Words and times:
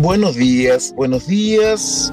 Buenos 0.00 0.34
días, 0.34 0.94
buenos 0.96 1.26
días. 1.26 2.10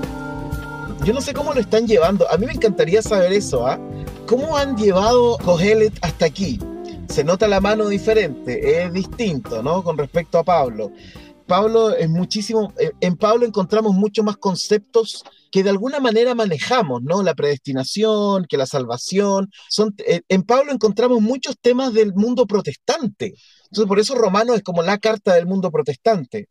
Yo 1.05 1.13
no 1.13 1.21
sé 1.21 1.33
cómo 1.33 1.53
lo 1.53 1.61
están 1.61 1.87
llevando. 1.87 2.29
A 2.29 2.37
mí 2.37 2.45
me 2.45 2.51
encantaría 2.51 3.01
saber 3.01 3.31
eso, 3.31 3.65
¿ah? 3.65 3.79
¿Cómo 4.25 4.57
han 4.57 4.75
llevado 4.75 5.37
Cogelet 5.37 5.97
hasta 6.01 6.25
aquí? 6.25 6.59
Se 7.07 7.23
nota 7.23 7.47
la 7.47 7.61
mano 7.61 7.87
diferente, 7.87 8.83
es 8.83 8.91
distinto, 8.91 9.63
¿no? 9.63 9.85
Con 9.85 9.97
respecto 9.97 10.37
a 10.37 10.43
Pablo. 10.43 10.91
Pablo 11.45 11.95
es 11.95 12.09
muchísimo, 12.09 12.73
eh, 12.77 12.91
en 12.99 13.15
Pablo 13.15 13.45
encontramos 13.45 13.93
mucho 13.93 14.21
más 14.21 14.35
conceptos 14.35 15.23
que 15.49 15.63
de 15.63 15.69
alguna 15.69 16.01
manera 16.01 16.35
manejamos, 16.35 17.03
¿no? 17.03 17.23
La 17.23 17.35
predestinación, 17.35 18.47
que 18.49 18.57
la 18.57 18.65
salvación, 18.65 19.49
son, 19.69 19.95
eh, 20.05 20.23
en 20.27 20.43
Pablo 20.43 20.73
encontramos 20.73 21.21
muchos 21.21 21.55
temas 21.57 21.93
del 21.93 22.13
mundo 22.13 22.47
protestante. 22.47 23.35
Entonces, 23.63 23.88
por 23.88 23.99
eso 23.99 24.15
Romano 24.15 24.55
es 24.55 24.61
como 24.61 24.83
la 24.83 24.97
carta 24.97 25.35
del 25.35 25.45
mundo 25.45 25.71
protestante. 25.71 26.49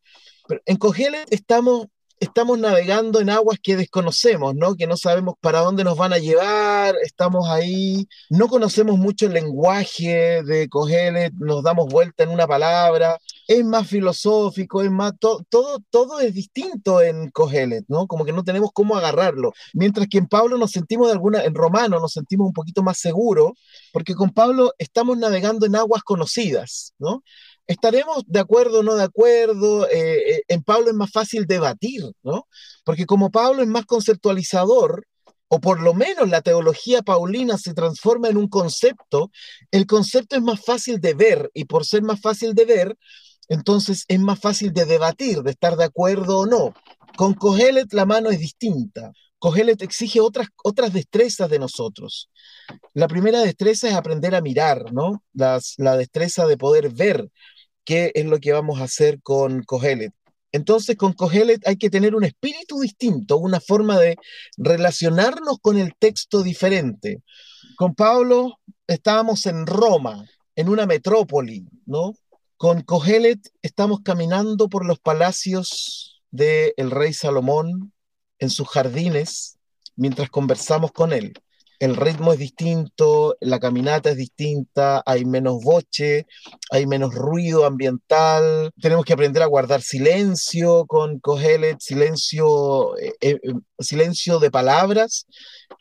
En 0.64 0.76
Cogelet 0.76 1.26
estamos 1.30 1.86
estamos 2.18 2.58
navegando 2.58 3.20
en 3.20 3.30
aguas 3.30 3.58
que 3.62 3.76
desconocemos, 3.76 4.54
¿no? 4.54 4.74
Que 4.74 4.86
no 4.86 4.96
sabemos 4.96 5.34
para 5.40 5.60
dónde 5.60 5.84
nos 5.84 5.98
van 5.98 6.12
a 6.12 6.18
llevar, 6.18 6.94
estamos 7.02 7.48
ahí, 7.48 8.08
no 8.30 8.48
conocemos 8.48 8.98
mucho 8.98 9.26
el 9.26 9.34
lenguaje 9.34 10.42
de 10.42 10.68
Cogelet, 10.68 11.32
nos 11.34 11.62
damos 11.62 11.86
vuelta 11.88 12.24
en 12.24 12.30
una 12.30 12.46
palabra, 12.46 13.18
es 13.46 13.64
más 13.64 13.86
filosófico, 13.88 14.82
es 14.82 14.90
más, 14.90 15.12
todo, 15.18 15.44
todo 15.90 16.20
es 16.20 16.32
distinto 16.34 17.02
en 17.02 17.30
Cogelet, 17.30 17.84
¿no? 17.88 18.06
Como 18.06 18.24
que 18.24 18.32
no 18.32 18.44
tenemos 18.44 18.70
cómo 18.72 18.96
agarrarlo. 18.96 19.52
Mientras 19.74 20.06
que 20.08 20.18
en 20.18 20.26
Pablo 20.26 20.56
nos 20.56 20.70
sentimos 20.70 21.08
de 21.08 21.12
alguna, 21.12 21.44
en 21.44 21.54
Romano 21.54 22.00
nos 22.00 22.12
sentimos 22.12 22.46
un 22.46 22.54
poquito 22.54 22.82
más 22.82 22.98
seguros, 22.98 23.52
porque 23.92 24.14
con 24.14 24.30
Pablo 24.30 24.72
estamos 24.78 25.18
navegando 25.18 25.66
en 25.66 25.76
aguas 25.76 26.02
conocidas, 26.02 26.94
¿no? 26.98 27.22
Estaremos 27.66 28.24
de 28.26 28.40
acuerdo 28.40 28.80
o 28.80 28.82
no 28.82 28.94
de 28.94 29.04
acuerdo. 29.04 29.88
Eh, 29.88 30.34
eh, 30.34 30.42
en 30.48 30.62
Pablo 30.62 30.88
es 30.88 30.94
más 30.94 31.10
fácil 31.10 31.46
debatir, 31.46 32.04
¿no? 32.22 32.46
Porque 32.84 33.06
como 33.06 33.30
Pablo 33.30 33.62
es 33.62 33.68
más 33.68 33.86
conceptualizador, 33.86 35.06
o 35.48 35.60
por 35.60 35.80
lo 35.80 35.94
menos 35.94 36.28
la 36.28 36.42
teología 36.42 37.02
paulina 37.02 37.56
se 37.58 37.74
transforma 37.74 38.28
en 38.28 38.36
un 38.36 38.48
concepto, 38.48 39.30
el 39.70 39.86
concepto 39.86 40.36
es 40.36 40.42
más 40.42 40.64
fácil 40.64 41.00
de 41.00 41.14
ver 41.14 41.50
y 41.54 41.64
por 41.64 41.86
ser 41.86 42.02
más 42.02 42.20
fácil 42.20 42.54
de 42.54 42.64
ver, 42.64 42.96
entonces 43.48 44.04
es 44.08 44.18
más 44.18 44.40
fácil 44.40 44.72
de 44.72 44.84
debatir, 44.86 45.42
de 45.42 45.52
estar 45.52 45.76
de 45.76 45.84
acuerdo 45.84 46.40
o 46.40 46.46
no. 46.46 46.74
Con 47.16 47.34
Cogelet 47.34 47.92
la 47.92 48.06
mano 48.06 48.30
es 48.30 48.40
distinta. 48.40 49.12
Cogelet 49.38 49.80
exige 49.82 50.20
otras, 50.20 50.48
otras 50.64 50.92
destrezas 50.92 51.48
de 51.48 51.58
nosotros. 51.60 52.28
La 52.94 53.06
primera 53.06 53.40
destreza 53.40 53.88
es 53.88 53.94
aprender 53.94 54.34
a 54.34 54.40
mirar, 54.40 54.92
¿no? 54.92 55.22
la 55.32 55.96
destreza 55.96 56.46
de 56.46 56.56
poder 56.56 56.90
ver, 56.90 57.30
qué 57.86 58.12
es 58.14 58.26
lo 58.26 58.38
que 58.38 58.52
vamos 58.52 58.80
a 58.80 58.84
hacer 58.84 59.22
con 59.22 59.62
Cogelet. 59.62 60.12
Entonces, 60.52 60.96
con 60.96 61.14
Cogelet 61.14 61.66
hay 61.66 61.76
que 61.76 61.88
tener 61.88 62.14
un 62.14 62.24
espíritu 62.24 62.80
distinto, 62.80 63.38
una 63.38 63.60
forma 63.60 63.98
de 63.98 64.16
relacionarnos 64.58 65.58
con 65.62 65.78
el 65.78 65.94
texto 65.98 66.42
diferente. 66.42 67.22
Con 67.76 67.94
Pablo 67.94 68.58
estábamos 68.86 69.46
en 69.46 69.66
Roma, 69.66 70.26
en 70.54 70.68
una 70.68 70.86
metrópoli, 70.86 71.66
¿no? 71.86 72.14
Con 72.56 72.82
Cogelet 72.82 73.40
estamos 73.62 74.00
caminando 74.02 74.68
por 74.68 74.84
los 74.84 74.98
palacios 74.98 76.22
del 76.30 76.90
rey 76.90 77.12
Salomón, 77.12 77.92
en 78.38 78.50
sus 78.50 78.68
jardines, 78.68 79.58
mientras 79.94 80.28
conversamos 80.28 80.92
con 80.92 81.12
él 81.12 81.32
el 81.78 81.96
ritmo 81.96 82.32
es 82.32 82.38
distinto, 82.38 83.36
la 83.40 83.58
caminata 83.58 84.10
es 84.10 84.16
distinta, 84.16 85.02
hay 85.04 85.24
menos 85.24 85.62
boche, 85.62 86.26
hay 86.70 86.86
menos 86.86 87.14
ruido 87.14 87.66
ambiental, 87.66 88.72
tenemos 88.80 89.04
que 89.04 89.12
aprender 89.12 89.42
a 89.42 89.46
guardar 89.46 89.82
silencio 89.82 90.86
con 90.86 91.18
Cogelet, 91.20 91.78
silencio, 91.80 92.96
eh, 92.98 93.14
eh, 93.20 93.38
silencio 93.78 94.38
de 94.38 94.50
palabras 94.50 95.26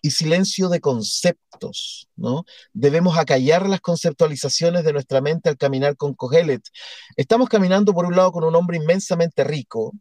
y 0.01 0.11
silencio 0.11 0.69
de 0.69 0.81
conceptos, 0.81 2.07
¿no? 2.15 2.43
Debemos 2.73 3.17
acallar 3.17 3.67
las 3.67 3.81
conceptualizaciones 3.81 4.83
de 4.83 4.93
nuestra 4.93 5.21
mente 5.21 5.49
al 5.49 5.57
caminar 5.57 5.95
con 5.95 6.13
Cogelet. 6.13 6.61
Estamos 7.15 7.49
caminando 7.49 7.93
por 7.93 8.05
un 8.05 8.15
lado 8.15 8.31
con 8.31 8.43
un 8.43 8.55
hombre 8.55 8.77
inmensamente 8.77 9.43
rico, 9.43 9.93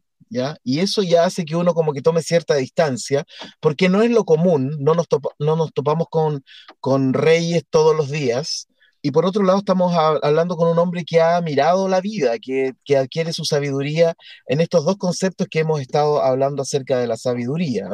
y 0.63 0.79
eso 0.79 1.03
ya 1.03 1.25
hace 1.25 1.45
que 1.45 1.55
uno 1.55 1.73
como 1.73 1.93
que 1.93 2.01
tome 2.01 2.21
cierta 2.21 2.55
distancia, 2.55 3.25
porque 3.59 3.89
no 3.89 4.01
es 4.01 4.11
lo 4.11 4.25
común, 4.25 4.75
no 4.79 4.93
nos, 4.93 5.07
no 5.39 5.55
nos 5.55 5.73
topamos 5.73 6.07
con, 6.09 6.43
con 6.79 7.13
reyes 7.13 7.63
todos 7.69 7.95
los 7.95 8.09
días, 8.09 8.67
y 9.05 9.11
por 9.11 9.23
otro 9.27 9.43
lado 9.43 9.59
estamos 9.59 9.93
hablando 9.95 10.57
con 10.57 10.67
un 10.67 10.79
hombre 10.79 11.05
que 11.05 11.21
ha 11.21 11.39
mirado 11.39 11.87
la 11.87 12.01
vida, 12.01 12.39
que, 12.39 12.73
que, 12.83 12.97
adquiere 12.97 13.33
su 13.33 13.45
sabiduría 13.45 14.15
en 14.47 14.61
estos 14.61 14.83
dos 14.83 14.97
conceptos 14.97 15.45
que 15.47 15.59
hemos 15.59 15.79
estado 15.79 16.23
hablando 16.23 16.63
acerca 16.63 16.97
de 16.97 17.05
la 17.05 17.15
sabiduría. 17.15 17.87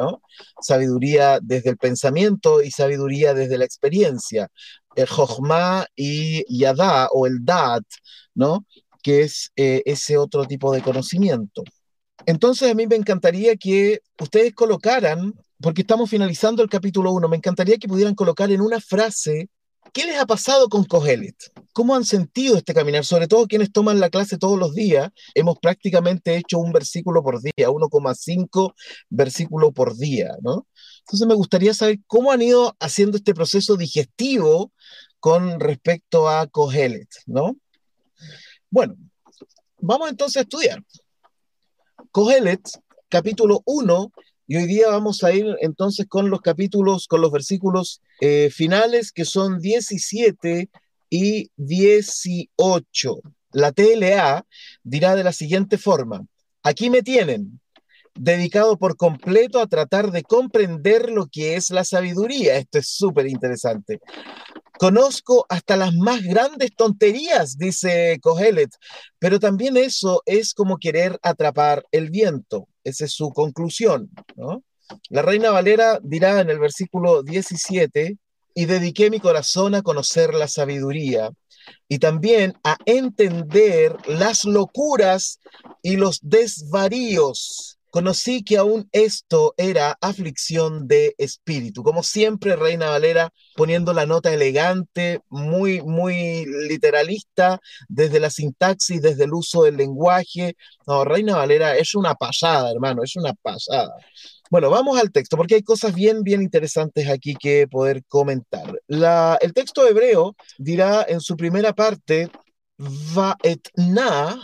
Sabiduría 0.62 1.38
desde 1.42 1.68
el 1.68 1.76
pensamiento 1.76 2.62
y 2.62 2.70
sabiduría 2.70 3.34
desde 3.34 3.58
la 3.58 3.66
experiencia. 3.66 4.48
El 4.96 5.06
jochma 5.06 5.84
y 5.94 6.46
yada 6.48 7.08
o 7.12 7.26
el 7.26 7.44
dat, 7.44 7.84
¿no? 8.34 8.64
Que 9.02 9.20
es 9.20 9.52
eh, 9.56 9.82
ese 9.84 10.16
otro 10.16 10.46
tipo 10.46 10.72
de 10.72 10.80
conocimiento. 10.80 11.62
Entonces 12.26 12.70
a 12.70 12.74
mí 12.74 12.86
me 12.86 12.96
encantaría 12.96 13.56
que 13.56 14.00
ustedes 14.20 14.54
colocaran, 14.54 15.34
porque 15.60 15.82
estamos 15.82 16.10
finalizando 16.10 16.62
el 16.62 16.68
capítulo 16.68 17.12
1, 17.12 17.28
me 17.28 17.36
encantaría 17.36 17.76
que 17.78 17.88
pudieran 17.88 18.14
colocar 18.14 18.50
en 18.50 18.60
una 18.60 18.80
frase 18.80 19.48
qué 19.92 20.06
les 20.06 20.18
ha 20.18 20.26
pasado 20.26 20.68
con 20.68 20.84
Cogelet, 20.84 21.36
cómo 21.72 21.94
han 21.94 22.04
sentido 22.04 22.56
este 22.56 22.74
caminar, 22.74 23.04
sobre 23.04 23.28
todo 23.28 23.46
quienes 23.46 23.72
toman 23.72 24.00
la 24.00 24.10
clase 24.10 24.38
todos 24.38 24.58
los 24.58 24.74
días, 24.74 25.10
hemos 25.34 25.58
prácticamente 25.58 26.36
hecho 26.36 26.58
un 26.58 26.72
versículo 26.72 27.22
por 27.22 27.40
día, 27.42 27.68
1,5 27.68 28.74
versículo 29.10 29.72
por 29.72 29.96
día, 29.96 30.34
¿no? 30.42 30.66
Entonces 31.00 31.26
me 31.26 31.34
gustaría 31.34 31.74
saber 31.74 31.98
cómo 32.06 32.32
han 32.32 32.42
ido 32.42 32.76
haciendo 32.80 33.16
este 33.16 33.34
proceso 33.34 33.76
digestivo 33.76 34.72
con 35.20 35.60
respecto 35.60 36.28
a 36.28 36.46
Cogelet, 36.46 37.08
¿no? 37.26 37.56
Bueno, 38.70 38.96
vamos 39.78 40.10
entonces 40.10 40.38
a 40.38 40.40
estudiar. 40.42 40.82
Cogelet, 42.12 42.60
capítulo 43.08 43.62
1, 43.64 44.12
y 44.46 44.56
hoy 44.56 44.66
día 44.66 44.88
vamos 44.88 45.24
a 45.24 45.32
ir 45.32 45.46
entonces 45.62 46.06
con 46.06 46.28
los 46.28 46.42
capítulos, 46.42 47.06
con 47.08 47.22
los 47.22 47.32
versículos 47.32 48.02
eh, 48.20 48.50
finales 48.52 49.12
que 49.12 49.24
son 49.24 49.58
17 49.60 50.68
y 51.08 51.50
18. 51.56 53.20
La 53.52 53.72
TLA 53.72 54.44
dirá 54.82 55.16
de 55.16 55.24
la 55.24 55.32
siguiente 55.32 55.78
forma, 55.78 56.26
aquí 56.62 56.90
me 56.90 57.02
tienen, 57.02 57.58
dedicado 58.14 58.76
por 58.76 58.98
completo 58.98 59.58
a 59.58 59.66
tratar 59.66 60.10
de 60.10 60.22
comprender 60.22 61.10
lo 61.10 61.28
que 61.28 61.56
es 61.56 61.70
la 61.70 61.82
sabiduría. 61.82 62.58
Esto 62.58 62.78
es 62.78 62.88
súper 62.88 63.26
interesante. 63.26 64.00
Conozco 64.78 65.46
hasta 65.48 65.76
las 65.76 65.94
más 65.94 66.22
grandes 66.22 66.74
tonterías, 66.74 67.56
dice 67.56 68.18
Cogelet, 68.20 68.70
pero 69.18 69.38
también 69.38 69.76
eso 69.76 70.22
es 70.26 70.54
como 70.54 70.78
querer 70.78 71.18
atrapar 71.22 71.84
el 71.92 72.10
viento. 72.10 72.68
Esa 72.82 73.04
es 73.04 73.12
su 73.12 73.30
conclusión. 73.30 74.10
La 75.08 75.22
reina 75.22 75.50
Valera 75.50 76.00
dirá 76.02 76.40
en 76.40 76.50
el 76.50 76.58
versículo 76.58 77.22
17, 77.22 78.18
y 78.54 78.66
dediqué 78.66 79.10
mi 79.10 79.20
corazón 79.20 79.74
a 79.74 79.82
conocer 79.82 80.34
la 80.34 80.48
sabiduría 80.48 81.30
y 81.88 81.98
también 81.98 82.54
a 82.64 82.76
entender 82.86 83.96
las 84.06 84.44
locuras 84.44 85.38
y 85.82 85.96
los 85.96 86.18
desvaríos 86.22 87.78
conocí 87.92 88.42
que 88.42 88.56
aún 88.56 88.88
esto 88.90 89.52
era 89.58 89.98
aflicción 90.00 90.88
de 90.88 91.14
espíritu. 91.18 91.82
Como 91.82 92.02
siempre, 92.02 92.56
Reina 92.56 92.88
Valera 92.88 93.30
poniendo 93.54 93.92
la 93.92 94.06
nota 94.06 94.32
elegante, 94.32 95.20
muy, 95.28 95.82
muy 95.82 96.46
literalista, 96.68 97.60
desde 97.88 98.18
la 98.18 98.30
sintaxis, 98.30 99.02
desde 99.02 99.24
el 99.24 99.34
uso 99.34 99.64
del 99.64 99.76
lenguaje. 99.76 100.56
No, 100.86 101.04
Reina 101.04 101.36
Valera 101.36 101.76
es 101.76 101.94
una 101.94 102.14
pasada, 102.14 102.72
hermano, 102.72 103.02
es 103.02 103.14
una 103.14 103.34
pasada. 103.34 103.94
Bueno, 104.50 104.70
vamos 104.70 104.98
al 104.98 105.12
texto, 105.12 105.36
porque 105.36 105.56
hay 105.56 105.62
cosas 105.62 105.94
bien, 105.94 106.22
bien 106.22 106.40
interesantes 106.40 107.10
aquí 107.10 107.34
que 107.34 107.68
poder 107.68 108.04
comentar. 108.08 108.72
La, 108.86 109.36
el 109.42 109.52
texto 109.52 109.86
hebreo 109.86 110.34
dirá 110.56 111.04
en 111.06 111.20
su 111.20 111.36
primera 111.36 111.74
parte, 111.74 112.30
Vaetna, 112.78 114.40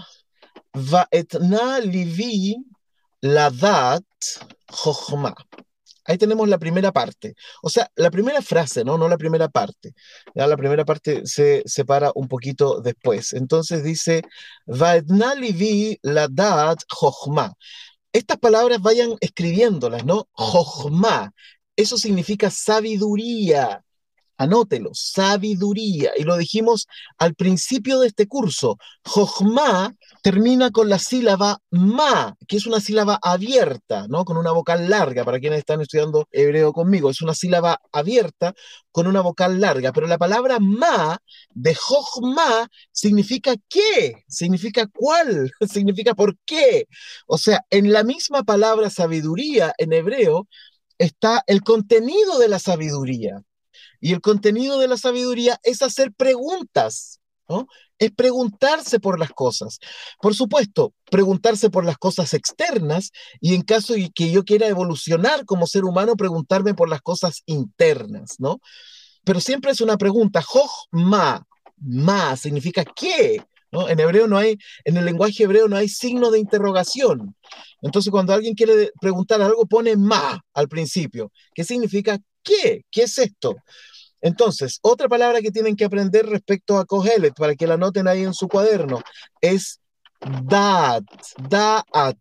Vaetna 0.74 1.80
livi 1.80 2.56
la 3.20 3.50
dat 3.50 4.04
Jochma. 4.70 5.34
Ahí 6.04 6.16
tenemos 6.16 6.48
la 6.48 6.58
primera 6.58 6.90
parte. 6.90 7.34
O 7.62 7.68
sea, 7.68 7.90
la 7.94 8.10
primera 8.10 8.40
frase, 8.40 8.82
¿no? 8.82 8.96
No 8.96 9.08
la 9.08 9.18
primera 9.18 9.48
parte. 9.48 9.92
Ya 10.34 10.46
la 10.46 10.56
primera 10.56 10.84
parte 10.86 11.26
se 11.26 11.62
separa 11.66 12.12
un 12.14 12.28
poquito 12.28 12.80
después. 12.80 13.34
Entonces 13.34 13.84
dice, 13.84 14.22
Vaednalivi 14.66 15.98
la 16.02 16.28
dat 16.28 16.78
jochma. 16.88 17.52
Estas 18.12 18.38
palabras 18.38 18.80
vayan 18.80 19.16
escribiéndolas, 19.20 20.04
¿no? 20.06 20.28
Jochma. 20.32 21.32
Eso 21.76 21.98
significa 21.98 22.50
sabiduría. 22.50 23.84
Anótelo, 24.38 24.90
sabiduría. 24.94 26.12
Y 26.16 26.22
lo 26.22 26.36
dijimos 26.36 26.86
al 27.18 27.34
principio 27.34 27.98
de 28.00 28.06
este 28.08 28.26
curso. 28.28 28.78
Jochma 29.04 29.94
termina 30.22 30.70
con 30.70 30.88
la 30.88 30.98
sílaba 30.98 31.58
ma, 31.70 32.36
que 32.46 32.56
es 32.56 32.66
una 32.66 32.80
sílaba 32.80 33.18
abierta, 33.22 34.06
¿no? 34.08 34.24
Con 34.24 34.36
una 34.36 34.52
vocal 34.52 34.88
larga, 34.88 35.24
para 35.24 35.40
quienes 35.40 35.58
están 35.60 35.80
estudiando 35.80 36.28
hebreo 36.30 36.72
conmigo. 36.72 37.10
Es 37.10 37.20
una 37.20 37.34
sílaba 37.34 37.80
abierta 37.92 38.54
con 38.92 39.06
una 39.06 39.20
vocal 39.20 39.60
larga. 39.60 39.92
Pero 39.92 40.06
la 40.06 40.18
palabra 40.18 40.58
ma 40.60 41.18
de 41.50 41.74
jochma 41.74 42.68
significa 42.92 43.54
qué, 43.68 44.24
significa 44.28 44.86
cuál, 44.86 45.50
significa 45.68 46.14
por 46.14 46.36
qué. 46.44 46.86
O 47.26 47.38
sea, 47.38 47.60
en 47.70 47.92
la 47.92 48.04
misma 48.04 48.44
palabra 48.44 48.90
sabiduría 48.90 49.74
en 49.78 49.92
hebreo 49.92 50.46
está 50.98 51.42
el 51.46 51.62
contenido 51.62 52.38
de 52.38 52.48
la 52.48 52.58
sabiduría. 52.58 53.42
Y 54.00 54.12
el 54.12 54.20
contenido 54.20 54.78
de 54.78 54.88
la 54.88 54.96
sabiduría 54.96 55.58
es 55.62 55.82
hacer 55.82 56.12
preguntas, 56.12 57.20
¿no? 57.48 57.66
Es 57.98 58.12
preguntarse 58.12 59.00
por 59.00 59.18
las 59.18 59.30
cosas. 59.30 59.78
Por 60.20 60.34
supuesto, 60.34 60.94
preguntarse 61.10 61.68
por 61.70 61.84
las 61.84 61.98
cosas 61.98 62.32
externas 62.34 63.10
y 63.40 63.54
en 63.54 63.62
caso 63.62 63.94
de 63.94 64.10
que 64.14 64.30
yo 64.30 64.44
quiera 64.44 64.68
evolucionar 64.68 65.44
como 65.44 65.66
ser 65.66 65.84
humano, 65.84 66.14
preguntarme 66.16 66.74
por 66.74 66.88
las 66.88 67.00
cosas 67.00 67.42
internas, 67.46 68.36
¿no? 68.38 68.60
Pero 69.24 69.40
siempre 69.40 69.72
es 69.72 69.80
una 69.80 69.96
pregunta. 69.98 70.44
ma, 70.92 71.42
ma 71.76 72.36
significa 72.36 72.84
qué, 72.84 73.42
¿no? 73.72 73.88
En 73.88 74.00
hebreo 74.00 74.26
no 74.26 74.38
hay, 74.38 74.58
en 74.84 74.96
el 74.96 75.04
lenguaje 75.04 75.42
hebreo 75.44 75.68
no 75.68 75.76
hay 75.76 75.88
signo 75.88 76.30
de 76.30 76.38
interrogación. 76.38 77.34
Entonces, 77.82 78.10
cuando 78.10 78.32
alguien 78.32 78.54
quiere 78.54 78.90
preguntar 79.00 79.40
algo, 79.40 79.66
pone 79.66 79.96
ma 79.96 80.40
al 80.54 80.68
principio, 80.68 81.30
¿Qué 81.54 81.64
significa 81.64 82.18
qué, 82.42 82.84
¿qué 82.90 83.02
es 83.02 83.18
esto? 83.18 83.56
Entonces, 84.20 84.78
otra 84.82 85.08
palabra 85.08 85.40
que 85.40 85.50
tienen 85.50 85.76
que 85.76 85.84
aprender 85.84 86.26
respecto 86.26 86.78
a 86.78 86.84
Kohelet, 86.84 87.34
para 87.34 87.54
que 87.54 87.66
la 87.66 87.76
noten 87.76 88.08
ahí 88.08 88.22
en 88.22 88.34
su 88.34 88.48
cuaderno, 88.48 89.00
es 89.40 89.80
dat, 90.20 91.04
daat, 91.48 92.18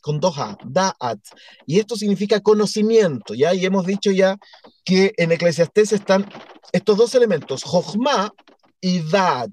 con 0.00 0.20
doha, 0.20 0.56
daat. 0.64 1.18
Y 1.66 1.80
esto 1.80 1.96
significa 1.96 2.40
conocimiento, 2.40 3.34
¿ya? 3.34 3.52
Y 3.54 3.64
hemos 3.66 3.86
dicho 3.86 4.10
ya 4.12 4.36
que 4.84 5.12
en 5.16 5.32
Eclesiastés 5.32 5.92
están 5.92 6.28
estos 6.72 6.96
dos 6.96 7.14
elementos, 7.14 7.64
jochma 7.64 8.32
y 8.80 9.00
dat. 9.00 9.52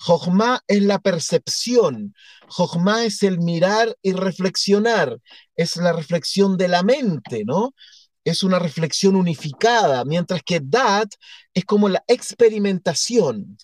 Jochma 0.00 0.62
es 0.68 0.82
la 0.82 1.00
percepción, 1.00 2.14
Jochma 2.46 3.04
es 3.04 3.22
el 3.24 3.40
mirar 3.40 3.96
y 4.00 4.12
reflexionar, 4.12 5.18
es 5.56 5.76
la 5.76 5.92
reflexión 5.92 6.56
de 6.56 6.68
la 6.68 6.84
mente, 6.84 7.44
¿no? 7.44 7.74
es 8.30 8.42
una 8.42 8.58
reflexión 8.58 9.16
unificada, 9.16 10.04
mientras 10.04 10.42
que 10.42 10.60
dat 10.62 11.08
es 11.54 11.64
como 11.64 11.88
la 11.88 12.02
experimentación. 12.06 13.56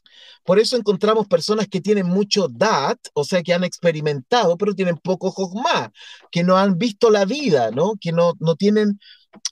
Por 0.44 0.58
eso 0.58 0.76
encontramos 0.76 1.26
personas 1.26 1.68
que 1.68 1.80
tienen 1.80 2.06
mucho 2.06 2.48
dat, 2.48 2.98
o 3.14 3.24
sea, 3.24 3.42
que 3.42 3.54
han 3.54 3.64
experimentado, 3.64 4.56
pero 4.56 4.74
tienen 4.74 4.96
poco 4.96 5.30
jogma, 5.30 5.92
que 6.30 6.42
no 6.42 6.56
han 6.56 6.78
visto 6.78 7.10
la 7.10 7.24
vida, 7.24 7.70
¿no? 7.70 7.94
Que 8.00 8.12
no, 8.12 8.34
no, 8.40 8.56
tienen, 8.56 8.98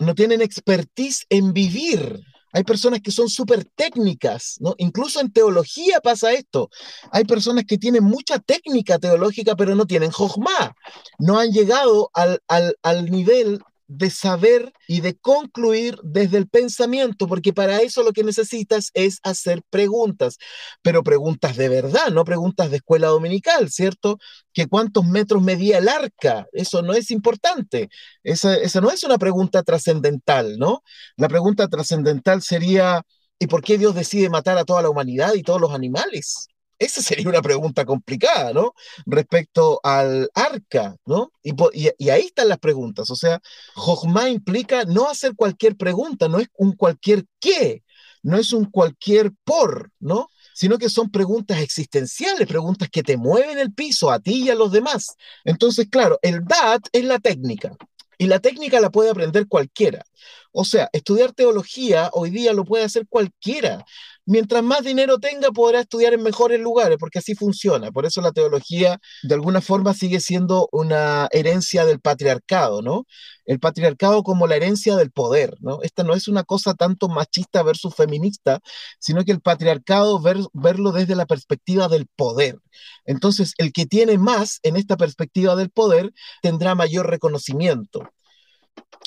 no 0.00 0.14
tienen 0.14 0.42
expertise 0.42 1.26
en 1.28 1.52
vivir. 1.52 2.20
Hay 2.52 2.64
personas 2.64 3.00
que 3.00 3.10
son 3.10 3.28
súper 3.28 3.64
técnicas, 3.74 4.56
¿no? 4.60 4.74
Incluso 4.78 5.20
en 5.20 5.32
teología 5.32 6.00
pasa 6.00 6.32
esto. 6.32 6.70
Hay 7.10 7.24
personas 7.24 7.64
que 7.66 7.78
tienen 7.78 8.04
mucha 8.04 8.38
técnica 8.38 8.98
teológica, 8.98 9.56
pero 9.56 9.74
no 9.74 9.86
tienen 9.86 10.10
jogma. 10.10 10.74
No 11.18 11.38
han 11.38 11.50
llegado 11.50 12.10
al, 12.14 12.40
al, 12.48 12.76
al 12.82 13.10
nivel 13.10 13.60
de 13.96 14.10
saber 14.10 14.72
y 14.88 15.00
de 15.00 15.16
concluir 15.16 15.98
desde 16.02 16.38
el 16.38 16.48
pensamiento, 16.48 17.26
porque 17.26 17.52
para 17.52 17.80
eso 17.80 18.02
lo 18.02 18.12
que 18.12 18.24
necesitas 18.24 18.90
es 18.94 19.18
hacer 19.22 19.62
preguntas, 19.70 20.38
pero 20.82 21.02
preguntas 21.02 21.56
de 21.56 21.68
verdad, 21.68 22.08
no 22.10 22.24
preguntas 22.24 22.70
de 22.70 22.76
escuela 22.78 23.08
dominical, 23.08 23.70
¿cierto? 23.70 24.18
Que 24.52 24.66
cuántos 24.66 25.04
metros 25.06 25.42
medía 25.42 25.78
el 25.78 25.88
arca, 25.88 26.46
eso 26.52 26.82
no 26.82 26.94
es 26.94 27.10
importante, 27.10 27.88
esa, 28.22 28.54
esa 28.56 28.80
no 28.80 28.90
es 28.90 29.04
una 29.04 29.18
pregunta 29.18 29.62
trascendental, 29.62 30.58
¿no? 30.58 30.82
La 31.16 31.28
pregunta 31.28 31.68
trascendental 31.68 32.42
sería, 32.42 33.02
¿y 33.38 33.46
por 33.46 33.62
qué 33.62 33.78
Dios 33.78 33.94
decide 33.94 34.30
matar 34.30 34.58
a 34.58 34.64
toda 34.64 34.82
la 34.82 34.90
humanidad 34.90 35.34
y 35.34 35.42
todos 35.42 35.60
los 35.60 35.72
animales? 35.72 36.48
Esa 36.82 37.00
sería 37.00 37.28
una 37.28 37.42
pregunta 37.42 37.84
complicada, 37.84 38.52
¿no? 38.52 38.74
Respecto 39.06 39.78
al 39.84 40.28
arca, 40.34 40.96
¿no? 41.06 41.30
Y, 41.44 42.10
ahí 42.10 42.22
están 42.22 42.48
las 42.48 42.58
preguntas. 42.58 43.08
O 43.08 43.14
sea, 43.14 43.40
Jojma 43.76 44.28
implica 44.28 44.84
no 44.84 45.08
hacer 45.08 45.36
cualquier 45.36 45.76
pregunta, 45.76 46.26
no 46.26 46.40
es 46.40 46.48
un 46.56 46.72
cualquier 46.72 47.24
qué, 47.38 47.84
no 48.24 48.36
es 48.36 48.52
un 48.52 48.64
cualquier 48.64 49.30
por, 49.44 49.92
¿no? 50.00 50.28
Sino 50.54 50.76
que 50.76 50.88
son 50.88 51.08
preguntas 51.12 51.60
existenciales, 51.60 52.48
preguntas 52.48 52.88
que 52.90 53.04
te 53.04 53.16
mueven 53.16 53.60
el 53.60 53.72
piso 53.72 54.10
a 54.10 54.18
ti 54.18 54.42
y 54.42 54.50
a 54.50 54.56
los 54.56 54.72
demás. 54.72 55.14
Entonces, 55.44 55.86
claro, 55.88 56.18
el 56.20 56.44
DAT 56.44 56.88
es 56.92 57.04
la 57.04 57.20
técnica. 57.20 57.76
Y 58.18 58.26
la 58.26 58.40
técnica 58.40 58.80
la 58.80 58.90
puede 58.90 59.10
aprender 59.10 59.46
cualquiera. 59.46 60.04
O 60.52 60.64
sea, 60.64 60.88
estudiar 60.92 61.32
teología 61.32 62.10
hoy 62.12 62.30
día 62.30 62.52
lo 62.52 62.64
puede 62.64 62.84
hacer 62.84 63.06
cualquiera 63.08 63.84
mientras 64.26 64.62
más 64.62 64.82
dinero 64.84 65.18
tenga, 65.18 65.50
podrá 65.50 65.80
estudiar 65.80 66.14
en 66.14 66.22
mejores 66.22 66.60
lugares, 66.60 66.98
porque 66.98 67.18
así 67.18 67.34
funciona. 67.34 67.90
Por 67.90 68.06
eso 68.06 68.20
la 68.20 68.32
teología, 68.32 69.00
de 69.22 69.34
alguna 69.34 69.60
forma, 69.60 69.94
sigue 69.94 70.20
siendo 70.20 70.68
una 70.72 71.28
herencia 71.32 71.84
del 71.84 72.00
patriarcado, 72.00 72.82
¿no? 72.82 73.06
El 73.44 73.58
patriarcado 73.58 74.22
como 74.22 74.46
la 74.46 74.56
herencia 74.56 74.96
del 74.96 75.10
poder, 75.10 75.56
¿no? 75.60 75.82
Esta 75.82 76.04
no 76.04 76.14
es 76.14 76.28
una 76.28 76.44
cosa 76.44 76.74
tanto 76.74 77.08
machista 77.08 77.62
versus 77.62 77.94
feminista, 77.94 78.60
sino 78.98 79.24
que 79.24 79.32
el 79.32 79.40
patriarcado 79.40 80.20
verlo 80.20 80.92
desde 80.92 81.16
la 81.16 81.26
perspectiva 81.26 81.88
del 81.88 82.06
poder. 82.06 82.58
Entonces, 83.04 83.54
el 83.58 83.72
que 83.72 83.86
tiene 83.86 84.18
más 84.18 84.60
en 84.62 84.76
esta 84.76 84.96
perspectiva 84.96 85.56
del 85.56 85.70
poder 85.70 86.12
tendrá 86.42 86.74
mayor 86.74 87.08
reconocimiento. 87.10 88.08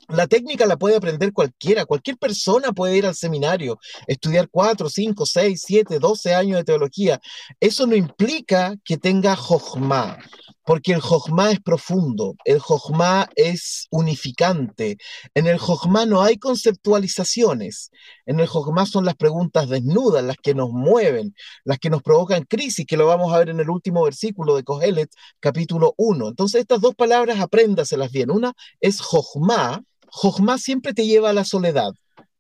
La 0.09 0.27
técnica 0.27 0.67
la 0.67 0.77
puede 0.77 0.97
aprender 0.97 1.33
cualquiera, 1.33 1.85
cualquier 1.85 2.17
persona 2.17 2.71
puede 2.71 2.97
ir 2.97 3.07
al 3.07 3.15
seminario, 3.15 3.79
estudiar 4.05 4.47
4, 4.49 4.87
5, 4.87 5.25
6, 5.25 5.63
7, 5.65 5.99
12 5.99 6.35
años 6.35 6.57
de 6.57 6.63
teología. 6.63 7.19
Eso 7.59 7.87
no 7.87 7.95
implica 7.95 8.75
que 8.83 8.97
tenga 8.97 9.35
jojma, 9.35 10.19
porque 10.65 10.93
el 10.93 10.99
jojma 10.99 11.51
es 11.51 11.61
profundo, 11.61 12.35
el 12.43 12.59
jojma 12.59 13.29
es 13.35 13.87
unificante. 13.91 14.97
En 15.33 15.47
el 15.47 15.57
jojma 15.57 16.05
no 16.05 16.21
hay 16.21 16.37
conceptualizaciones, 16.37 17.91
en 18.25 18.39
el 18.39 18.47
jojma 18.47 18.85
son 18.85 19.05
las 19.05 19.15
preguntas 19.15 19.69
desnudas, 19.69 20.23
las 20.23 20.37
que 20.37 20.53
nos 20.53 20.71
mueven, 20.71 21.35
las 21.63 21.79
que 21.79 21.89
nos 21.89 22.01
provocan 22.01 22.43
crisis, 22.43 22.85
que 22.85 22.97
lo 22.97 23.07
vamos 23.07 23.31
a 23.33 23.39
ver 23.39 23.49
en 23.49 23.59
el 23.59 23.69
último 23.69 24.03
versículo 24.03 24.55
de 24.55 24.63
Kohelet, 24.63 25.11
capítulo 25.39 25.93
1. 25.97 26.29
Entonces 26.29 26.61
estas 26.61 26.81
dos 26.81 26.95
palabras 26.95 27.39
apréndaselas 27.39 28.11
bien. 28.11 28.31
Una 28.31 28.53
es 28.81 28.99
jojma, 29.01 29.83
Jochma 30.07 30.57
siempre 30.57 30.93
te 30.93 31.05
lleva 31.05 31.29
a 31.29 31.33
la 31.33 31.43
soledad. 31.43 31.91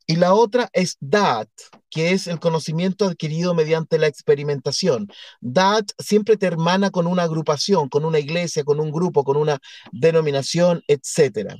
Y 0.07 0.17
la 0.17 0.33
otra 0.33 0.69
es 0.73 0.97
Dat, 0.99 1.49
que 1.89 2.11
es 2.11 2.27
el 2.27 2.39
conocimiento 2.39 3.05
adquirido 3.05 3.53
mediante 3.53 3.97
la 3.97 4.07
experimentación. 4.07 5.07
Dat 5.41 5.91
siempre 5.97 6.37
te 6.37 6.45
hermana 6.45 6.91
con 6.91 7.07
una 7.07 7.23
agrupación, 7.23 7.89
con 7.89 8.05
una 8.05 8.19
iglesia, 8.19 8.63
con 8.63 8.79
un 8.79 8.91
grupo, 8.91 9.23
con 9.23 9.37
una 9.37 9.59
denominación, 9.91 10.83
etc. 10.87 11.55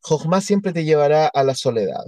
Jochma 0.00 0.40
siempre 0.40 0.72
te 0.72 0.84
llevará 0.84 1.26
a 1.26 1.42
la 1.42 1.54
soledad. 1.54 2.04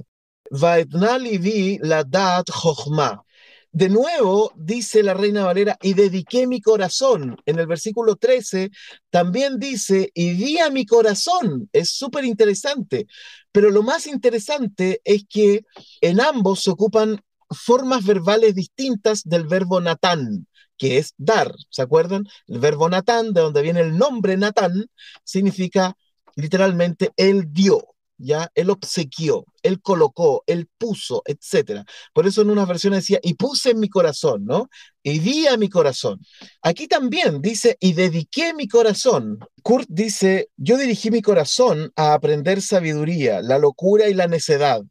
Vaetnali 0.51 1.39
vi 1.39 1.79
la 1.83 2.05
Dat 2.05 2.51
Jochma. 2.51 3.25
De 3.75 3.89
nuevo, 3.89 4.53
dice 4.55 5.03
la 5.03 5.15
reina 5.15 5.45
Valera, 5.45 5.79
y 5.81 5.95
dediqué 5.95 6.47
mi 6.47 6.61
corazón. 6.61 7.39
En 7.47 7.59
el 7.59 7.67
versículo 7.67 8.17
13 8.17 8.71
también 9.09 9.59
dice, 9.59 10.11
y 10.13 10.33
di 10.33 10.59
a 10.59 10.69
mi 10.69 10.85
corazón. 10.85 11.71
Es 11.73 11.91
súper 11.91 12.27
interesante. 12.27 13.07
Pero 13.51 13.71
lo 13.71 13.83
más 13.83 14.07
interesante 14.07 15.01
es 15.05 15.25
que 15.27 15.65
en 16.03 16.21
ambos 16.21 16.63
se 16.63 16.71
ocupan 16.71 17.21
formas 17.51 18.05
verbales 18.05 18.55
distintas 18.55 19.23
del 19.25 19.47
verbo 19.47 19.81
natán, 19.81 20.47
que 20.77 20.99
es 20.99 21.15
dar. 21.17 21.55
¿Se 21.71 21.81
acuerdan? 21.81 22.25
El 22.49 22.59
verbo 22.59 22.91
natán, 22.91 23.33
de 23.33 23.41
donde 23.41 23.63
viene 23.63 23.81
el 23.81 23.97
nombre 23.97 24.37
natán, 24.37 24.87
significa 25.25 25.97
literalmente 26.37 27.11
él 27.17 27.47
dio. 27.51 27.92
¿Ya? 28.23 28.51
Él 28.55 28.71
obsequió, 28.71 29.45
él 29.63 29.81
colocó, 29.81 30.45
él 30.47 30.69
puso, 30.79 31.23
etc. 31.27 31.85
Por 32.13 32.27
eso 32.27 32.43
en 32.43 32.51
unas 32.51 32.69
versiones 32.69 33.01
decía, 33.01 33.21
y 33.23 33.35
puse 33.35 33.71
en 33.71 33.81
mi 33.81 33.89
corazón, 33.89 34.45
¿no? 34.45 34.69
Y 35.03 35.19
di 35.19 35.47
a 35.47 35.57
mi 35.57 35.69
corazón. 35.69 36.21
Aquí 36.63 36.87
también 36.89 37.43
dice, 37.43 37.77
y 37.81 37.93
dediqué 37.95 38.55
mi 38.55 38.69
corazón. 38.69 39.39
Kurt 39.63 39.89
dice, 39.89 40.49
yo 40.57 40.77
dirigí 40.79 41.11
mi 41.11 41.23
corazón 41.23 41.93
a 41.97 42.15
aprender 42.15 42.63
sabiduría, 42.63 43.43
la 43.43 43.59
locura 43.59 44.09
y 44.09 44.15
la 44.15 44.27
necedad 44.29 44.83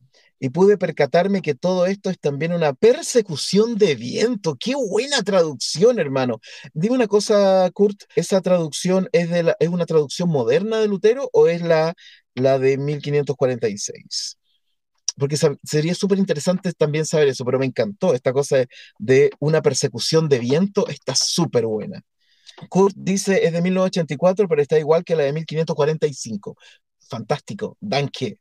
y 0.41 0.49
pude 0.49 0.77
percatarme 0.77 1.43
que 1.43 1.53
todo 1.53 1.85
esto 1.85 2.09
es 2.09 2.19
también 2.19 2.51
una 2.51 2.73
persecución 2.73 3.77
de 3.77 3.93
viento. 3.93 4.57
Qué 4.59 4.73
buena 4.75 5.21
traducción, 5.21 5.99
hermano. 5.99 6.41
Dime 6.73 6.95
una 6.95 7.07
cosa, 7.07 7.69
Kurt, 7.71 8.05
¿esa 8.15 8.41
traducción 8.41 9.07
es, 9.11 9.29
de 9.29 9.53
es 9.59 9.69
una 9.69 9.85
traducción 9.85 10.29
moderna 10.29 10.79
de 10.79 10.87
Lutero 10.87 11.29
o 11.31 11.47
es 11.47 11.61
la, 11.61 11.93
la 12.35 12.59
de 12.59 12.77
1546? 12.77 14.37
Porque 15.17 15.37
sería 15.63 15.93
súper 15.93 16.17
interesante 16.17 16.71
también 16.73 17.05
saber 17.05 17.27
eso, 17.27 17.45
pero 17.45 17.59
me 17.59 17.65
encantó 17.65 18.13
esta 18.13 18.31
cosa 18.33 18.65
de, 18.97 19.29
una 19.39 19.61
persecución 19.61 20.29
de 20.29 20.39
viento, 20.39 20.87
está 20.87 21.15
súper 21.15 21.65
buena. 21.65 22.01
Kurt 22.69 22.95
dice 22.95 23.45
es 23.45 23.53
de 23.53 23.61
1984, 23.61 24.47
pero 24.47 24.61
está 24.61 24.79
igual 24.79 25.03
que 25.03 25.15
la 25.15 25.23
de 25.23 25.33
1545. 25.33 26.57
Fantástico, 27.09 27.77
danke. 27.79 28.39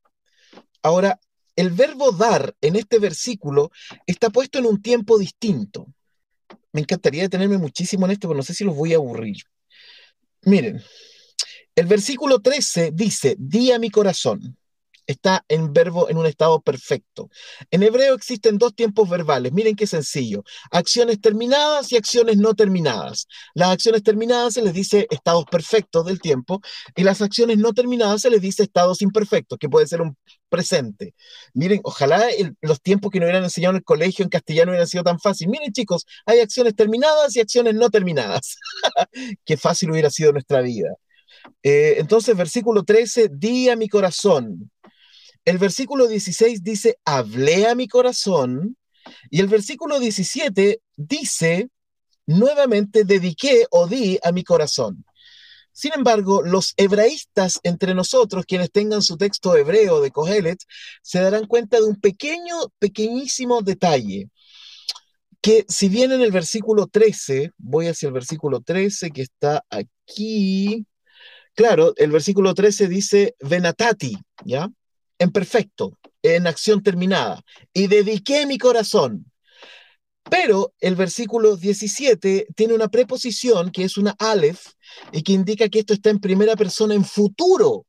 Ahora, 0.83 1.19
el 1.57 1.71
verbo 1.71 2.13
dar 2.13 2.55
en 2.61 2.77
este 2.77 2.99
versículo 2.99 3.71
está 4.07 4.31
puesto 4.31 4.59
en 4.59 4.67
un 4.67 4.81
tiempo 4.81 5.19
distinto. 5.19 5.87
Me 6.73 6.81
encantaría 6.81 7.23
detenerme 7.23 7.59
muchísimo 7.59 8.07
en 8.07 8.13
esto, 8.13 8.29
pero 8.29 8.39
no 8.39 8.43
sé 8.43 8.55
si 8.55 8.65
los 8.65 8.77
voy 8.77 8.93
a 8.93 8.97
aburrir. 8.97 9.43
Miren, 10.43 10.81
el 11.75 11.87
versículo 11.87 12.41
13 12.41 12.91
dice, 12.93 13.37
di 13.39 13.73
a 13.73 13.79
mi 13.79 13.91
corazón 13.91 14.57
está 15.11 15.45
en 15.49 15.73
verbo 15.73 16.09
en 16.09 16.17
un 16.19 16.27
estado 16.27 16.61
perfecto. 16.61 17.31
En 17.71 17.83
hebreo 17.83 18.15
existen 18.15 18.59
dos 18.59 18.75
tiempos 18.75 19.09
verbales. 19.09 19.53
Miren 19.53 19.75
qué 19.77 19.87
sencillo. 19.87 20.45
Acciones 20.71 21.21
terminadas 21.21 21.91
y 21.93 21.97
acciones 21.97 22.37
no 22.37 22.55
terminadas. 22.55 23.27
Las 23.55 23.71
acciones 23.71 24.03
terminadas 24.03 24.55
se 24.55 24.63
les 24.63 24.73
dice 24.73 25.07
estados 25.11 25.45
perfectos 25.51 26.07
del 26.07 26.21
tiempo 26.21 26.61
y 26.95 27.03
las 27.03 27.21
acciones 27.23 27.59
no 27.59 27.73
terminadas 27.73 28.23
se 28.23 28.31
les 28.31 28.41
dice 28.41 28.63
estados 28.63 29.03
imperfectos, 29.03 29.59
que 29.59 29.69
puede 29.69 29.87
ser 29.87 30.01
un 30.01 30.17
presente. 30.49 31.15
Miren, 31.55 31.81
ojalá 31.85 32.27
los 32.61 32.81
tiempos 32.81 33.11
que 33.11 33.19
nos 33.19 33.27
hubieran 33.27 33.45
enseñado 33.45 33.73
en 33.73 33.79
el 33.79 33.85
colegio 33.85 34.23
en 34.23 34.29
castellano 34.29 34.71
hubieran 34.73 34.89
sido 34.89 35.05
tan 35.05 35.19
fácil. 35.19 35.49
Miren 35.49 35.73
chicos, 35.73 36.07
hay 36.27 36.41
acciones 36.41 36.75
terminadas 36.77 37.35
y 37.37 37.41
acciones 37.41 37.75
no 37.75 37.91
terminadas. 37.91 38.57
qué 39.45 39.57
fácil 39.57 39.91
hubiera 39.91 40.11
sido 40.11 40.33
nuestra 40.33 40.61
vida. 40.61 40.89
Eh, 41.63 41.97
entonces, 41.99 42.37
versículo 42.37 42.83
13, 42.83 43.31
di 43.33 43.69
a 43.69 43.77
mi 43.77 43.89
corazón, 43.89 44.71
el 45.45 45.59
versículo 45.59 46.07
16 46.07 46.63
dice, 46.63 46.99
hablé 47.05 47.67
a 47.67 47.75
mi 47.75 47.89
corazón. 47.89 48.77
Y 49.31 49.41
el 49.41 49.49
versículo 49.49 49.99
17 49.99 50.81
dice, 50.97 51.71
nuevamente 52.27 53.05
dediqué 53.05 53.67
o 53.71 53.87
di 53.87 54.19
a 54.23 54.33
mi 54.33 54.45
corazón. 54.45 55.05
Sin 55.73 55.93
embargo, 55.95 56.43
los 56.43 56.75
hebraístas 56.77 57.61
entre 57.63 57.95
nosotros, 57.95 58.45
quienes 58.45 58.71
tengan 58.71 59.03
su 59.03 59.17
texto 59.17 59.57
hebreo 59.57 60.01
de 60.01 60.11
Kohelet, 60.11 60.59
se 61.03 61.21
darán 61.21 61.47
cuenta 61.47 61.79
de 61.79 61.85
un 61.85 61.97
pequeño, 61.97 62.57
pequeñísimo 62.79 63.63
detalle. 63.63 64.29
Que 65.41 65.65
si 65.69 65.89
bien 65.89 66.13
en 66.13 66.21
el 66.21 66.33
versículo 66.33 66.87
13, 66.87 67.53
voy 67.57 67.87
hacia 67.87 68.09
el 68.09 68.13
versículo 68.13 68.61
13 68.61 69.11
que 69.11 69.23
está 69.23 69.65
aquí, 69.71 70.87
claro, 71.55 71.95
el 71.97 72.11
versículo 72.11 72.55
13 72.55 72.89
dice 72.89 73.35
venatati, 73.41 74.17
¿ya? 74.45 74.69
en 75.19 75.31
perfecto, 75.31 75.99
en 76.23 76.47
acción 76.47 76.83
terminada, 76.83 77.43
y 77.73 77.87
dediqué 77.87 78.47
mi 78.47 78.59
corazón. 78.59 79.31
Pero 80.31 80.73
el 80.81 80.97
versículo 80.97 81.57
17 81.57 82.49
tiene 82.55 82.75
una 82.75 82.89
preposición 82.89 83.71
que 83.71 83.85
es 83.85 83.97
una 83.97 84.15
aleph 84.19 84.67
y 85.13 85.23
que 85.23 85.33
indica 85.33 85.69
que 85.69 85.81
esto 85.81 85.93
está 85.93 86.11
en 86.11 86.21
primera 86.21 86.57
persona 86.57 86.95
en 86.95 87.05
futuro, 87.05 87.87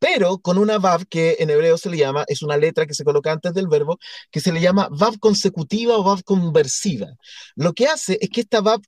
pero 0.00 0.38
con 0.38 0.58
una 0.58 0.78
vav 0.78 1.06
que 1.06 1.36
en 1.38 1.50
hebreo 1.50 1.76
se 1.76 1.90
le 1.90 1.98
llama, 1.98 2.24
es 2.26 2.42
una 2.42 2.56
letra 2.56 2.86
que 2.86 2.94
se 2.94 3.04
coloca 3.04 3.30
antes 3.30 3.52
del 3.52 3.68
verbo, 3.68 3.98
que 4.30 4.40
se 4.40 4.50
le 4.50 4.60
llama 4.60 4.88
vav 4.90 5.18
consecutiva 5.20 5.96
o 5.96 6.02
vav 6.02 6.24
conversiva. 6.24 7.08
Lo 7.54 7.74
que 7.74 7.86
hace 7.86 8.18
es 8.20 8.30
que 8.30 8.40
esta 8.40 8.60
vav 8.60 8.80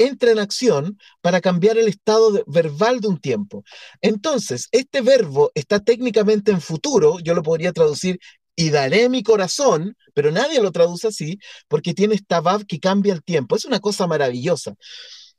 entra 0.00 0.32
en 0.32 0.38
acción 0.38 0.98
para 1.20 1.40
cambiar 1.40 1.78
el 1.78 1.88
estado 1.88 2.42
verbal 2.46 3.00
de 3.00 3.08
un 3.08 3.20
tiempo. 3.20 3.62
Entonces, 4.00 4.68
este 4.72 5.00
verbo 5.00 5.50
está 5.54 5.80
técnicamente 5.80 6.50
en 6.50 6.60
futuro, 6.60 7.18
yo 7.20 7.34
lo 7.34 7.42
podría 7.42 7.72
traducir 7.72 8.18
y 8.56 8.70
daré 8.70 9.08
mi 9.08 9.22
corazón, 9.22 9.96
pero 10.14 10.30
nadie 10.30 10.60
lo 10.62 10.72
traduce 10.72 11.08
así 11.08 11.38
porque 11.68 11.94
tiene 11.94 12.14
esta 12.14 12.42
que 12.66 12.80
cambia 12.80 13.12
el 13.12 13.22
tiempo. 13.22 13.56
Es 13.56 13.64
una 13.64 13.80
cosa 13.80 14.06
maravillosa. 14.06 14.74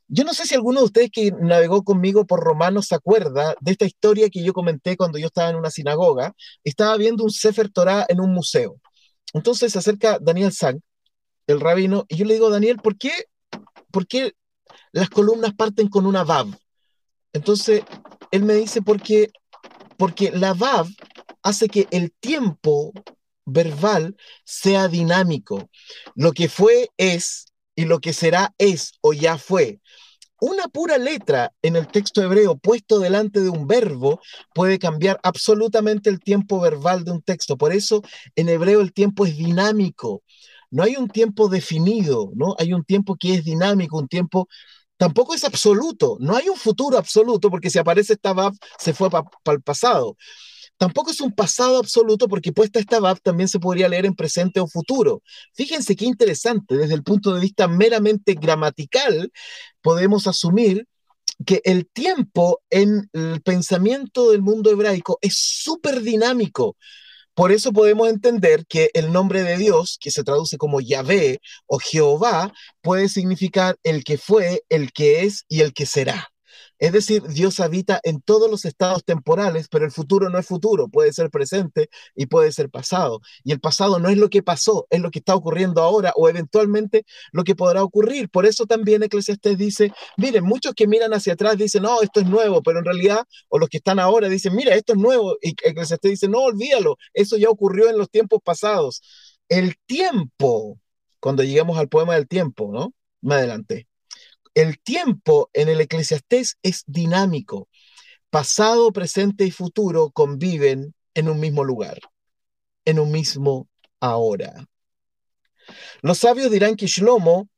Yo 0.08 0.24
no 0.24 0.34
sé 0.34 0.46
si 0.46 0.56
alguno 0.56 0.80
de 0.82 0.86
ustedes 0.88 1.10
que 1.12 1.32
navegó 1.32 1.84
conmigo 1.84 2.26
por 2.26 2.42
Romanos 2.42 2.88
se 2.88 2.96
acuerda 2.96 3.56
de 3.62 3.72
esta 3.72 3.86
historia 3.86 4.30
que 4.30 4.44
yo 4.44 4.54
comenté 4.54 4.98
cuando 4.98 5.18
yo 5.18 5.28
estaba 5.28 5.50
en 5.50 5.56
una 5.56 5.72
sinagoga. 5.72 6.34
Estaba 6.64 6.98
viendo 6.98 7.24
un 7.24 7.32
Sefer 7.32 7.70
Torah 7.70 8.06
en 8.10 8.20
un 8.20 8.34
museo. 8.34 8.76
Entonces 9.34 9.72
se 9.72 9.80
acerca 9.80 10.20
Daniel 10.20 10.52
Sang, 10.52 10.82
el 11.48 11.62
rabino, 11.62 12.06
y 12.10 12.18
yo 12.18 12.26
le 12.26 12.34
digo, 12.34 12.50
Daniel, 12.50 12.78
¿por 12.78 12.98
qué, 12.98 13.12
por 13.92 14.08
qué 14.08 14.34
las 14.92 15.10
columnas 15.10 15.54
parten 15.54 15.88
con 15.88 16.06
una 16.06 16.24
VAV. 16.24 16.56
Entonces, 17.34 17.84
él 18.32 18.44
me 18.44 18.56
dice, 18.56 18.82
porque, 18.82 19.32
porque 19.98 20.32
la 20.32 20.54
VAV 20.54 20.88
hace 21.44 21.68
que 21.68 21.88
el 21.92 22.12
tiempo 22.20 22.92
verbal 23.46 24.16
sea 24.44 24.88
dinámico. 24.88 25.70
Lo 26.16 26.32
que 26.32 26.50
fue 26.50 26.90
es 26.98 27.46
y 27.76 27.86
lo 27.86 28.00
que 28.00 28.14
será 28.14 28.54
es 28.58 28.94
o 29.02 29.14
ya 29.14 29.38
fue. 29.38 29.80
Una 30.40 30.68
pura 30.68 30.98
letra 30.98 31.54
en 31.62 31.76
el 31.76 31.88
texto 31.88 32.24
hebreo 32.24 32.58
puesto 32.58 33.00
delante 33.00 33.42
de 33.42 33.50
un 33.50 33.68
verbo 33.68 34.20
puede 34.56 34.80
cambiar 34.80 35.20
absolutamente 35.24 36.10
el 36.10 36.20
tiempo 36.20 36.60
verbal 36.60 37.04
de 37.04 37.12
un 37.12 37.22
texto. 37.22 37.58
Por 37.58 37.74
eso 37.74 38.02
en 38.36 38.50
hebreo 38.50 38.82
el 38.82 38.92
tiempo 38.92 39.26
es 39.26 39.38
dinámico. 39.38 40.24
No 40.72 40.84
hay 40.84 40.96
un 40.96 41.10
tiempo 41.10 41.48
definido, 41.48 42.32
¿no? 42.34 42.56
Hay 42.58 42.74
un 42.74 42.84
tiempo 42.84 43.18
que 43.18 43.36
es 43.36 43.44
dinámico, 43.44 44.00
un 44.00 44.08
tiempo 44.08 44.48
tampoco 45.02 45.34
es 45.34 45.44
absoluto, 45.44 46.18
no 46.20 46.36
hay 46.36 46.48
un 46.48 46.56
futuro 46.56 46.96
absoluto 46.96 47.50
porque 47.50 47.72
si 47.72 47.80
aparece 47.80 48.14
esta 48.14 48.34
VAP 48.34 48.54
se 48.78 48.94
fue 48.94 49.10
para 49.10 49.26
el 49.48 49.64
pasado. 49.64 50.16
Tampoco 50.78 51.10
es 51.10 51.20
un 51.22 51.32
pasado 51.32 51.80
absoluto 51.80 52.28
porque 52.28 52.52
puesta 52.52 52.80
esta 52.80 53.00
VAP 53.00 53.18
también 53.24 53.50
se 53.50 53.60
podría 53.60 53.90
leer 53.90 54.06
en 54.06 54.14
presente 54.14 54.60
o 54.60 54.68
futuro. 54.68 55.24
Fíjense 55.56 55.96
qué 55.96 56.06
interesante, 56.06 56.78
desde 56.78 56.94
el 56.94 57.02
punto 57.02 57.34
de 57.34 57.42
vista 57.42 57.68
meramente 57.68 58.36
gramatical, 58.36 59.32
podemos 59.82 60.28
asumir 60.28 60.88
que 61.48 61.62
el 61.64 61.88
tiempo 61.88 62.62
en 62.70 63.10
el 63.14 63.42
pensamiento 63.42 64.30
del 64.30 64.44
mundo 64.44 64.70
hebraico 64.70 65.18
es 65.24 65.36
súper 65.36 66.02
dinámico. 66.02 66.78
Por 67.34 67.52
eso 67.52 67.72
podemos 67.72 68.10
entender 68.10 68.66
que 68.68 68.90
el 68.94 69.12
nombre 69.12 69.44
de 69.44 69.58
Dios, 69.58 69.98
que 70.00 70.12
se 70.12 70.24
traduce 70.24 70.58
como 70.58 70.82
Yahvé 70.82 71.40
o 71.66 71.80
Jehová, 71.80 72.54
puede 72.82 73.10
significar 73.10 73.78
el 73.84 74.04
que 74.04 74.18
fue, 74.18 74.64
el 74.70 74.92
que 74.92 75.24
es 75.24 75.46
y 75.48 75.62
el 75.62 75.74
que 75.74 75.86
será. 75.86 76.32
Es 76.82 76.92
decir, 76.94 77.22
Dios 77.28 77.60
habita 77.60 78.00
en 78.04 78.22
todos 78.22 78.50
los 78.50 78.66
estados 78.66 79.06
temporales, 79.06 79.68
pero 79.70 79.86
el 79.86 79.92
futuro 79.92 80.32
no 80.32 80.40
es 80.40 80.48
futuro, 80.48 80.88
puede 80.90 81.14
ser 81.14 81.30
presente 81.30 81.90
y 82.16 82.26
puede 82.26 82.52
ser 82.52 82.72
pasado. 82.72 83.22
Y 83.44 83.52
el 83.52 83.60
pasado 83.60 84.00
no 84.00 84.10
es 84.10 84.18
lo 84.18 84.32
que 84.32 84.42
pasó, 84.42 84.88
es 84.90 85.00
lo 85.00 85.12
que 85.12 85.20
está 85.20 85.36
ocurriendo 85.36 85.84
ahora 85.84 86.12
o 86.16 86.28
eventualmente 86.28 87.06
lo 87.34 87.44
que 87.44 87.56
podrá 87.56 87.84
ocurrir. 87.84 88.30
Por 88.32 88.48
eso 88.48 88.66
también 88.66 89.04
Eclesiastés 89.04 89.60
dice, 89.60 89.94
miren, 90.18 90.44
muchos 90.44 90.74
que 90.74 90.88
miran 90.88 91.14
hacia 91.14 91.34
atrás 91.34 91.56
dicen, 91.56 91.84
no, 91.84 92.02
esto 92.02 92.20
es 92.20 92.26
nuevo, 92.26 92.64
pero 92.64 92.80
en 92.80 92.86
realidad, 92.86 93.26
o 93.50 93.60
los 93.60 93.70
que 93.70 93.78
están 93.78 94.00
ahora 94.00 94.28
dicen, 94.28 94.56
mira, 94.56 94.74
esto 94.74 94.94
es 94.94 95.00
nuevo. 95.00 95.38
Y 95.40 95.50
Eclesiastés 95.64 96.12
dice, 96.12 96.30
no, 96.30 96.40
olvídalo, 96.40 96.98
eso 97.14 97.38
ya 97.38 97.50
ocurrió 97.52 97.92
en 97.92 98.00
los 98.00 98.10
tiempos 98.10 98.40
pasados. 98.44 99.04
El 99.50 99.76
tiempo, 99.86 100.80
cuando 101.20 101.44
llegamos 101.44 101.78
al 101.78 101.90
poema 101.90 102.16
del 102.16 102.28
tiempo, 102.28 102.72
¿no? 102.74 102.94
Me 103.22 103.36
adelanté 103.36 103.91
el 104.54 104.80
tiempo 104.80 105.50
en 105.54 105.70
el 105.70 105.82
eclesiastés 105.82 106.58
es 106.64 106.84
dinámico. 106.88 107.68
Pasado, 108.30 108.92
presente 108.92 109.46
y 109.46 109.52
futuro 109.52 110.12
conviven 110.12 110.94
en 111.14 111.30
un 111.30 111.40
mismo 111.40 111.64
lugar, 111.64 112.00
en 112.86 113.00
un 113.00 113.12
mismo 113.12 113.68
ahora. 114.00 114.68
Los 116.02 116.20
sabios 116.20 116.52
dirán 116.52 116.76
que 116.76 116.88
Shlomo 116.88 117.50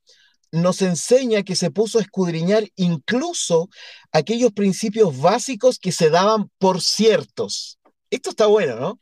nos 0.51 0.81
enseña 0.83 1.43
que 1.43 1.55
se 1.55 1.71
puso 1.71 1.97
a 1.97 2.01
escudriñar 2.01 2.63
incluso 2.75 3.69
aquellos 4.11 4.51
principios 4.51 5.19
básicos 5.19 5.79
que 5.79 5.91
se 5.91 6.09
daban 6.09 6.51
por 6.59 6.81
ciertos. 6.81 7.79
Esto 8.11 8.29
está 8.29 8.45
bueno, 8.45 8.75
¿no? 8.75 8.99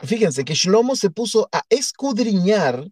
Fíjense 0.00 0.44
que 0.44 0.54
Shlomo 0.54 0.96
se 0.96 1.10
puso 1.10 1.48
a 1.52 1.62
escudriñar 1.70 2.86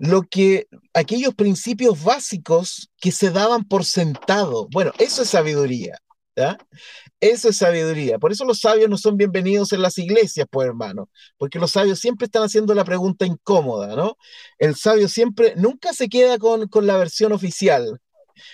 lo 0.00 0.22
que 0.22 0.66
aquellos 0.94 1.34
principios 1.34 2.02
básicos 2.02 2.90
que 2.98 3.12
se 3.12 3.30
daban 3.30 3.64
por 3.64 3.84
sentado. 3.84 4.66
Bueno, 4.70 4.92
eso 4.98 5.22
es 5.22 5.28
sabiduría. 5.28 5.98
Eso 7.20 7.50
es 7.50 7.58
sabiduría. 7.58 8.18
Por 8.18 8.32
eso 8.32 8.44
los 8.44 8.60
sabios 8.60 8.88
no 8.88 8.96
son 8.96 9.16
bienvenidos 9.16 9.72
en 9.72 9.82
las 9.82 9.98
iglesias, 9.98 10.46
pues 10.50 10.68
hermano, 10.68 11.10
porque 11.36 11.58
los 11.58 11.72
sabios 11.72 12.00
siempre 12.00 12.24
están 12.24 12.42
haciendo 12.42 12.74
la 12.74 12.84
pregunta 12.84 13.26
incómoda, 13.26 13.94
¿no? 13.94 14.16
El 14.58 14.74
sabio 14.74 15.08
siempre, 15.08 15.54
nunca 15.56 15.92
se 15.92 16.08
queda 16.08 16.38
con, 16.38 16.68
con 16.68 16.86
la 16.86 16.96
versión 16.96 17.32
oficial. 17.32 18.00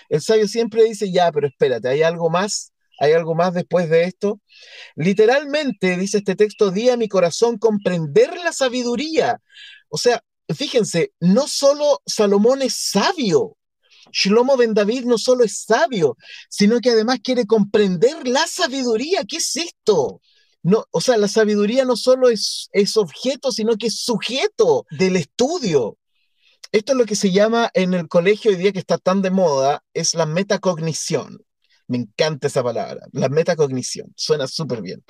El 0.08 0.20
sabio 0.20 0.48
siempre 0.48 0.82
dice, 0.84 1.12
ya, 1.12 1.30
pero 1.30 1.46
espérate, 1.46 1.88
¿hay 1.88 2.02
algo 2.02 2.28
más? 2.28 2.72
¿Hay 2.98 3.12
algo 3.12 3.34
más 3.36 3.54
después 3.54 3.88
de 3.88 4.04
esto? 4.04 4.40
Literalmente, 4.96 5.96
dice 5.96 6.18
este 6.18 6.34
texto, 6.34 6.72
di 6.72 6.88
a 6.90 6.96
mi 6.96 7.08
corazón 7.08 7.58
comprender 7.58 8.36
la 8.42 8.52
sabiduría. 8.52 9.40
O 9.88 9.98
sea, 9.98 10.22
fíjense, 10.54 11.12
no 11.20 11.48
solo 11.48 12.02
Salomón 12.06 12.62
es 12.62 12.74
sabio, 12.74 13.56
Shlomo 14.12 14.56
Ben 14.56 14.74
David 14.74 15.04
no 15.04 15.18
solo 15.18 15.44
es 15.44 15.64
sabio, 15.64 16.16
sino 16.48 16.80
que 16.80 16.90
además 16.90 17.18
quiere 17.22 17.46
comprender 17.46 18.26
la 18.26 18.46
sabiduría. 18.46 19.24
¿Qué 19.24 19.36
es 19.36 19.56
esto? 19.56 20.20
No, 20.62 20.84
o 20.90 21.00
sea, 21.00 21.16
la 21.16 21.28
sabiduría 21.28 21.84
no 21.84 21.96
solo 21.96 22.28
es, 22.28 22.68
es 22.72 22.96
objeto, 22.96 23.52
sino 23.52 23.76
que 23.76 23.88
es 23.88 24.00
sujeto 24.00 24.86
del 24.90 25.16
estudio. 25.16 25.98
Esto 26.72 26.92
es 26.92 26.98
lo 26.98 27.06
que 27.06 27.16
se 27.16 27.30
llama 27.30 27.70
en 27.74 27.94
el 27.94 28.08
colegio 28.08 28.50
hoy 28.50 28.56
día 28.56 28.72
que 28.72 28.80
está 28.80 28.98
tan 28.98 29.22
de 29.22 29.30
moda, 29.30 29.84
es 29.94 30.14
la 30.14 30.26
metacognición. 30.26 31.38
Me 31.86 31.98
encanta 31.98 32.48
esa 32.48 32.64
palabra, 32.64 33.06
la 33.12 33.28
metacognición, 33.28 34.12
suena 34.16 34.48
súper 34.48 34.82
bien. 34.82 35.04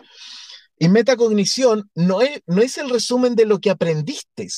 Y 0.78 0.88
metacognición 0.88 1.90
no 1.94 2.20
es, 2.20 2.40
no 2.46 2.62
es 2.62 2.76
el 2.78 2.90
resumen 2.90 3.34
de 3.34 3.46
lo 3.46 3.60
que 3.60 3.70
aprendiste. 3.70 4.48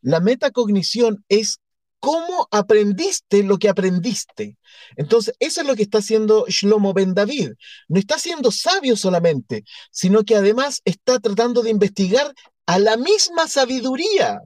La 0.00 0.20
metacognición 0.20 1.24
es 1.28 1.60
cómo 2.00 2.48
aprendiste 2.50 3.42
lo 3.42 3.58
que 3.58 3.68
aprendiste. 3.68 4.56
Entonces, 4.96 5.34
eso 5.38 5.60
es 5.60 5.66
lo 5.66 5.76
que 5.76 5.82
está 5.82 5.98
haciendo 5.98 6.46
Shlomo 6.48 6.94
Ben 6.94 7.14
David. 7.14 7.52
No 7.88 7.98
está 7.98 8.18
siendo 8.18 8.50
sabio 8.50 8.96
solamente, 8.96 9.64
sino 9.90 10.24
que 10.24 10.36
además 10.36 10.80
está 10.84 11.18
tratando 11.18 11.62
de 11.62 11.70
investigar 11.70 12.32
a 12.66 12.78
la 12.78 12.96
misma 12.96 13.48
sabiduría. 13.48 14.40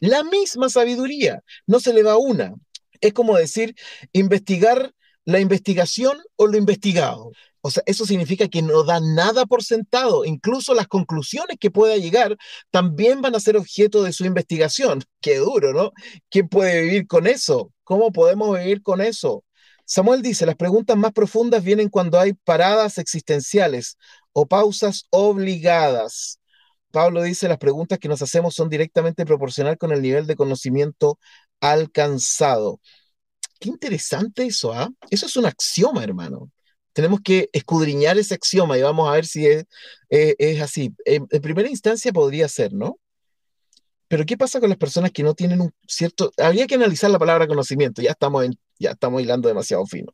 La 0.00 0.24
misma 0.24 0.68
sabiduría. 0.68 1.42
No 1.66 1.80
se 1.80 1.92
le 1.92 2.02
va 2.02 2.16
una. 2.16 2.54
Es 3.00 3.12
como 3.12 3.36
decir, 3.36 3.74
investigar 4.12 4.92
la 5.24 5.40
investigación 5.40 6.18
o 6.36 6.46
lo 6.46 6.56
investigado. 6.58 7.32
O 7.60 7.70
sea, 7.70 7.82
eso 7.86 8.04
significa 8.06 8.48
que 8.48 8.60
no 8.62 8.82
da 8.82 9.00
nada 9.00 9.46
por 9.46 9.62
sentado. 9.62 10.24
Incluso 10.24 10.74
las 10.74 10.88
conclusiones 10.88 11.56
que 11.60 11.70
pueda 11.70 11.96
llegar 11.96 12.36
también 12.70 13.22
van 13.22 13.34
a 13.36 13.40
ser 13.40 13.56
objeto 13.56 14.02
de 14.02 14.12
su 14.12 14.24
investigación. 14.24 15.02
Qué 15.20 15.36
duro, 15.38 15.72
¿no? 15.72 15.92
¿Quién 16.28 16.48
puede 16.48 16.82
vivir 16.82 17.06
con 17.06 17.26
eso? 17.26 17.72
¿Cómo 17.84 18.10
podemos 18.12 18.58
vivir 18.58 18.82
con 18.82 19.00
eso? 19.00 19.44
Samuel 19.84 20.22
dice, 20.22 20.46
las 20.46 20.56
preguntas 20.56 20.96
más 20.96 21.12
profundas 21.12 21.62
vienen 21.62 21.88
cuando 21.88 22.18
hay 22.18 22.32
paradas 22.32 22.98
existenciales 22.98 23.96
o 24.32 24.46
pausas 24.46 25.06
obligadas. 25.10 26.40
Pablo 26.90 27.22
dice, 27.22 27.48
las 27.48 27.58
preguntas 27.58 27.98
que 27.98 28.08
nos 28.08 28.22
hacemos 28.22 28.54
son 28.54 28.68
directamente 28.68 29.24
proporcional 29.24 29.78
con 29.78 29.92
el 29.92 30.02
nivel 30.02 30.26
de 30.26 30.36
conocimiento 30.36 31.18
alcanzado. 31.60 32.80
Qué 33.62 33.68
interesante 33.68 34.44
eso, 34.44 34.72
¿ah? 34.72 34.90
Eso 35.08 35.26
es 35.26 35.36
un 35.36 35.46
axioma, 35.46 36.02
hermano. 36.02 36.50
Tenemos 36.92 37.20
que 37.20 37.48
escudriñar 37.52 38.18
ese 38.18 38.34
axioma 38.34 38.76
y 38.76 38.82
vamos 38.82 39.08
a 39.08 39.12
ver 39.12 39.24
si 39.24 39.46
es, 39.46 39.66
es 40.10 40.60
así. 40.60 40.92
En, 41.04 41.28
primera 41.28 41.68
instancia 41.68 42.12
podría 42.12 42.48
ser, 42.48 42.72
¿no? 42.72 42.98
Pero 44.08 44.26
¿qué 44.26 44.36
pasa 44.36 44.58
con 44.58 44.68
las 44.68 44.78
personas 44.78 45.12
que 45.12 45.22
no 45.22 45.34
tienen 45.34 45.60
un 45.60 45.72
cierto... 45.86 46.32
Habría 46.38 46.66
que 46.66 46.74
analizar 46.74 47.08
la 47.08 47.20
palabra 47.20 47.46
conocimiento, 47.46 48.02
ya 48.02 48.10
estamos, 48.10 48.46
ya 48.80 48.90
estamos 48.90 49.22
hilando 49.22 49.46
demasiado 49.46 49.86
fino. 49.86 50.12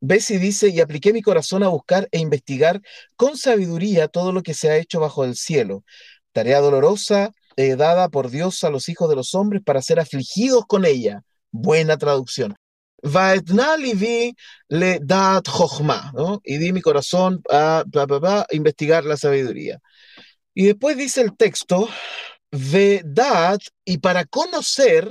Bessie 0.00 0.38
dice, 0.38 0.68
y 0.68 0.80
apliqué 0.80 1.14
mi 1.14 1.22
corazón 1.22 1.62
a 1.62 1.68
buscar 1.68 2.08
e 2.12 2.18
investigar 2.18 2.82
con 3.16 3.38
sabiduría 3.38 4.08
todo 4.08 4.32
lo 4.32 4.42
que 4.42 4.52
se 4.52 4.68
ha 4.68 4.76
hecho 4.76 5.00
bajo 5.00 5.24
el 5.24 5.34
cielo. 5.34 5.82
Tarea 6.32 6.60
dolorosa 6.60 7.32
eh, 7.56 7.74
dada 7.76 8.10
por 8.10 8.28
Dios 8.28 8.62
a 8.64 8.70
los 8.70 8.90
hijos 8.90 9.08
de 9.08 9.16
los 9.16 9.34
hombres 9.34 9.62
para 9.64 9.80
ser 9.80 9.98
afligidos 9.98 10.66
con 10.66 10.84
ella. 10.84 11.22
Buena 11.52 11.96
traducción 11.96 12.54
vi 13.02 14.34
le 14.68 14.98
dat 15.02 15.48
¿no? 16.14 16.40
Y 16.44 16.58
di 16.58 16.72
mi 16.72 16.80
corazón 16.80 17.42
a, 17.50 17.84
investigar 18.50 19.04
la 19.04 19.16
sabiduría. 19.16 19.80
Y 20.54 20.66
después 20.66 20.96
dice 20.96 21.20
el 21.22 21.36
texto, 21.36 21.88
Vedad, 22.50 23.58
y 23.84 23.98
para 23.98 24.24
conocer 24.26 25.10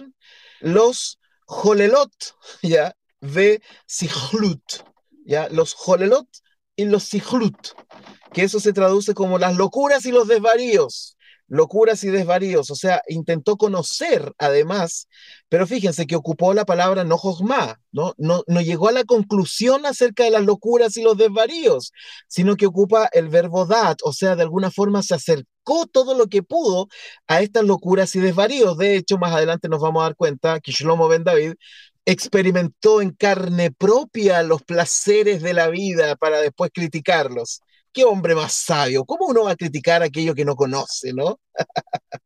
los 0.60 1.20
Jolelot, 1.46 2.13
¿ya? 2.62 2.96
Ve 3.20 3.62
Sihlut, 3.88 4.84
¿ya? 5.26 5.50
Los 5.50 5.74
Jolelot 5.74 6.28
y 6.76 6.86
los 6.86 7.04
Sihlut, 7.04 7.70
que 8.32 8.44
eso 8.44 8.60
se 8.60 8.74
traduce 8.74 9.13
como 9.13 9.39
las 9.39 9.56
locuras 9.58 10.06
y 10.06 10.12
los 10.12 10.28
desvaríos 10.28 11.18
locuras 11.52 12.06
y 12.06 12.10
desvaríos, 12.10 12.72
o 12.72 12.76
sea, 12.76 13.02
intentó 13.10 13.58
conocer 13.58 14.34
además, 14.38 15.10
pero 15.50 15.68
fíjense 15.68 16.08
que 16.08 16.16
ocupó 16.16 16.54
la 16.54 16.64
palabra 16.66 17.04
no 17.04 17.18
josma, 17.18 17.82
¿no? 17.92 18.14
No, 18.18 18.44
no 18.48 18.62
llegó 18.62 18.88
a 18.88 18.94
la 18.94 19.04
conclusión 19.04 19.86
acerca 19.86 20.24
de 20.24 20.32
las 20.32 20.46
locuras 20.46 20.96
y 20.96 21.04
los 21.04 21.18
desvaríos, 21.18 21.92
sino 22.30 22.56
que 22.56 22.68
ocupa 22.68 23.10
el 23.12 23.28
verbo 23.28 23.66
dat, 23.66 23.98
o 24.04 24.14
sea, 24.14 24.38
de 24.38 24.44
alguna 24.44 24.72
forma 24.72 25.04
se 25.04 25.16
acercó 25.16 25.88
todo 25.92 26.16
lo 26.16 26.28
que 26.28 26.42
pudo 26.42 26.88
a 27.28 27.42
estas 27.42 27.66
locuras 27.66 28.16
y 28.16 28.22
desvaríos. 28.22 28.78
De 28.78 28.96
hecho, 28.96 29.18
más 29.18 29.34
adelante 29.34 29.68
nos 29.68 29.82
vamos 29.82 30.02
a 30.02 30.06
dar 30.06 30.16
cuenta 30.16 30.62
que 30.62 30.72
Shlomo 30.72 31.10
Ben 31.10 31.26
David 31.26 31.56
experimentó 32.06 33.02
en 33.02 33.12
carne 33.12 33.72
propia 33.72 34.42
los 34.44 34.64
placeres 34.64 35.42
de 35.42 35.54
la 35.54 35.68
vida 35.68 36.16
para 36.16 36.40
después 36.40 36.72
criticarlos 36.74 37.62
qué 37.94 38.04
hombre 38.04 38.36
más 38.36 38.54
sabio. 38.54 39.06
¿Cómo 39.06 39.28
uno 39.28 39.44
va 39.44 39.52
a 39.52 39.56
criticar 39.56 40.04
aquello 40.04 40.36
que 40.36 40.46
no 40.46 40.56
conoce, 40.56 41.14
no? 41.14 41.40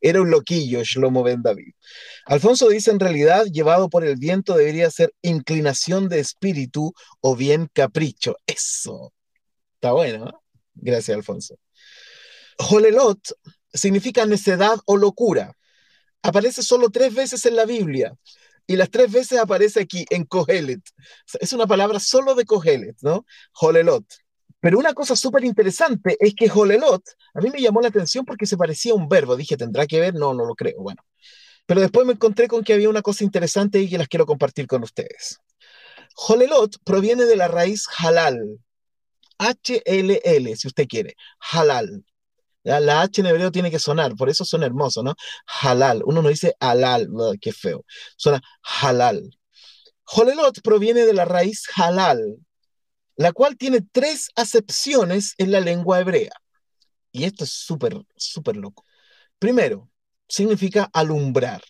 Era 0.00 0.20
un 0.20 0.30
loquillo 0.30 0.82
Shlomo 0.82 1.22
Ben 1.22 1.42
David. 1.42 1.72
Alfonso 2.26 2.68
dice, 2.68 2.90
en 2.90 3.00
realidad, 3.00 3.46
llevado 3.46 3.88
por 3.88 4.04
el 4.04 4.16
viento 4.16 4.56
debería 4.56 4.90
ser 4.90 5.14
inclinación 5.22 6.08
de 6.08 6.20
espíritu 6.20 6.92
o 7.20 7.36
bien 7.36 7.68
capricho. 7.72 8.36
Eso. 8.46 9.12
Está 9.74 9.92
bueno, 9.92 10.26
¿no? 10.26 10.42
Gracias, 10.74 11.16
Alfonso. 11.16 11.56
Jolelot 12.58 13.20
significa 13.72 14.26
necedad 14.26 14.78
o 14.86 14.96
locura. 14.96 15.56
Aparece 16.22 16.62
solo 16.62 16.90
tres 16.90 17.14
veces 17.14 17.46
en 17.46 17.56
la 17.56 17.64
Biblia 17.64 18.14
y 18.66 18.76
las 18.76 18.90
tres 18.90 19.10
veces 19.10 19.38
aparece 19.38 19.80
aquí 19.80 20.04
en 20.10 20.24
Kohelet. 20.24 20.82
Es 21.40 21.52
una 21.52 21.66
palabra 21.66 21.98
solo 21.98 22.34
de 22.34 22.44
Kohelet, 22.44 22.96
¿no? 23.02 23.24
Jolelot. 23.52 24.04
Pero 24.60 24.78
una 24.78 24.92
cosa 24.92 25.16
súper 25.16 25.44
interesante 25.44 26.16
es 26.20 26.34
que 26.34 26.48
Jolelot, 26.48 27.02
a 27.34 27.40
mí 27.40 27.50
me 27.50 27.60
llamó 27.60 27.80
la 27.80 27.88
atención 27.88 28.24
porque 28.24 28.46
se 28.46 28.56
parecía 28.56 28.92
a 28.92 28.96
un 28.96 29.08
verbo. 29.08 29.36
Dije, 29.36 29.56
¿tendrá 29.56 29.86
que 29.86 30.00
ver? 30.00 30.14
No, 30.14 30.34
no 30.34 30.44
lo 30.44 30.54
creo. 30.54 30.80
Bueno. 30.80 31.02
Pero 31.66 31.80
después 31.80 32.06
me 32.06 32.12
encontré 32.14 32.48
con 32.48 32.62
que 32.64 32.74
había 32.74 32.88
una 32.88 33.02
cosa 33.02 33.24
interesante 33.24 33.80
y 33.80 33.88
que 33.88 33.98
las 33.98 34.08
quiero 34.08 34.26
compartir 34.26 34.66
con 34.66 34.82
ustedes. 34.82 35.38
Jolelot 36.14 36.76
proviene 36.84 37.24
de 37.24 37.36
la 37.36 37.48
raíz 37.48 37.86
halal. 37.98 38.38
H-L-L, 39.38 40.56
si 40.56 40.68
usted 40.68 40.86
quiere. 40.86 41.14
Halal. 41.52 42.04
La 42.62 43.00
H 43.00 43.22
en 43.22 43.26
hebreo 43.26 43.50
tiene 43.50 43.70
que 43.70 43.78
sonar, 43.78 44.14
por 44.16 44.28
eso 44.28 44.44
son 44.44 44.62
hermosos, 44.62 45.02
¿no? 45.02 45.14
Halal. 45.46 46.02
Uno 46.04 46.20
no 46.20 46.28
dice 46.28 46.54
halal, 46.60 47.08
qué 47.40 47.52
feo. 47.52 47.84
Suena 48.16 48.42
halal. 48.82 49.30
Jolelot 50.04 50.60
proviene 50.62 51.06
de 51.06 51.14
la 51.14 51.24
raíz 51.24 51.64
halal, 51.74 52.36
la 53.20 53.32
cual 53.34 53.58
tiene 53.58 53.82
tres 53.82 54.30
acepciones 54.34 55.34
en 55.36 55.52
la 55.52 55.60
lengua 55.60 56.00
hebrea. 56.00 56.32
Y 57.12 57.24
esto 57.24 57.44
es 57.44 57.50
súper, 57.50 57.94
súper 58.16 58.56
loco. 58.56 58.86
Primero, 59.38 59.90
significa 60.26 60.88
alumbrar 60.94 61.60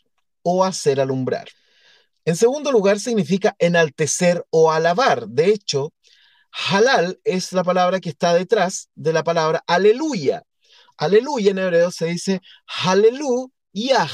o 0.42 0.64
hacer 0.64 1.00
alumbrar. 1.00 1.48
En 2.24 2.36
segundo 2.36 2.70
lugar, 2.70 3.00
significa 3.00 3.56
enaltecer 3.58 4.46
o 4.50 4.70
alabar. 4.70 5.26
De 5.26 5.46
hecho, 5.46 5.92
halal 6.52 7.18
es 7.24 7.52
la 7.52 7.64
palabra 7.64 7.98
que 7.98 8.10
está 8.10 8.32
detrás 8.32 8.88
de 8.94 9.12
la 9.12 9.24
palabra 9.24 9.64
aleluya. 9.66 10.44
Aleluya 10.98 11.50
en 11.50 11.58
hebreo 11.58 11.90
se 11.90 12.06
dice 12.06 12.42
haleluyah 12.66 14.08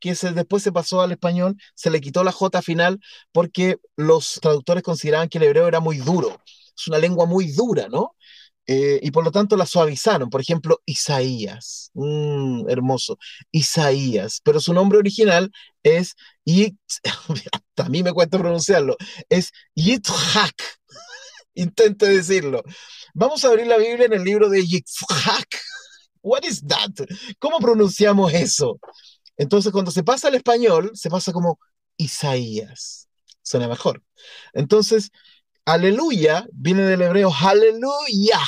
que 0.00 0.14
después 0.14 0.62
se 0.62 0.72
pasó 0.72 1.00
al 1.00 1.12
español, 1.12 1.56
se 1.74 1.90
le 1.90 2.00
quitó 2.00 2.24
la 2.24 2.32
J 2.32 2.62
final 2.62 3.00
porque 3.32 3.78
los 3.96 4.38
traductores 4.40 4.82
consideraban 4.82 5.28
que 5.28 5.38
el 5.38 5.44
hebreo 5.44 5.68
era 5.68 5.80
muy 5.80 5.98
duro, 5.98 6.40
es 6.76 6.88
una 6.88 6.98
lengua 6.98 7.26
muy 7.26 7.52
dura, 7.52 7.88
¿no? 7.88 8.14
Eh, 8.70 9.00
y 9.02 9.10
por 9.12 9.24
lo 9.24 9.32
tanto 9.32 9.56
la 9.56 9.64
suavizaron. 9.64 10.28
Por 10.28 10.42
ejemplo, 10.42 10.82
Isaías, 10.84 11.90
mm, 11.94 12.68
hermoso, 12.68 13.18
Isaías, 13.50 14.40
pero 14.44 14.60
su 14.60 14.74
nombre 14.74 14.98
original 14.98 15.50
es, 15.82 16.14
y 16.44 16.76
a 17.78 17.88
mí 17.88 18.02
me 18.02 18.12
cuesta 18.12 18.38
pronunciarlo, 18.38 18.96
es 19.30 19.52
Yitzhak. 19.74 20.54
Intente 21.54 22.06
decirlo. 22.06 22.62
Vamos 23.14 23.44
a 23.44 23.48
abrir 23.48 23.66
la 23.66 23.78
Biblia 23.78 24.04
en 24.04 24.12
el 24.12 24.22
libro 24.22 24.50
de 24.50 24.64
Yitzhak. 24.64 25.48
What 26.22 26.44
is 26.44 26.62
that? 26.66 26.90
¿Cómo 27.38 27.58
pronunciamos 27.60 28.34
eso? 28.34 28.78
Entonces, 29.38 29.72
cuando 29.72 29.90
se 29.90 30.02
pasa 30.02 30.28
al 30.28 30.34
español, 30.34 30.90
se 30.94 31.08
pasa 31.08 31.32
como 31.32 31.58
Isaías. 31.96 33.08
Suena 33.42 33.68
mejor. 33.68 34.02
Entonces, 34.52 35.10
aleluya 35.64 36.46
viene 36.52 36.82
del 36.82 37.00
hebreo 37.02 37.32
aleluya. 37.32 38.40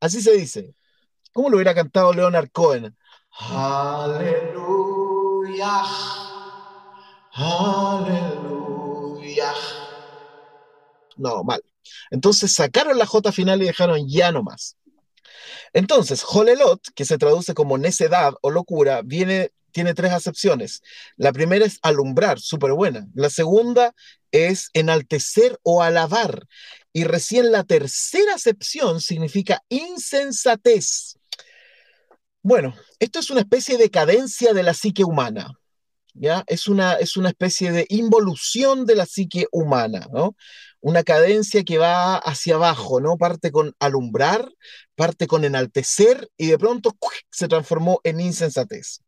Así 0.00 0.20
se 0.22 0.32
dice. 0.32 0.74
¿Cómo 1.32 1.50
lo 1.50 1.56
hubiera 1.56 1.74
cantado 1.74 2.12
Leonard 2.12 2.50
Cohen? 2.50 2.96
Aleluya. 3.38 4.56
Aleluya. 7.32 8.46
No, 11.16 11.44
mal. 11.44 11.62
Entonces 12.10 12.52
sacaron 12.52 12.98
la 12.98 13.06
J 13.06 13.30
final 13.32 13.62
y 13.62 13.66
dejaron 13.66 14.08
ya 14.08 14.32
nomás. 14.32 14.76
Entonces, 15.72 16.24
Holelot, 16.26 16.80
que 16.94 17.04
se 17.04 17.18
traduce 17.18 17.52
como 17.54 17.76
necedad 17.78 18.34
o 18.40 18.50
locura, 18.50 19.02
viene, 19.04 19.52
tiene 19.76 19.92
tres 19.92 20.12
acepciones. 20.12 20.80
La 21.18 21.34
primera 21.34 21.66
es 21.66 21.78
alumbrar, 21.82 22.40
súper 22.40 22.72
buena. 22.72 23.06
La 23.12 23.28
segunda 23.28 23.94
es 24.30 24.70
enaltecer 24.72 25.58
o 25.64 25.82
alabar. 25.82 26.46
Y 26.94 27.04
recién 27.04 27.52
la 27.52 27.62
tercera 27.62 28.36
acepción 28.36 29.02
significa 29.02 29.62
insensatez. 29.68 31.18
Bueno, 32.40 32.74
esto 33.00 33.18
es 33.18 33.28
una 33.28 33.40
especie 33.40 33.76
de 33.76 33.90
cadencia 33.90 34.54
de 34.54 34.62
la 34.62 34.72
psique 34.72 35.04
humana. 35.04 35.52
¿Ya? 36.14 36.42
Es 36.46 36.68
una, 36.68 36.94
es 36.94 37.18
una 37.18 37.28
especie 37.28 37.70
de 37.70 37.84
involución 37.90 38.86
de 38.86 38.94
la 38.96 39.04
psique 39.04 39.44
humana, 39.52 40.08
¿no? 40.10 40.34
una 40.80 41.02
cadencia 41.02 41.64
que 41.64 41.76
va 41.76 42.16
hacia 42.16 42.54
abajo, 42.54 43.00
¿no? 43.00 43.18
Parte 43.18 43.50
con 43.50 43.74
alumbrar, 43.78 44.48
parte 44.94 45.26
con 45.26 45.44
enaltecer 45.44 46.30
y 46.38 46.46
de 46.46 46.56
pronto 46.56 46.96
se 47.30 47.48
transformó 47.48 48.00
en 48.04 48.20
insensatez. 48.20 49.00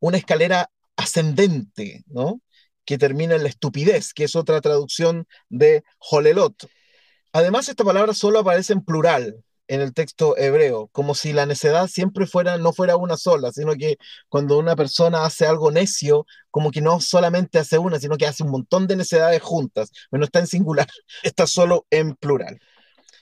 Una 0.00 0.18
escalera 0.18 0.70
ascendente, 0.96 2.04
¿no? 2.06 2.40
Que 2.84 2.98
termina 2.98 3.34
en 3.34 3.42
la 3.42 3.48
estupidez, 3.48 4.12
que 4.14 4.24
es 4.24 4.36
otra 4.36 4.60
traducción 4.60 5.26
de 5.48 5.84
Holelot. 5.98 6.68
Además, 7.32 7.68
esta 7.68 7.84
palabra 7.84 8.14
solo 8.14 8.38
aparece 8.40 8.72
en 8.72 8.84
plural, 8.84 9.44
en 9.68 9.80
el 9.80 9.94
texto 9.94 10.36
hebreo, 10.36 10.88
como 10.92 11.14
si 11.14 11.32
la 11.32 11.46
necedad 11.46 11.88
siempre 11.88 12.26
fuera, 12.26 12.58
no 12.58 12.72
fuera 12.72 12.96
una 12.96 13.16
sola, 13.16 13.52
sino 13.52 13.74
que 13.74 13.96
cuando 14.28 14.58
una 14.58 14.76
persona 14.76 15.24
hace 15.24 15.46
algo 15.46 15.70
necio, 15.70 16.26
como 16.50 16.70
que 16.70 16.80
no 16.80 17.00
solamente 17.00 17.58
hace 17.58 17.78
una, 17.78 17.98
sino 17.98 18.16
que 18.16 18.26
hace 18.26 18.42
un 18.42 18.50
montón 18.50 18.86
de 18.86 18.96
necedades 18.96 19.42
juntas. 19.42 19.90
Bueno, 20.10 20.26
está 20.26 20.40
en 20.40 20.46
singular, 20.46 20.86
está 21.22 21.46
solo 21.46 21.86
en 21.90 22.14
plural. 22.16 22.60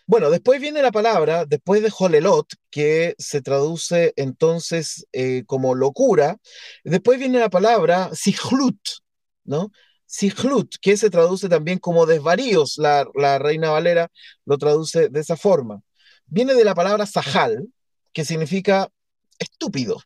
Bueno, 0.07 0.31
después 0.31 0.61
viene 0.61 0.83
la 0.83 0.93
palabra, 0.93 1.45
después 1.47 1.83
de 1.83 1.93
Holelot, 1.97 2.47
que 2.71 3.15
se 3.19 3.41
traduce 3.41 4.13
entonces 4.17 5.07
eh, 5.13 5.45
como 5.47 5.75
locura, 5.75 6.39
después 6.85 7.19
viene 7.19 7.39
la 7.39 7.51
palabra 7.51 8.11
Sihlut, 8.13 8.79
¿no? 9.45 9.71
Sihlut, 10.07 10.77
que 10.81 10.97
se 10.97 11.11
traduce 11.11 11.49
también 11.49 11.79
como 11.79 12.07
desvaríos, 12.07 12.77
la, 12.79 13.07
la 13.15 13.39
Reina 13.39 13.71
Valera 13.71 14.11
lo 14.45 14.59
traduce 14.59 15.09
de 15.09 15.21
esa 15.21 15.37
forma 15.37 15.83
viene 16.33 16.55
de 16.55 16.65
la 16.65 16.75
palabra 16.75 17.05
sahal, 17.05 17.69
que 18.13 18.25
significa 18.25 18.89
estúpido. 19.39 20.01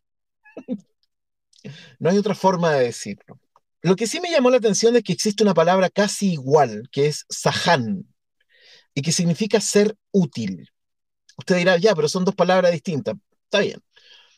no 2.00 2.10
hay 2.10 2.18
otra 2.18 2.34
forma 2.34 2.72
de 2.72 2.86
decirlo. 2.86 3.40
Lo 3.82 3.94
que 3.94 4.08
sí 4.08 4.20
me 4.20 4.30
llamó 4.30 4.50
la 4.50 4.56
atención 4.56 4.96
es 4.96 5.04
que 5.04 5.12
existe 5.12 5.44
una 5.44 5.54
palabra 5.54 5.88
casi 5.88 6.32
igual, 6.32 6.88
que 6.90 7.06
es 7.06 7.24
sahan, 7.28 8.12
y 8.96 9.02
que 9.02 9.12
significa 9.12 9.60
ser 9.60 9.94
útil. 10.10 10.68
Usted 11.36 11.56
dirá, 11.58 11.76
ya, 11.76 11.94
pero 11.94 12.08
son 12.08 12.24
dos 12.24 12.34
palabras 12.34 12.72
distintas. 12.72 13.14
Está 13.44 13.60
bien. 13.60 13.80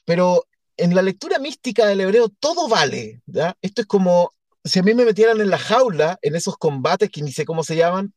Pero 0.04 0.44
en 0.76 0.94
la 0.94 1.02
lectura 1.02 1.38
mística 1.38 1.86
del 1.86 2.00
hebreo 2.00 2.28
todo 2.28 2.68
vale. 2.68 3.22
Esto 3.62 3.82
es 3.82 3.86
como 3.86 4.32
si 4.64 4.80
a 4.80 4.82
mí 4.82 4.94
me 4.94 5.04
metieran 5.04 5.40
en 5.40 5.48
la 5.48 5.58
jaula, 5.58 6.18
en 6.22 6.34
esos 6.34 6.58
combates 6.58 7.08
que 7.08 7.22
ni 7.22 7.32
sé 7.32 7.44
cómo 7.44 7.62
se 7.62 7.76
llaman, 7.76 8.12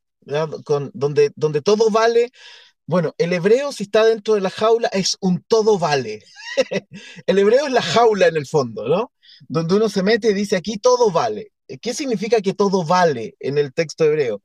Con, 0.65 0.89
donde, 0.95 1.31
donde 1.35 1.61
todo 1.61 1.91
vale 1.91 2.31
bueno, 2.91 3.15
el 3.17 3.31
hebreo, 3.31 3.71
si 3.71 3.83
está 3.83 4.03
dentro 4.03 4.33
de 4.33 4.41
la 4.41 4.49
jaula, 4.49 4.89
es 4.89 5.15
un 5.21 5.41
todo 5.47 5.79
vale. 5.79 6.21
el 7.25 7.39
hebreo 7.39 7.67
es 7.67 7.71
la 7.71 7.81
jaula 7.81 8.27
en 8.27 8.35
el 8.35 8.45
fondo, 8.45 8.85
¿no? 8.87 9.13
Donde 9.47 9.75
uno 9.75 9.87
se 9.87 10.03
mete 10.03 10.31
y 10.31 10.33
dice 10.33 10.57
aquí 10.57 10.77
todo 10.77 11.09
vale. 11.09 11.53
¿Qué 11.81 11.93
significa 11.93 12.41
que 12.41 12.53
todo 12.53 12.83
vale 12.83 13.35
en 13.39 13.57
el 13.57 13.73
texto 13.73 14.03
hebreo? 14.03 14.41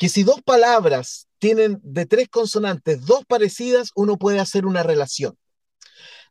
Que 0.00 0.08
si 0.08 0.22
dos 0.22 0.40
palabras 0.40 1.28
tienen 1.38 1.78
de 1.82 2.06
tres 2.06 2.28
consonantes 2.30 3.04
dos 3.04 3.26
parecidas, 3.26 3.90
uno 3.94 4.16
puede 4.16 4.40
hacer 4.40 4.64
una 4.64 4.82
relación. 4.82 5.36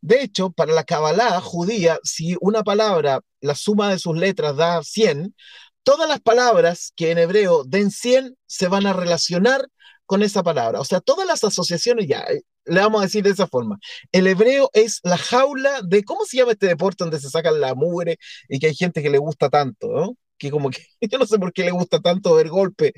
De 0.02 0.24
hecho, 0.24 0.50
para 0.50 0.74
la 0.74 0.84
Kabbalah 0.84 1.40
judía, 1.40 2.00
si 2.04 2.36
una 2.42 2.64
palabra, 2.64 3.20
la 3.42 3.54
suma 3.54 3.92
de 3.92 4.00
sus 4.00 4.18
letras 4.18 4.56
da 4.56 4.82
100, 4.82 5.36
todas 5.84 6.10
las 6.10 6.20
palabras 6.20 6.94
que 6.96 7.12
en 7.12 7.20
hebreo 7.20 7.64
den 7.64 7.92
100 7.92 8.36
se 8.48 8.68
van 8.70 8.88
a 8.88 8.94
relacionar 8.94 9.68
con 10.08 10.24
esa 10.24 10.42
palabra. 10.42 10.80
O 10.80 10.86
sea, 10.86 11.00
todas 11.00 11.28
las 11.28 11.44
asociaciones 11.44 12.08
ya, 12.08 12.22
eh, 12.22 12.42
le 12.66 12.80
vamos 12.82 13.02
a 13.02 13.06
decir 13.06 13.24
de 13.24 13.32
esa 13.32 13.48
forma. 13.48 13.78
El 14.12 14.26
hebreo 14.26 14.72
es 14.74 15.00
la 15.04 15.18
jaula 15.18 15.82
de, 15.84 16.04
¿cómo 16.04 16.26
se 16.26 16.38
llama 16.38 16.54
este 16.54 16.68
deporte 16.68 17.04
donde 17.04 17.20
se 17.20 17.30
sacan 17.30 17.62
la 17.62 17.76
mugre 17.76 18.18
y 18.48 18.58
que 18.60 18.68
hay 18.68 18.76
gente 18.76 19.04
que 19.04 19.12
le 19.12 19.20
gusta 19.20 19.50
tanto, 19.50 19.88
¿no? 19.90 20.16
Que 20.40 20.52
como 20.52 20.72
que, 20.72 20.80
yo 21.02 21.20
no 21.20 21.28
sé 21.28 21.38
por 21.40 21.54
qué 21.54 21.64
le 21.64 21.72
gusta 21.72 22.00
tanto 22.02 22.36
ver 22.36 22.50
golpe, 22.50 22.94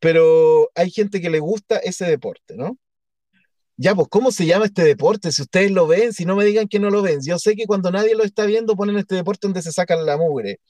pero 0.00 0.70
hay 0.74 0.90
gente 0.90 1.20
que 1.20 1.30
le 1.30 1.40
gusta 1.40 1.78
ese 1.78 2.06
deporte, 2.06 2.56
¿no? 2.56 2.78
Ya, 3.76 3.94
pues, 3.94 4.08
¿cómo 4.08 4.30
se 4.30 4.46
llama 4.46 4.66
este 4.66 4.84
deporte? 4.84 5.32
Si 5.32 5.42
ustedes 5.42 5.70
lo 5.72 5.86
ven, 5.88 6.12
si 6.12 6.24
no 6.24 6.36
me 6.36 6.44
digan 6.44 6.68
que 6.68 6.78
no 6.78 6.90
lo 6.90 7.02
ven. 7.02 7.20
Yo 7.24 7.38
sé 7.38 7.56
que 7.56 7.66
cuando 7.66 7.90
nadie 7.90 8.14
lo 8.14 8.22
está 8.24 8.46
viendo 8.46 8.76
ponen 8.76 8.96
este 8.96 9.16
deporte 9.16 9.48
donde 9.48 9.62
se 9.62 9.72
sacan 9.72 10.06
la 10.06 10.16
mugre. 10.16 10.60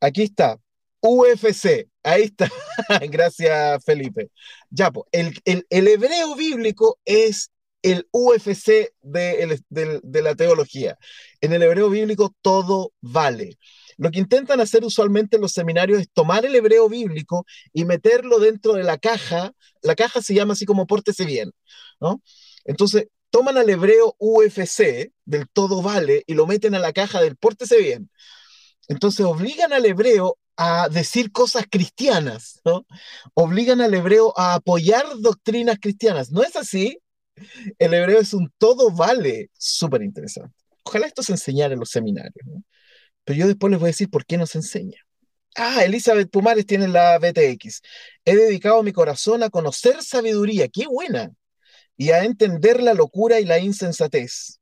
Aquí 0.00 0.22
está, 0.22 0.58
UFC, 1.00 1.88
ahí 2.02 2.22
está. 2.24 2.50
Gracias, 3.10 3.84
Felipe. 3.84 4.30
Ya, 4.70 4.90
pues, 4.90 5.06
el, 5.12 5.66
el, 5.70 5.88
hebreo 5.88 6.34
bíblico 6.36 6.98
es 7.04 7.50
el 7.82 8.08
UFC 8.12 8.92
de, 9.02 9.60
de, 9.68 10.22
la 10.22 10.34
teología. 10.34 10.98
En 11.40 11.52
el 11.52 11.62
hebreo 11.62 11.90
bíblico 11.90 12.34
todo 12.42 12.92
vale. 13.00 13.58
Lo 13.98 14.10
que 14.10 14.20
intentan 14.20 14.60
hacer 14.60 14.84
usualmente 14.84 15.36
en 15.36 15.42
los 15.42 15.52
seminarios 15.52 16.00
es 16.00 16.08
tomar 16.12 16.46
el 16.46 16.54
hebreo 16.54 16.88
bíblico 16.88 17.44
y 17.72 17.84
meterlo 17.84 18.38
dentro 18.38 18.74
de 18.74 18.84
la 18.84 18.96
caja. 18.98 19.52
La 19.82 19.94
caja 19.94 20.22
se 20.22 20.34
llama 20.34 20.54
así 20.54 20.64
como 20.64 20.86
pórtese 20.86 21.26
bien, 21.26 21.50
¿no? 22.00 22.22
Entonces, 22.64 23.08
toman 23.30 23.58
al 23.58 23.68
hebreo 23.68 24.14
UFC 24.18 25.12
del 25.24 25.48
todo 25.52 25.82
vale 25.82 26.22
y 26.26 26.34
lo 26.34 26.46
meten 26.46 26.74
a 26.74 26.78
la 26.78 26.92
caja 26.92 27.20
del 27.20 27.36
pórtese 27.36 27.78
bien. 27.78 28.10
Entonces 28.88 29.26
obligan 29.26 29.72
al 29.72 29.84
hebreo 29.84 30.38
a 30.56 30.88
decir 30.88 31.30
cosas 31.30 31.66
cristianas, 31.70 32.60
¿no? 32.64 32.86
Obligan 33.34 33.80
al 33.80 33.94
hebreo 33.94 34.32
a 34.36 34.54
apoyar 34.54 35.04
doctrinas 35.20 35.78
cristianas. 35.80 36.30
¿No 36.32 36.42
es 36.42 36.56
así? 36.56 36.98
El 37.78 37.94
hebreo 37.94 38.20
es 38.20 38.34
un 38.34 38.50
todo 38.58 38.90
vale, 38.90 39.50
súper 39.58 40.02
interesante. 40.02 40.54
Ojalá 40.84 41.06
esto 41.06 41.22
se 41.22 41.32
enseñara 41.32 41.74
en 41.74 41.80
los 41.80 41.90
seminarios. 41.90 42.46
Pero 43.28 43.40
yo 43.40 43.46
después 43.46 43.70
les 43.70 43.78
voy 43.78 43.88
a 43.88 43.92
decir 43.92 44.08
por 44.08 44.24
qué 44.24 44.38
no 44.38 44.46
se 44.46 44.56
enseña. 44.56 45.02
Ah, 45.54 45.84
Elizabeth 45.84 46.30
Pumares 46.30 46.64
tiene 46.64 46.88
la 46.88 47.18
BTX. 47.18 47.82
He 48.24 48.34
dedicado 48.34 48.82
mi 48.82 48.92
corazón 48.92 49.42
a 49.42 49.50
conocer 49.50 50.02
sabiduría, 50.02 50.68
qué 50.68 50.86
buena, 50.86 51.30
y 51.94 52.08
a 52.08 52.24
entender 52.24 52.82
la 52.82 52.94
locura 52.94 53.38
y 53.38 53.44
la 53.44 53.58
insensatez. 53.58 54.60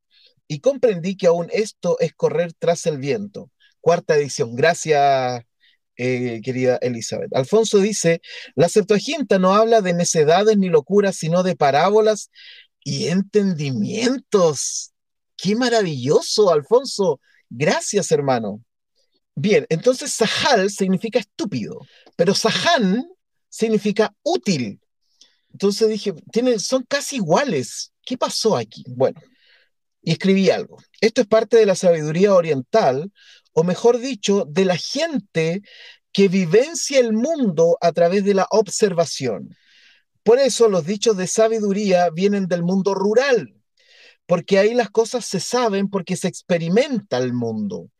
Y 0.49 0.59
comprendí 0.59 1.17
que 1.17 1.29
aún 1.29 1.47
esto 1.53 1.97
es 2.01 2.13
correr 2.13 2.55
tras 2.59 2.87
el 2.87 2.99
viento. 2.99 3.53
Cuarta 3.81 4.17
edición. 4.17 4.57
Gracias, 4.57 5.43
eh, 5.97 6.41
querida 6.43 6.77
Elizabeth. 6.83 7.33
Alfonso 7.37 7.79
dice, 7.79 8.21
la 8.57 8.69
Septuaginta 8.69 9.39
no 9.39 9.55
habla 9.55 9.81
de 9.81 9.95
necedades 9.95 10.59
ni 10.59 10.71
locuras, 10.71 11.15
sino 11.15 11.45
de 11.45 11.55
parábolas 11.55 12.33
y 12.83 13.07
entendimientos. 13.07 14.93
Qué 15.37 15.55
maravilloso, 15.55 16.51
Alfonso. 16.51 17.21
Gracias, 17.49 18.11
hermano. 18.11 18.63
Bien, 19.35 19.67
entonces 19.69 20.13
Sahal 20.13 20.71
significa 20.71 21.19
estúpido, 21.19 21.81
pero 22.17 22.35
Sahan 22.35 23.07
significa 23.49 24.15
útil. 24.23 24.81
Entonces 25.53 25.89
dije, 25.89 26.15
tiene, 26.33 26.59
son 26.59 26.85
casi 26.85 27.17
iguales. 27.17 27.93
¿Qué 28.03 28.17
pasó 28.17 28.57
aquí? 28.57 28.85
Bueno, 28.89 29.21
y 30.03 30.13
escribí 30.13 30.51
algo. 30.51 30.79
Esto 31.01 31.23
es 31.23 31.27
parte 31.27 31.57
de 31.57 31.67
la 31.67 31.75
sabiduría 31.75 32.35
oriental, 32.35 33.13
o 33.53 33.65
mejor 33.65 33.99
dicho, 33.99 34.47
de 34.49 34.65
la 34.65 34.77
gente 34.77 35.63
que 36.13 36.29
vivencia 36.29 36.99
el 36.99 37.13
mundo 37.13 37.77
a 37.81 37.93
través 37.93 38.25
de 38.25 38.35
la 38.35 38.47
observación. 38.51 39.55
Por 40.23 40.39
eso 40.39 40.69
los 40.69 40.87
dichos 40.87 41.17
de 41.17 41.27
sabiduría 41.27 42.09
vienen 42.11 42.47
del 42.47 42.63
mundo 42.63 42.95
rural, 42.95 43.56
porque 44.27 44.59
ahí 44.59 44.75
las 44.75 44.91
cosas 44.91 45.25
se 45.25 45.41
saben 45.41 45.89
porque 45.89 46.17
se 46.17 46.29
experimenta 46.29 47.19
el 47.19 47.33
mundo 47.33 47.91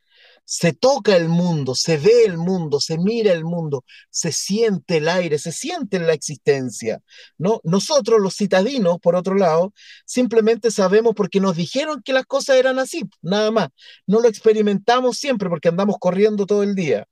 se 0.47 0.73
toca 0.73 1.17
el 1.17 1.29
mundo, 1.29 1.75
se 1.75 1.99
ve 1.99 2.25
el 2.25 2.39
mundo, 2.39 2.81
se 2.81 2.99
mira 2.99 3.33
el 3.33 3.45
mundo, 3.45 3.85
se 4.11 4.31
siente 4.33 4.99
el 4.99 5.09
aire, 5.09 5.39
se 5.39 5.51
siente 5.53 5.99
la 5.99 6.13
existencia, 6.15 7.03
¿no? 7.37 7.61
Nosotros 7.65 8.21
los 8.21 8.37
citadinos, 8.37 8.99
por 9.01 9.17
otro 9.17 9.35
lado, 9.35 9.75
simplemente 10.07 10.71
sabemos 10.71 11.15
porque 11.17 11.41
nos 11.41 11.57
dijeron 11.57 12.01
que 12.03 12.13
las 12.13 12.27
cosas 12.27 12.57
eran 12.57 12.79
así, 12.79 13.03
nada 13.23 13.51
más. 13.51 13.69
No 14.07 14.21
lo 14.21 14.29
experimentamos 14.29 15.19
siempre 15.19 15.49
porque 15.51 15.69
andamos 15.69 15.97
corriendo 15.99 16.47
todo 16.47 16.63
el 16.63 16.77
día. 16.77 17.09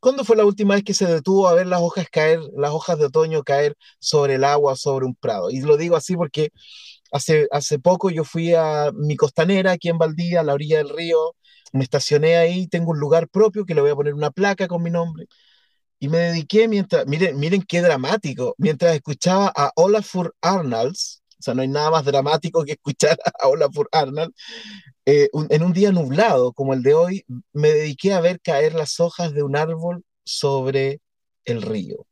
¿Cuándo 0.00 0.24
fue 0.24 0.36
la 0.36 0.46
última 0.46 0.74
vez 0.74 0.84
que 0.84 0.94
se 0.94 1.04
detuvo 1.04 1.48
a 1.48 1.52
ver 1.54 1.66
las 1.66 1.80
hojas 1.82 2.06
caer, 2.10 2.40
las 2.56 2.70
hojas 2.70 2.98
de 2.98 3.04
otoño 3.06 3.42
caer 3.44 3.76
sobre 3.98 4.36
el 4.36 4.44
agua, 4.44 4.74
sobre 4.74 5.04
un 5.04 5.14
prado? 5.14 5.50
Y 5.50 5.60
lo 5.60 5.76
digo 5.76 5.96
así 5.96 6.16
porque 6.16 6.52
hace, 7.12 7.48
hace 7.50 7.78
poco 7.78 8.10
yo 8.10 8.24
fui 8.24 8.54
a 8.54 8.90
mi 8.94 9.16
costanera 9.16 9.72
aquí 9.72 9.88
en 9.88 9.98
Valdía, 9.98 10.40
a 10.40 10.42
la 10.44 10.54
orilla 10.54 10.78
del 10.78 10.90
río, 10.90 11.36
me 11.72 11.84
estacioné 11.84 12.36
ahí, 12.36 12.66
tengo 12.68 12.90
un 12.90 13.00
lugar 13.00 13.28
propio 13.28 13.64
que 13.64 13.74
le 13.74 13.80
voy 13.80 13.90
a 13.90 13.94
poner 13.96 14.14
una 14.14 14.30
placa 14.30 14.68
con 14.68 14.82
mi 14.82 14.90
nombre. 14.90 15.26
Y 16.00 16.08
me 16.08 16.18
dediqué 16.18 16.68
mientras, 16.68 17.06
miren, 17.06 17.38
miren 17.38 17.62
qué 17.62 17.82
dramático, 17.82 18.54
mientras 18.58 18.94
escuchaba 18.94 19.52
a 19.54 19.70
Olafur 19.76 20.34
Arnalds, 20.40 21.22
o 21.38 21.42
sea, 21.42 21.54
no 21.54 21.62
hay 21.62 21.68
nada 21.68 21.90
más 21.90 22.04
dramático 22.04 22.64
que 22.64 22.72
escuchar 22.72 23.18
a 23.42 23.48
Olafur 23.48 23.88
Arnalds, 23.92 24.34
eh, 25.06 25.28
en 25.32 25.62
un 25.62 25.72
día 25.72 25.92
nublado 25.92 26.52
como 26.52 26.74
el 26.74 26.82
de 26.82 26.94
hoy, 26.94 27.24
me 27.52 27.70
dediqué 27.70 28.12
a 28.14 28.20
ver 28.20 28.40
caer 28.40 28.74
las 28.74 29.00
hojas 29.00 29.32
de 29.34 29.42
un 29.42 29.56
árbol 29.56 30.04
sobre 30.24 31.00
el 31.44 31.62
río. 31.62 32.06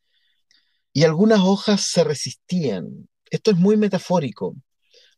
Y 0.93 1.05
algunas 1.05 1.41
hojas 1.41 1.83
se 1.83 2.05
resistían. 2.05 3.09
Esto 3.31 3.51
es 3.53 3.57
muy 3.57 3.77
metafórico. 3.77 4.57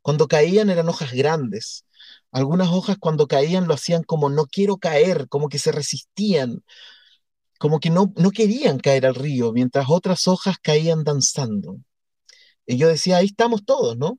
Cuando 0.03 0.29
caían 0.29 0.71
eran 0.71 0.89
hojas 0.89 1.13
grandes. 1.13 1.85
Algunas 2.33 2.69
hojas 2.69 2.97
cuando 2.99 3.27
caían 3.27 3.69
lo 3.69 3.75
hacían 3.75 4.03
como 4.05 4.31
no 4.31 4.47
quiero 4.47 4.79
caer, 4.79 5.29
como 5.29 5.49
que 5.49 5.59
se 5.59 5.73
resistían, 5.73 6.63
como 7.59 7.81
que 7.81 7.91
no, 7.91 8.13
no 8.17 8.31
querían 8.31 8.79
caer 8.79 9.07
al 9.07 9.15
río, 9.15 9.53
mientras 9.53 9.87
otras 9.91 10.29
hojas 10.29 10.57
caían 10.63 11.05
danzando. 11.05 11.79
Y 12.67 12.77
yo 12.79 12.89
decía, 12.89 13.19
ahí 13.19 13.27
estamos 13.27 13.65
todos, 13.65 13.99
¿no? 13.99 14.19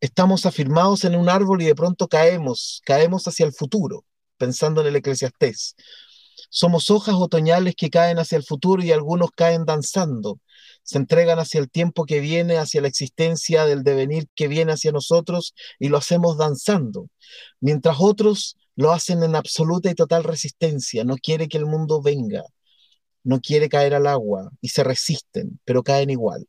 Estamos 0.00 0.46
afirmados 0.46 1.04
en 1.04 1.14
un 1.14 1.28
árbol 1.28 1.62
y 1.62 1.66
de 1.66 1.74
pronto 1.74 2.08
caemos, 2.08 2.82
caemos 2.84 3.26
hacia 3.28 3.46
el 3.46 3.52
futuro, 3.52 4.04
pensando 4.36 4.80
en 4.80 4.88
el 4.88 4.96
eclesiastés. 4.96 5.76
Somos 6.50 6.90
hojas 6.90 7.14
otoñales 7.14 7.74
que 7.76 7.90
caen 7.90 8.18
hacia 8.18 8.36
el 8.36 8.44
futuro 8.44 8.82
y 8.82 8.92
algunos 8.92 9.30
caen 9.30 9.64
danzando, 9.64 10.40
se 10.84 10.98
entregan 10.98 11.38
hacia 11.38 11.60
el 11.60 11.70
tiempo 11.70 12.04
que 12.04 12.20
viene, 12.20 12.58
hacia 12.58 12.80
la 12.82 12.88
existencia 12.88 13.66
del 13.66 13.82
devenir 13.82 14.28
que 14.34 14.48
viene 14.48 14.72
hacia 14.72 14.92
nosotros 14.92 15.54
y 15.78 15.88
lo 15.88 15.96
hacemos 15.96 16.38
danzando, 16.38 17.08
mientras 17.60 17.96
otros 17.98 18.56
lo 18.76 18.92
hacen 18.92 19.22
en 19.22 19.34
absoluta 19.34 19.90
y 19.90 19.94
total 19.94 20.24
resistencia, 20.24 21.04
no 21.04 21.16
quiere 21.16 21.48
que 21.48 21.58
el 21.58 21.66
mundo 21.66 22.02
venga, 22.02 22.44
no 23.22 23.40
quiere 23.40 23.68
caer 23.68 23.94
al 23.94 24.06
agua 24.06 24.50
y 24.60 24.68
se 24.68 24.84
resisten, 24.84 25.58
pero 25.64 25.82
caen 25.82 26.10
igual. 26.10 26.46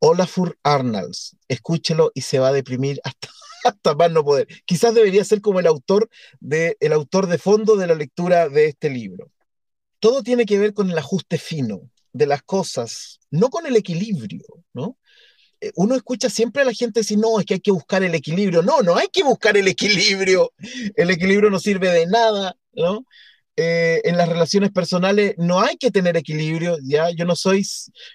Olafur 0.00 0.58
Arnalds, 0.62 1.36
escúchelo 1.46 2.10
y 2.14 2.22
se 2.22 2.38
va 2.38 2.48
a 2.48 2.52
deprimir 2.52 3.00
hasta, 3.04 3.28
hasta 3.64 3.94
más 3.94 4.10
no 4.10 4.24
poder. 4.24 4.48
Quizás 4.64 4.94
debería 4.94 5.24
ser 5.24 5.40
como 5.40 5.60
el 5.60 5.66
autor, 5.66 6.08
de, 6.40 6.76
el 6.80 6.92
autor 6.92 7.26
de 7.26 7.38
fondo 7.38 7.76
de 7.76 7.86
la 7.86 7.94
lectura 7.94 8.48
de 8.48 8.66
este 8.66 8.90
libro. 8.90 9.30
Todo 10.00 10.22
tiene 10.22 10.46
que 10.46 10.58
ver 10.58 10.72
con 10.72 10.90
el 10.90 10.98
ajuste 10.98 11.38
fino, 11.38 11.90
de 12.12 12.26
las 12.26 12.42
cosas, 12.42 13.20
no 13.30 13.50
con 13.50 13.66
el 13.66 13.76
equilibrio, 13.76 14.44
¿no? 14.72 14.96
Eh, 15.60 15.72
uno 15.76 15.94
escucha 15.94 16.30
siempre 16.30 16.62
a 16.62 16.64
la 16.64 16.72
gente 16.72 17.00
decir, 17.00 17.18
no, 17.18 17.38
es 17.38 17.46
que 17.46 17.54
hay 17.54 17.60
que 17.60 17.70
buscar 17.70 18.02
el 18.02 18.14
equilibrio. 18.14 18.62
No, 18.62 18.80
no 18.82 18.96
hay 18.96 19.08
que 19.08 19.22
buscar 19.22 19.56
el 19.56 19.68
equilibrio. 19.68 20.52
El 20.96 21.10
equilibrio 21.10 21.50
no 21.50 21.58
sirve 21.58 21.90
de 21.90 22.06
nada, 22.06 22.56
¿no? 22.72 23.04
Eh, 23.56 24.00
en 24.04 24.16
las 24.16 24.28
relaciones 24.28 24.70
personales 24.70 25.34
no 25.36 25.60
hay 25.60 25.76
que 25.76 25.90
tener 25.90 26.16
equilibrio, 26.16 26.78
¿ya? 26.82 27.10
Yo 27.10 27.26
no 27.26 27.36
soy 27.36 27.62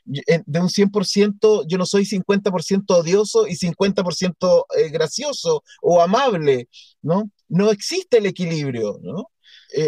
de 0.06 0.60
un 0.60 0.70
100%, 0.70 1.66
yo 1.68 1.78
no 1.78 1.86
soy 1.86 2.06
50% 2.06 2.96
odioso 2.96 3.46
y 3.46 3.56
50% 3.56 4.66
eh, 4.76 4.90
gracioso 4.90 5.64
o 5.82 6.02
amable, 6.02 6.68
¿no? 7.04 7.30
No 7.48 7.70
existe 7.70 8.18
el 8.18 8.26
equilibrio, 8.26 9.00
¿no? 9.02 9.30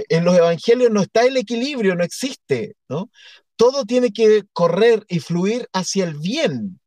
en 0.09 0.25
los 0.25 0.35
evangelios 0.35 0.91
no 0.91 1.01
está 1.01 1.25
el 1.25 1.37
equilibrio, 1.37 1.95
no 1.95 2.03
existe, 2.03 2.75
¿no? 2.89 3.09
Todo 3.57 3.85
tiene 3.85 4.13
que 4.13 4.43
correr 4.53 5.05
y 5.09 5.19
fluir 5.19 5.67
hacia 5.73 6.05
el 6.05 6.15
bien. 6.15 6.79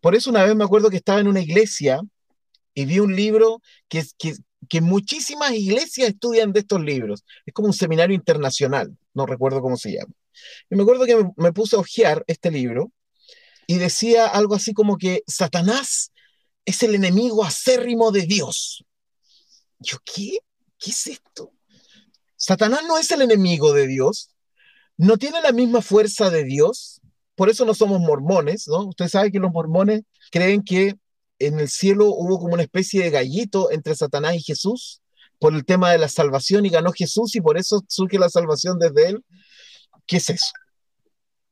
Por 0.00 0.14
eso 0.14 0.30
una 0.30 0.44
vez 0.44 0.54
me 0.56 0.64
acuerdo 0.64 0.90
que 0.90 0.96
estaba 0.96 1.20
en 1.20 1.28
una 1.28 1.40
iglesia 1.40 2.00
y 2.74 2.84
vi 2.84 2.98
un 2.98 3.14
libro 3.14 3.62
que, 3.88 4.04
que, 4.18 4.34
que 4.68 4.80
muchísimas 4.80 5.52
iglesias 5.52 6.08
estudian 6.08 6.52
de 6.52 6.60
estos 6.60 6.80
libros. 6.80 7.24
Es 7.44 7.54
como 7.54 7.68
un 7.68 7.74
seminario 7.74 8.14
internacional, 8.14 8.96
no 9.14 9.26
recuerdo 9.26 9.60
cómo 9.60 9.76
se 9.76 9.92
llama. 9.92 10.12
Y 10.70 10.76
me 10.76 10.82
acuerdo 10.82 11.06
que 11.06 11.24
me, 11.36 11.52
puse 11.52 11.76
a 11.76 11.80
hojear 11.80 12.24
este 12.26 12.50
libro 12.50 12.92
y 13.66 13.76
decía 13.76 14.26
algo 14.26 14.54
así 14.54 14.74
como 14.74 14.98
que 14.98 15.22
Satanás 15.26 16.12
es 16.64 16.82
el 16.82 16.94
enemigo 16.94 17.44
acérrimo 17.44 18.10
de 18.12 18.22
Dios. 18.22 18.84
Yo, 19.78 19.98
¿qué? 20.04 20.38
¿Qué 20.78 20.90
es 20.90 21.06
esto? 21.06 21.52
Satanás 22.36 22.82
no 22.86 22.98
es 22.98 23.10
el 23.10 23.22
enemigo 23.22 23.72
de 23.72 23.86
Dios 23.86 24.35
no 24.96 25.16
tiene 25.16 25.40
la 25.42 25.52
misma 25.52 25.82
fuerza 25.82 26.30
de 26.30 26.44
Dios, 26.44 27.00
por 27.34 27.50
eso 27.50 27.64
no 27.64 27.74
somos 27.74 28.00
mormones, 28.00 28.66
¿no? 28.66 28.86
Usted 28.86 29.08
sabe 29.08 29.30
que 29.30 29.38
los 29.38 29.52
mormones 29.52 30.02
creen 30.30 30.62
que 30.62 30.96
en 31.38 31.60
el 31.60 31.68
cielo 31.68 32.06
hubo 32.06 32.38
como 32.38 32.54
una 32.54 32.62
especie 32.62 33.02
de 33.02 33.10
gallito 33.10 33.70
entre 33.70 33.94
Satanás 33.94 34.34
y 34.36 34.40
Jesús 34.40 35.02
por 35.38 35.54
el 35.54 35.66
tema 35.66 35.92
de 35.92 35.98
la 35.98 36.08
salvación 36.08 36.64
y 36.64 36.70
ganó 36.70 36.92
Jesús 36.92 37.36
y 37.36 37.42
por 37.42 37.58
eso 37.58 37.84
surge 37.88 38.18
la 38.18 38.30
salvación 38.30 38.78
desde 38.78 39.10
él. 39.10 39.24
¿Qué 40.06 40.16
es 40.16 40.30
eso? 40.30 40.52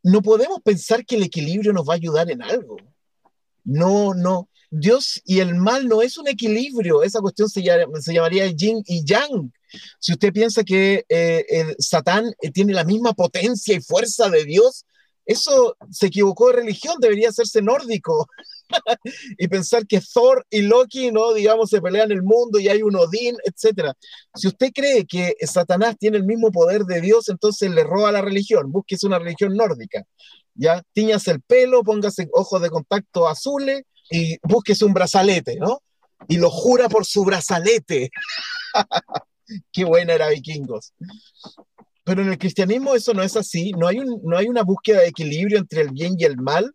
No 0.03 0.23
podemos 0.23 0.61
pensar 0.63 1.05
que 1.05 1.17
el 1.17 1.23
equilibrio 1.23 1.73
nos 1.73 1.87
va 1.87 1.95
a 1.95 1.97
ayudar 1.97 2.31
en 2.31 2.43
algo. 2.43 2.77
No, 3.65 4.15
no. 4.15 4.49
Dios 4.71 5.21
y 5.25 5.41
el 5.41 5.55
mal 5.55 5.87
no 5.87 6.03
es 6.03 6.17
un 6.19 6.29
equilibrio. 6.29 7.03
Esa 7.03 7.21
cuestión 7.21 7.49
se, 7.49 7.63
se 8.01 8.15
llamaría 8.15 8.47
yin 8.49 8.83
y 8.87 9.05
yang. 9.05 9.53
Si 9.99 10.13
usted 10.13 10.33
piensa 10.33 10.65
que 10.65 11.05
eh, 11.09 11.75
Satán 11.79 12.33
eh, 12.41 12.51
tiene 12.51 12.73
la 12.73 12.85
misma 12.85 13.13
potencia 13.13 13.75
y 13.75 13.81
fuerza 13.81 14.29
de 14.29 14.45
Dios, 14.45 14.85
eso 15.27 15.77
se 15.91 16.07
equivocó 16.07 16.49
de 16.49 16.57
religión, 16.57 16.97
debería 17.01 17.31
hacerse 17.31 17.63
nórdico. 17.63 18.27
y 19.39 19.49
pensar 19.49 19.87
que 19.87 20.01
Thor 20.01 20.45
y 20.51 20.63
Loki, 20.63 21.11
¿no? 21.13 21.33
Digamos, 21.33 21.71
se 21.71 21.81
pelean 21.81 22.13
el 22.13 22.23
mundo 22.23 22.59
y 22.59 22.69
hay 22.69 22.83
un 22.83 22.97
Odín, 22.97 23.37
etc. 23.45 23.93
Si 24.35 24.49
usted 24.49 24.71
cree 24.75 25.07
que 25.07 25.35
Satanás 25.43 25.97
tiene 25.99 26.19
el 26.19 26.25
mismo 26.25 26.51
poder 26.51 26.85
de 26.85 27.01
Dios, 27.01 27.29
entonces 27.29 27.71
le 27.71 27.85
roba 27.85 28.13
la 28.13 28.23
religión. 28.23 28.71
Búsquese 28.71 29.07
una 29.07 29.19
religión 29.19 29.55
nórdica. 29.55 30.05
¿Ya? 30.55 30.83
Tiñase 30.93 31.33
el 31.33 31.41
pelo, 31.41 31.83
póngase 31.83 32.29
ojos 32.33 32.61
de 32.63 32.71
contacto 32.71 33.27
azules 33.29 33.83
y 34.11 34.37
búsquese 34.43 34.85
un 34.85 34.95
brazalete, 34.95 35.57
¿no? 35.57 35.81
Y 36.29 36.37
lo 36.37 36.51
jura 36.51 36.89
por 36.89 37.05
su 37.05 37.25
brazalete. 37.25 38.11
qué 39.73 39.85
buena 39.85 40.15
era 40.15 40.29
Vikingos. 40.29 40.93
Pero 42.05 42.23
en 42.23 42.31
el 42.31 42.39
cristianismo 42.39 42.95
eso 42.95 43.15
no 43.15 43.23
es 43.23 43.37
así, 43.37 43.73
no 43.73 43.87
hay, 43.87 43.99
un, 43.99 44.21
no 44.23 44.37
hay 44.37 44.47
una 44.47 44.63
búsqueda 44.63 45.01
de 45.01 45.09
equilibrio 45.09 45.59
entre 45.59 45.81
el 45.83 45.91
bien 45.91 46.15
y 46.19 46.25
el 46.25 46.37
mal. 46.37 46.75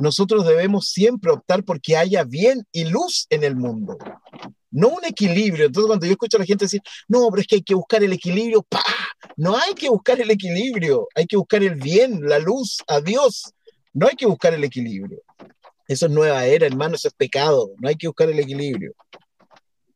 Nosotros 0.00 0.46
debemos 0.46 0.88
siempre 0.88 1.30
optar 1.30 1.62
por 1.64 1.80
que 1.80 1.96
haya 1.96 2.24
bien 2.24 2.66
y 2.72 2.84
luz 2.84 3.26
en 3.30 3.44
el 3.44 3.54
mundo, 3.54 3.96
no 4.72 4.88
un 4.88 5.04
equilibrio. 5.04 5.66
Entonces 5.66 5.86
cuando 5.86 6.06
yo 6.06 6.12
escucho 6.12 6.36
a 6.38 6.40
la 6.40 6.46
gente 6.46 6.64
decir, 6.64 6.80
no, 7.06 7.28
pero 7.30 7.42
es 7.42 7.46
que 7.46 7.56
hay 7.56 7.62
que 7.62 7.74
buscar 7.74 8.02
el 8.02 8.12
equilibrio, 8.12 8.62
¡pah! 8.62 8.82
No 9.36 9.56
hay 9.56 9.74
que 9.74 9.88
buscar 9.88 10.20
el 10.20 10.30
equilibrio, 10.30 11.06
hay 11.14 11.26
que 11.26 11.36
buscar 11.36 11.62
el 11.62 11.76
bien, 11.76 12.20
la 12.22 12.38
luz, 12.38 12.78
a 12.88 13.00
Dios. 13.00 13.52
No 13.92 14.08
hay 14.08 14.16
que 14.16 14.26
buscar 14.26 14.54
el 14.54 14.64
equilibrio. 14.64 15.20
Eso 15.86 16.06
es 16.06 16.12
nueva 16.12 16.44
era, 16.46 16.66
hermano, 16.66 16.96
eso 16.96 17.08
es 17.08 17.14
pecado. 17.14 17.72
No 17.78 17.88
hay 17.88 17.96
que 17.96 18.08
buscar 18.08 18.28
el 18.30 18.38
equilibrio. 18.38 18.94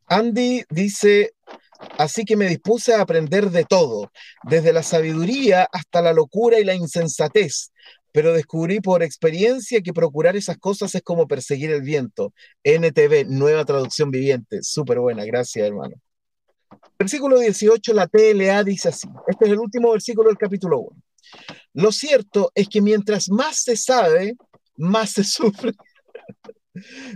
Andy 0.06 0.62
dice, 0.70 1.32
Así 1.98 2.24
que 2.24 2.36
me 2.36 2.48
dispuse 2.48 2.94
a 2.94 3.00
aprender 3.00 3.50
de 3.50 3.64
todo, 3.64 4.10
desde 4.44 4.72
la 4.72 4.82
sabiduría 4.82 5.68
hasta 5.72 6.02
la 6.02 6.12
locura 6.12 6.58
y 6.58 6.64
la 6.64 6.74
insensatez, 6.74 7.72
pero 8.12 8.32
descubrí 8.32 8.80
por 8.80 9.02
experiencia 9.02 9.82
que 9.82 9.92
procurar 9.92 10.36
esas 10.36 10.56
cosas 10.58 10.94
es 10.94 11.02
como 11.02 11.26
perseguir 11.26 11.70
el 11.70 11.82
viento. 11.82 12.32
NTV, 12.64 13.26
nueva 13.28 13.64
traducción 13.64 14.10
viviente, 14.10 14.60
súper 14.62 15.00
buena, 15.00 15.24
gracias 15.24 15.66
hermano. 15.66 15.96
Versículo 16.98 17.38
18, 17.38 17.92
la 17.92 18.06
TLA 18.06 18.64
dice 18.64 18.88
así, 18.88 19.08
este 19.26 19.44
es 19.44 19.50
el 19.50 19.58
último 19.58 19.92
versículo 19.92 20.28
del 20.28 20.38
capítulo 20.38 20.80
1. 20.80 21.02
Lo 21.74 21.92
cierto 21.92 22.50
es 22.54 22.68
que 22.68 22.80
mientras 22.80 23.28
más 23.28 23.62
se 23.62 23.76
sabe, 23.76 24.34
más 24.76 25.10
se 25.10 25.24
sufre. 25.24 25.72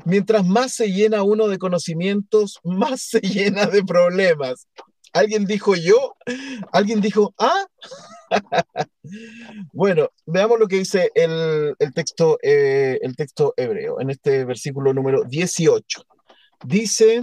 Mientras 0.04 0.46
más 0.46 0.72
se 0.72 0.92
llena 0.92 1.22
uno 1.22 1.48
de 1.48 1.58
conocimientos, 1.58 2.60
más 2.64 3.02
se 3.02 3.20
llena 3.20 3.66
de 3.66 3.82
problemas. 3.82 4.66
¿Alguien 5.12 5.44
dijo 5.44 5.74
yo? 5.74 6.14
¿Alguien 6.72 7.00
dijo, 7.00 7.34
ah? 7.38 7.66
bueno, 9.72 10.08
veamos 10.26 10.58
lo 10.58 10.68
que 10.68 10.76
dice 10.76 11.10
el, 11.14 11.74
texto, 11.94 12.38
eh, 12.42 12.98
el 13.02 13.16
texto 13.16 13.54
hebreo 13.56 14.00
en 14.00 14.10
este 14.10 14.44
versículo 14.44 14.94
número 14.94 15.24
18. 15.24 16.02
Dice, 16.64 17.22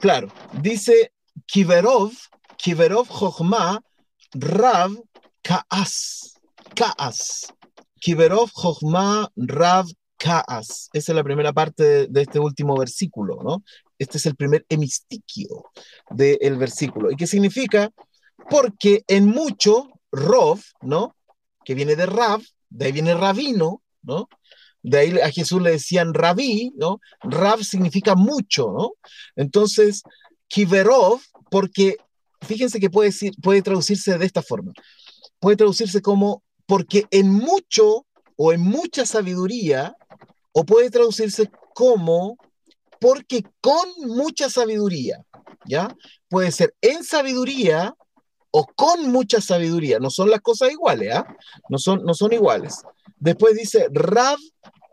claro, 0.00 0.32
dice, 0.60 1.12
Kiverov, 1.46 2.12
Kiverov 2.56 3.08
Jochma, 3.08 3.80
Rav 4.32 4.92
Kaas. 5.42 6.34
Kaas. 6.74 7.52
Kiverov 8.00 8.50
Jochma, 8.52 9.28
Rav 9.36 9.86
Kaas. 10.16 10.88
Esa 10.92 11.12
es 11.12 11.16
la 11.16 11.24
primera 11.24 11.52
parte 11.52 12.06
de, 12.06 12.22
este 12.22 12.38
último 12.38 12.76
versículo, 12.76 13.42
¿no? 13.42 13.62
Este 13.98 14.18
es 14.18 14.26
el 14.26 14.36
primer 14.36 14.64
hemistiquio 14.68 15.70
del 16.10 16.56
versículo. 16.56 17.10
¿Y 17.10 17.16
qué 17.16 17.26
significa? 17.26 17.90
Porque 18.50 19.04
en 19.06 19.26
mucho 19.26 19.88
Rov, 20.10 20.60
¿no? 20.82 21.16
Que 21.64 21.74
viene 21.74 21.96
de 21.96 22.06
Rav, 22.06 22.42
de 22.70 22.86
ahí 22.86 22.92
viene 22.92 23.14
rabino, 23.14 23.82
¿no? 24.02 24.28
De 24.82 24.98
ahí 24.98 25.18
a 25.18 25.30
Jesús 25.30 25.62
le 25.62 25.70
decían 25.70 26.12
rabí, 26.12 26.72
¿no? 26.76 27.00
Rav 27.22 27.62
significa 27.62 28.14
mucho, 28.14 28.72
¿no? 28.76 28.92
Entonces, 29.36 30.02
Kiverov, 30.48 31.20
porque 31.50 31.96
fíjense 32.42 32.80
que 32.80 32.90
puede, 32.90 33.12
puede 33.42 33.62
traducirse 33.62 34.18
de 34.18 34.26
esta 34.26 34.42
forma. 34.42 34.72
Puede 35.40 35.56
traducirse 35.56 36.02
como 36.02 36.42
porque 36.66 37.06
en 37.10 37.30
mucho 37.30 38.06
o 38.36 38.52
en 38.52 38.60
mucha 38.60 39.06
sabiduría, 39.06 39.96
o 40.54 40.64
puede 40.64 40.88
traducirse 40.88 41.50
como 41.74 42.38
porque 43.00 43.44
con 43.60 43.86
mucha 44.06 44.48
sabiduría, 44.48 45.22
¿ya? 45.66 45.94
Puede 46.28 46.52
ser 46.52 46.74
en 46.80 47.04
sabiduría 47.04 47.94
o 48.50 48.66
con 48.66 49.10
mucha 49.10 49.40
sabiduría. 49.40 49.98
No 49.98 50.10
son 50.10 50.30
las 50.30 50.40
cosas 50.40 50.70
iguales, 50.70 51.12
¿ah? 51.12 51.26
No 51.68 51.78
son, 51.78 52.04
no 52.04 52.14
son 52.14 52.32
iguales. 52.32 52.82
Después 53.16 53.56
dice 53.56 53.88
Rav 53.92 54.38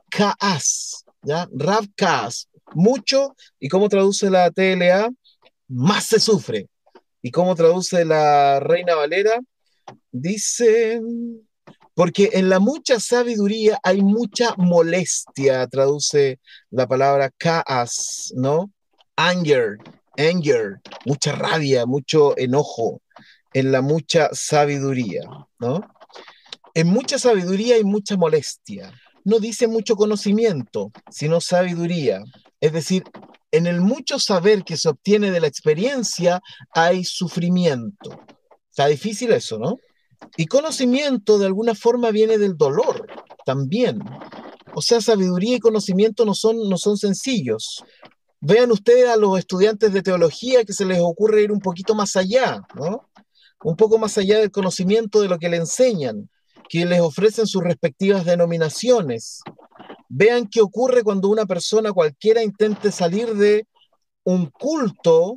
Kaas, 0.09 1.05
¿ya? 1.21 1.47
Rav 1.53 1.85
Kaas, 1.95 2.49
mucho, 2.73 3.35
¿y 3.59 3.69
cómo 3.69 3.87
traduce 3.87 4.29
la 4.29 4.49
TLA? 4.49 5.09
Más 5.67 6.05
se 6.05 6.19
sufre. 6.19 6.67
¿Y 7.21 7.29
cómo 7.29 7.53
traduce 7.55 8.03
la 8.03 8.59
Reina 8.59 8.95
Valera? 8.95 9.39
Dice, 10.11 10.99
porque 11.93 12.31
en 12.33 12.49
la 12.49 12.59
mucha 12.59 12.99
sabiduría 12.99 13.79
hay 13.83 14.01
mucha 14.01 14.55
molestia, 14.57 15.67
traduce 15.67 16.39
la 16.69 16.87
palabra 16.87 17.31
kaas, 17.37 18.31
¿no? 18.35 18.71
Anger, 19.15 19.77
anger, 20.17 20.79
mucha 21.05 21.33
rabia, 21.33 21.85
mucho 21.85 22.37
enojo, 22.37 23.01
en 23.53 23.71
la 23.71 23.81
mucha 23.81 24.29
sabiduría, 24.33 25.23
¿no? 25.59 25.81
En 26.73 26.87
mucha 26.87 27.19
sabiduría 27.19 27.75
hay 27.75 27.83
mucha 27.83 28.15
molestia. 28.15 28.93
No 29.23 29.39
dice 29.39 29.67
mucho 29.67 29.95
conocimiento, 29.95 30.91
sino 31.09 31.41
sabiduría. 31.41 32.23
Es 32.61 32.71
decir, 32.71 33.03
en 33.51 33.67
el 33.67 33.81
mucho 33.81 34.17
saber 34.17 34.63
que 34.63 34.77
se 34.77 34.89
obtiene 34.89 35.31
de 35.31 35.41
la 35.41 35.47
experiencia 35.47 36.41
hay 36.73 37.03
sufrimiento. 37.03 38.21
Está 38.69 38.87
difícil 38.87 39.31
eso, 39.31 39.59
¿no? 39.59 39.77
Y 40.37 40.45
conocimiento 40.45 41.37
de 41.37 41.45
alguna 41.45 41.75
forma 41.75 42.11
viene 42.11 42.37
del 42.37 42.57
dolor 42.57 43.07
también. 43.45 43.99
O 44.73 44.81
sea, 44.81 45.01
sabiduría 45.01 45.57
y 45.57 45.59
conocimiento 45.59 46.25
no 46.25 46.33
son, 46.33 46.69
no 46.69 46.77
son 46.77 46.97
sencillos. 46.97 47.83
Vean 48.39 48.71
ustedes 48.71 49.09
a 49.09 49.17
los 49.17 49.37
estudiantes 49.37 49.93
de 49.93 50.01
teología 50.01 50.63
que 50.63 50.73
se 50.73 50.85
les 50.85 50.99
ocurre 50.99 51.43
ir 51.43 51.51
un 51.51 51.59
poquito 51.59 51.93
más 51.93 52.15
allá, 52.15 52.61
¿no? 52.75 53.07
Un 53.63 53.75
poco 53.75 53.97
más 53.97 54.17
allá 54.17 54.39
del 54.39 54.49
conocimiento 54.49 55.21
de 55.21 55.27
lo 55.27 55.37
que 55.37 55.49
le 55.49 55.57
enseñan, 55.57 56.29
que 56.67 56.85
les 56.85 57.01
ofrecen 57.01 57.45
sus 57.45 57.63
respectivas 57.63 58.25
denominaciones. 58.25 59.41
Vean 60.09 60.47
qué 60.47 60.61
ocurre 60.61 61.03
cuando 61.03 61.29
una 61.29 61.45
persona 61.45 61.91
cualquiera 61.91 62.41
intente 62.41 62.91
salir 62.91 63.35
de 63.35 63.67
un 64.23 64.47
culto, 64.47 65.35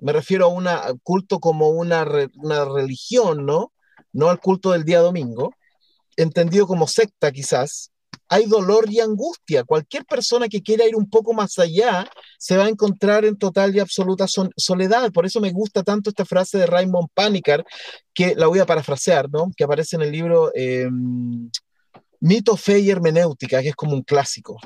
me 0.00 0.12
refiero 0.12 0.46
a 0.46 0.48
un 0.48 0.66
culto 1.02 1.40
como 1.40 1.68
una, 1.70 2.06
una 2.36 2.64
religión, 2.64 3.44
¿no? 3.44 3.72
No 4.18 4.30
al 4.30 4.40
culto 4.40 4.72
del 4.72 4.84
día 4.84 4.98
domingo, 4.98 5.54
entendido 6.16 6.66
como 6.66 6.88
secta 6.88 7.30
quizás, 7.30 7.92
hay 8.28 8.46
dolor 8.46 8.90
y 8.90 8.98
angustia. 8.98 9.62
Cualquier 9.62 10.04
persona 10.04 10.48
que 10.48 10.60
quiera 10.60 10.86
ir 10.86 10.96
un 10.96 11.08
poco 11.08 11.32
más 11.32 11.56
allá 11.60 12.10
se 12.36 12.56
va 12.56 12.64
a 12.64 12.68
encontrar 12.68 13.24
en 13.24 13.38
total 13.38 13.74
y 13.74 13.78
absoluta 13.78 14.26
soledad. 14.56 15.12
Por 15.12 15.24
eso 15.24 15.40
me 15.40 15.52
gusta 15.52 15.84
tanto 15.84 16.10
esta 16.10 16.24
frase 16.24 16.58
de 16.58 16.66
Raymond 16.66 17.08
Panicar, 17.14 17.64
que 18.12 18.34
la 18.34 18.48
voy 18.48 18.58
a 18.58 18.66
parafrasear, 18.66 19.30
¿no? 19.30 19.52
que 19.56 19.62
aparece 19.62 19.94
en 19.94 20.02
el 20.02 20.10
libro 20.10 20.50
eh, 20.52 20.88
Mito, 22.20 22.56
Fe 22.56 22.80
y 22.80 22.90
Hermenéutica, 22.90 23.62
que 23.62 23.68
es 23.68 23.76
como 23.76 23.94
un 23.94 24.02
clásico. 24.02 24.58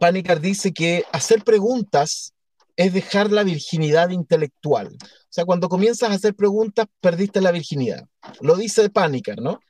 Panicar 0.00 0.40
dice 0.40 0.72
que 0.72 1.04
hacer 1.12 1.44
preguntas 1.44 2.32
es 2.74 2.94
dejar 2.94 3.30
la 3.30 3.42
virginidad 3.42 4.08
intelectual. 4.10 4.96
O 5.28 5.30
sea, 5.30 5.44
cuando 5.44 5.68
comienzas 5.68 6.10
a 6.10 6.14
hacer 6.14 6.34
preguntas, 6.34 6.86
perdiste 7.00 7.42
la 7.42 7.52
virginidad. 7.52 8.06
Lo 8.40 8.56
dice 8.56 8.88
Panicar, 8.88 9.40
¿no? 9.42 9.60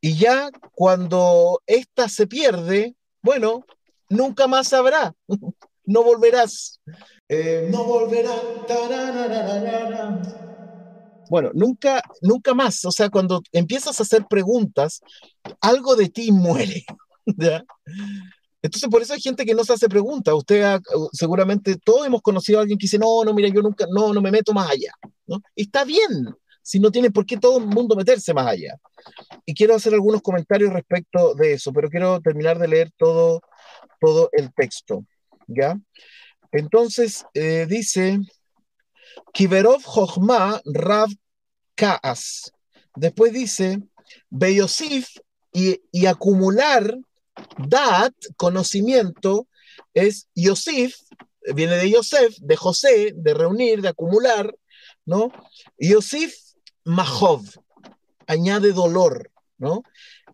Y 0.00 0.16
ya 0.16 0.50
cuando 0.74 1.60
esta 1.66 2.08
se 2.08 2.28
pierde, 2.28 2.94
bueno, 3.20 3.66
nunca 4.08 4.46
más 4.46 4.68
sabrá, 4.68 5.14
no 5.84 6.04
volverás. 6.04 6.80
Eh, 7.28 7.68
no 7.72 7.84
volverá. 7.84 8.32
Bueno, 11.28 11.50
nunca, 11.54 12.02
nunca 12.22 12.54
más. 12.54 12.84
O 12.84 12.92
sea, 12.92 13.08
cuando 13.10 13.42
empiezas 13.52 13.98
a 13.98 14.04
hacer 14.04 14.26
preguntas, 14.28 15.00
algo 15.60 15.96
de 15.96 16.08
ti 16.08 16.30
muere. 16.32 16.84
¿ya? 17.36 17.64
Entonces, 18.62 18.88
por 18.90 19.00
eso 19.00 19.14
hay 19.14 19.20
gente 19.20 19.46
que 19.46 19.54
no 19.54 19.64
se 19.64 19.72
hace 19.72 19.88
preguntas. 19.88 20.34
Usted 20.34 20.80
seguramente 21.12 21.76
todos 21.76 22.06
hemos 22.06 22.20
conocido 22.20 22.58
a 22.58 22.62
alguien 22.62 22.78
que 22.78 22.84
dice, 22.84 22.98
no, 22.98 23.24
no, 23.24 23.32
mira, 23.32 23.48
yo 23.48 23.62
nunca, 23.62 23.86
no, 23.90 24.12
no 24.12 24.20
me 24.20 24.30
meto 24.30 24.52
más 24.52 24.70
allá. 24.70 24.92
¿no? 25.26 25.40
está 25.54 25.84
bien, 25.84 26.34
si 26.62 26.80
no 26.80 26.90
tiene 26.90 27.10
por 27.10 27.24
qué 27.24 27.36
todo 27.36 27.58
el 27.58 27.66
mundo 27.66 27.96
meterse 27.96 28.34
más 28.34 28.46
allá. 28.46 28.76
Y 29.46 29.54
quiero 29.54 29.74
hacer 29.74 29.94
algunos 29.94 30.20
comentarios 30.20 30.72
respecto 30.72 31.34
de 31.34 31.54
eso, 31.54 31.72
pero 31.72 31.88
quiero 31.88 32.20
terminar 32.20 32.58
de 32.58 32.68
leer 32.68 32.92
todo, 32.98 33.40
todo 34.00 34.28
el 34.32 34.52
texto. 34.52 35.04
¿ya? 35.46 35.78
Entonces, 36.52 37.24
eh, 37.32 37.66
dice, 37.68 38.18
Kiberov 39.32 39.82
Jochma 39.82 40.60
Rav 40.64 41.08
Kaas. 41.74 42.52
Después 42.94 43.32
dice, 43.32 43.80
Beyosif 44.28 45.08
y, 45.52 45.80
y 45.92 46.06
acumular 46.06 46.98
Dat, 47.68 48.14
conocimiento, 48.36 49.46
es 49.94 50.28
Yosif, 50.34 50.96
viene 51.54 51.76
de 51.76 51.90
Yosef, 51.90 52.36
de 52.40 52.56
José, 52.56 53.12
de 53.14 53.34
reunir, 53.34 53.82
de 53.82 53.88
acumular, 53.88 54.54
¿no? 55.04 55.32
Yosif, 55.78 56.34
Mahov, 56.84 57.42
añade 58.26 58.72
dolor, 58.72 59.30
¿no? 59.58 59.82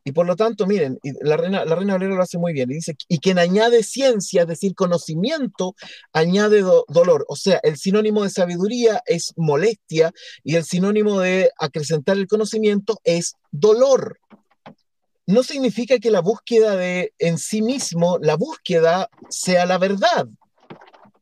Y 0.05 0.13
por 0.13 0.25
lo 0.25 0.37
tanto, 0.37 0.69
miren, 0.69 1.01
la 1.23 1.37
reina, 1.37 1.65
la 1.65 1.75
reina 1.75 1.95
Valera 1.95 2.15
lo 2.15 2.23
hace 2.23 2.39
muy 2.39 2.53
bien, 2.53 2.71
y 2.71 2.75
dice, 2.75 2.95
y 3.09 3.19
quien 3.19 3.41
añade 3.41 3.83
ciencia, 3.83 4.43
es 4.43 4.49
decir, 4.49 4.77
conocimiento, 4.77 5.75
añade 6.13 6.63
dolor. 6.87 7.25
O 7.29 7.35
sea, 7.35 7.59
el 7.65 7.77
sinónimo 7.77 8.23
de 8.23 8.31
sabiduría 8.31 9.03
es 9.07 9.33
molestia 9.37 10.13
y 10.45 10.55
el 10.55 10.65
sinónimo 10.65 11.19
de 11.19 11.51
acrecentar 11.59 12.19
el 12.19 12.29
conocimiento 12.29 13.01
es 13.03 13.35
dolor 13.51 14.21
no 15.27 15.43
significa 15.43 15.99
que 15.99 16.11
la 16.11 16.21
búsqueda 16.21 16.77
de 16.77 17.13
en 17.19 17.39
sí 17.39 17.61
mismo, 17.61 18.19
la 18.21 18.37
búsqueda 18.37 19.11
sea 19.29 19.67
la 19.67 19.79
verdad. 19.79 20.29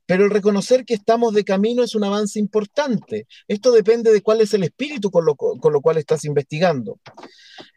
Pero 0.06 0.24
el 0.24 0.30
reconocer 0.30 0.84
que 0.84 0.92
estamos 0.92 1.32
de 1.32 1.44
camino 1.44 1.82
es 1.82 1.94
un 1.94 2.04
avance 2.04 2.38
importante. 2.38 3.26
Esto 3.48 3.72
depende 3.72 4.12
de 4.12 4.20
cuál 4.20 4.42
es 4.42 4.52
el 4.52 4.62
espíritu 4.62 5.10
con 5.10 5.24
lo, 5.24 5.34
con 5.34 5.72
lo 5.72 5.80
cual 5.80 5.96
estás 5.96 6.26
investigando. 6.26 7.00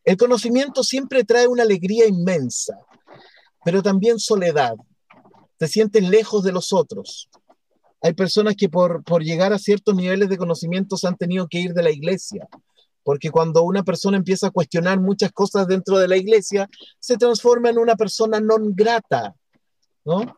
El 0.03 0.17
conocimiento 0.17 0.83
siempre 0.83 1.23
trae 1.23 1.47
una 1.47 1.63
alegría 1.63 2.05
inmensa, 2.05 2.77
pero 3.63 3.81
también 3.81 4.19
soledad. 4.19 4.75
Te 5.57 5.69
sientes 5.69 6.07
lejos 6.07 6.43
de 6.43 6.51
los 6.51 6.73
otros. 6.73 7.29
Hay 8.01 8.13
personas 8.13 8.55
que 8.57 8.67
por, 8.67 9.03
por 9.05 9.23
llegar 9.23 9.53
a 9.53 9.59
ciertos 9.59 9.95
niveles 9.95 10.27
de 10.27 10.37
conocimiento 10.37 10.97
se 10.97 11.07
han 11.07 11.15
tenido 11.15 11.47
que 11.47 11.59
ir 11.59 11.73
de 11.73 11.83
la 11.83 11.91
iglesia, 11.91 12.47
porque 13.07 13.31
cuando 13.31 13.63
una 13.63 13.83
persona 13.83 14.17
empieza 14.17 14.47
a 14.47 14.51
cuestionar 14.51 14.99
muchas 14.99 15.31
cosas 15.31 15.65
dentro 15.65 15.97
de 15.97 16.09
la 16.09 16.17
iglesia, 16.17 16.69
se 16.99 17.15
transforma 17.15 17.69
en 17.69 17.77
una 17.77 17.95
persona 17.95 18.41
non 18.41 18.73
grata, 18.75 19.33
¿no? 20.03 20.37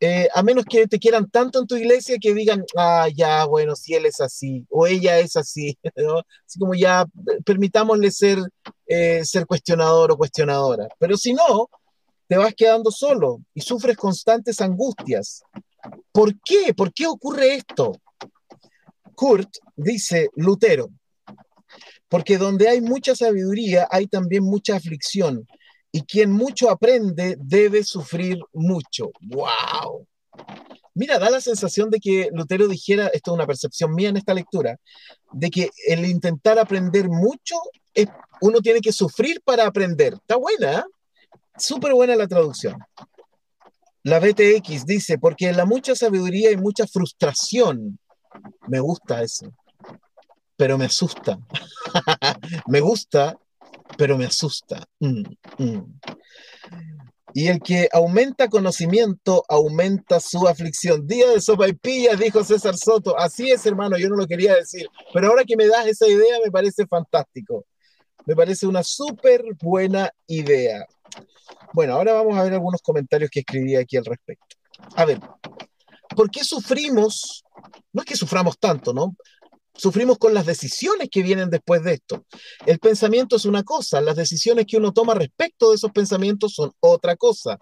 Eh, 0.00 0.26
a 0.34 0.42
menos 0.42 0.64
que 0.64 0.86
te 0.86 0.98
quieran 0.98 1.28
tanto 1.28 1.60
en 1.60 1.66
tu 1.66 1.76
iglesia 1.76 2.16
que 2.18 2.32
digan, 2.32 2.64
ah, 2.74 3.08
ya, 3.14 3.44
bueno, 3.44 3.76
si 3.76 3.92
él 3.92 4.06
es 4.06 4.22
así, 4.22 4.64
o 4.70 4.86
ella 4.86 5.18
es 5.18 5.36
así, 5.36 5.76
¿no? 5.96 6.22
Así 6.46 6.58
como 6.58 6.72
ya, 6.72 7.04
permitámosle 7.44 8.10
ser, 8.10 8.38
eh, 8.86 9.22
ser 9.22 9.44
cuestionador 9.44 10.12
o 10.12 10.16
cuestionadora. 10.16 10.88
Pero 10.98 11.18
si 11.18 11.34
no, 11.34 11.68
te 12.28 12.38
vas 12.38 12.54
quedando 12.54 12.90
solo 12.90 13.42
y 13.52 13.60
sufres 13.60 13.98
constantes 13.98 14.62
angustias. 14.62 15.42
¿Por 16.12 16.32
qué? 16.40 16.72
¿Por 16.72 16.94
qué 16.94 17.06
ocurre 17.06 17.56
esto? 17.56 17.92
Kurt 19.14 19.50
dice, 19.76 20.30
Lutero, 20.34 20.88
porque 22.08 22.38
donde 22.38 22.68
hay 22.68 22.80
mucha 22.80 23.14
sabiduría 23.14 23.88
hay 23.90 24.06
también 24.06 24.44
mucha 24.44 24.76
aflicción, 24.76 25.46
y 25.92 26.02
quien 26.02 26.30
mucho 26.30 26.70
aprende 26.70 27.36
debe 27.40 27.82
sufrir 27.82 28.38
mucho. 28.52 29.10
¡Wow! 29.22 30.06
Mira, 30.94 31.18
da 31.18 31.30
la 31.30 31.40
sensación 31.40 31.90
de 31.90 31.98
que 32.00 32.28
Lutero 32.32 32.68
dijera, 32.68 33.06
esto 33.08 33.30
es 33.30 33.34
una 33.34 33.46
percepción 33.46 33.94
mía 33.94 34.10
en 34.10 34.16
esta 34.16 34.34
lectura, 34.34 34.78
de 35.32 35.50
que 35.50 35.70
el 35.86 36.04
intentar 36.06 36.58
aprender 36.58 37.08
mucho, 37.08 37.56
es, 37.94 38.08
uno 38.40 38.60
tiene 38.60 38.80
que 38.80 38.92
sufrir 38.92 39.40
para 39.42 39.66
aprender. 39.66 40.14
Está 40.14 40.36
buena, 40.36 40.80
¿eh? 40.80 40.84
súper 41.56 41.94
buena 41.94 42.14
la 42.16 42.26
traducción. 42.26 42.78
La 44.02 44.20
BTX 44.20 44.86
dice, 44.86 45.18
porque 45.18 45.48
en 45.48 45.56
la 45.56 45.64
mucha 45.64 45.94
sabiduría 45.94 46.50
hay 46.50 46.56
mucha 46.56 46.86
frustración. 46.86 47.98
Me 48.68 48.80
gusta 48.80 49.22
eso 49.22 49.52
pero 50.56 50.78
me 50.78 50.86
asusta. 50.86 51.38
me 52.66 52.80
gusta 52.80 53.38
pero 53.96 54.18
me 54.18 54.26
asusta. 54.26 54.84
Mm, 55.00 55.22
mm. 55.58 56.00
Y 57.34 57.48
el 57.48 57.60
que 57.60 57.88
aumenta 57.92 58.48
conocimiento, 58.48 59.44
aumenta 59.48 60.20
su 60.20 60.48
aflicción. 60.48 61.06
Día 61.06 61.30
de 61.30 61.40
sopa 61.40 61.68
y 61.68 61.74
pillas, 61.74 62.18
dijo 62.18 62.42
César 62.42 62.76
Soto. 62.76 63.18
Así 63.18 63.50
es, 63.50 63.66
hermano, 63.66 63.98
yo 63.98 64.08
no 64.08 64.16
lo 64.16 64.26
quería 64.26 64.54
decir. 64.54 64.88
Pero 65.12 65.28
ahora 65.28 65.44
que 65.44 65.56
me 65.56 65.66
das 65.66 65.86
esa 65.86 66.06
idea, 66.06 66.38
me 66.42 66.50
parece 66.50 66.86
fantástico. 66.86 67.66
Me 68.24 68.34
parece 68.34 68.66
una 68.66 68.82
súper 68.82 69.42
buena 69.60 70.10
idea. 70.26 70.86
Bueno, 71.74 71.94
ahora 71.94 72.14
vamos 72.14 72.38
a 72.38 72.42
ver 72.42 72.54
algunos 72.54 72.80
comentarios 72.80 73.30
que 73.30 73.40
escribí 73.40 73.76
aquí 73.76 73.98
al 73.98 74.06
respecto. 74.06 74.56
A 74.94 75.04
ver, 75.04 75.20
¿por 76.16 76.30
qué 76.30 76.42
sufrimos? 76.42 77.44
No 77.92 78.02
es 78.02 78.06
que 78.06 78.16
suframos 78.16 78.58
tanto, 78.58 78.94
¿no? 78.94 79.14
Sufrimos 79.76 80.18
con 80.18 80.34
las 80.34 80.46
decisiones 80.46 81.08
que 81.10 81.22
vienen 81.22 81.50
después 81.50 81.82
de 81.82 81.94
esto. 81.94 82.24
El 82.64 82.78
pensamiento 82.78 83.36
es 83.36 83.44
una 83.44 83.62
cosa, 83.62 84.00
las 84.00 84.16
decisiones 84.16 84.66
que 84.66 84.76
uno 84.76 84.92
toma 84.92 85.14
respecto 85.14 85.70
de 85.70 85.76
esos 85.76 85.90
pensamientos 85.92 86.54
son 86.54 86.72
otra 86.80 87.16
cosa. 87.16 87.58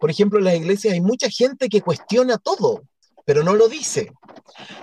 Por 0.00 0.10
ejemplo, 0.10 0.38
en 0.38 0.44
las 0.44 0.56
iglesias 0.56 0.94
hay 0.94 1.00
mucha 1.00 1.28
gente 1.30 1.68
que 1.68 1.80
cuestiona 1.80 2.38
todo, 2.38 2.82
pero 3.24 3.42
no 3.42 3.54
lo 3.54 3.68
dice. 3.68 4.10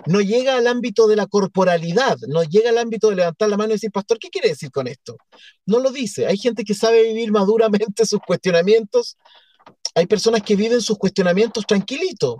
No 0.05 0.21
llega 0.21 0.55
al 0.55 0.67
ámbito 0.67 1.07
de 1.07 1.15
la 1.15 1.27
corporalidad, 1.27 2.17
no 2.27 2.43
llega 2.43 2.69
al 2.69 2.77
ámbito 2.77 3.09
de 3.09 3.17
levantar 3.17 3.49
la 3.49 3.57
mano 3.57 3.71
y 3.71 3.73
decir, 3.73 3.91
pastor, 3.91 4.17
¿qué 4.19 4.29
quiere 4.29 4.49
decir 4.49 4.71
con 4.71 4.87
esto? 4.87 5.17
No 5.65 5.79
lo 5.79 5.91
dice. 5.91 6.27
Hay 6.27 6.37
gente 6.37 6.63
que 6.63 6.73
sabe 6.73 7.03
vivir 7.03 7.31
maduramente 7.33 8.05
sus 8.05 8.19
cuestionamientos 8.25 9.17
hay 9.95 10.07
personas 10.07 10.43
que 10.43 10.55
viven 10.55 10.81
sus 10.81 10.97
cuestionamientos 10.97 11.65
tranquilitos. 11.65 12.37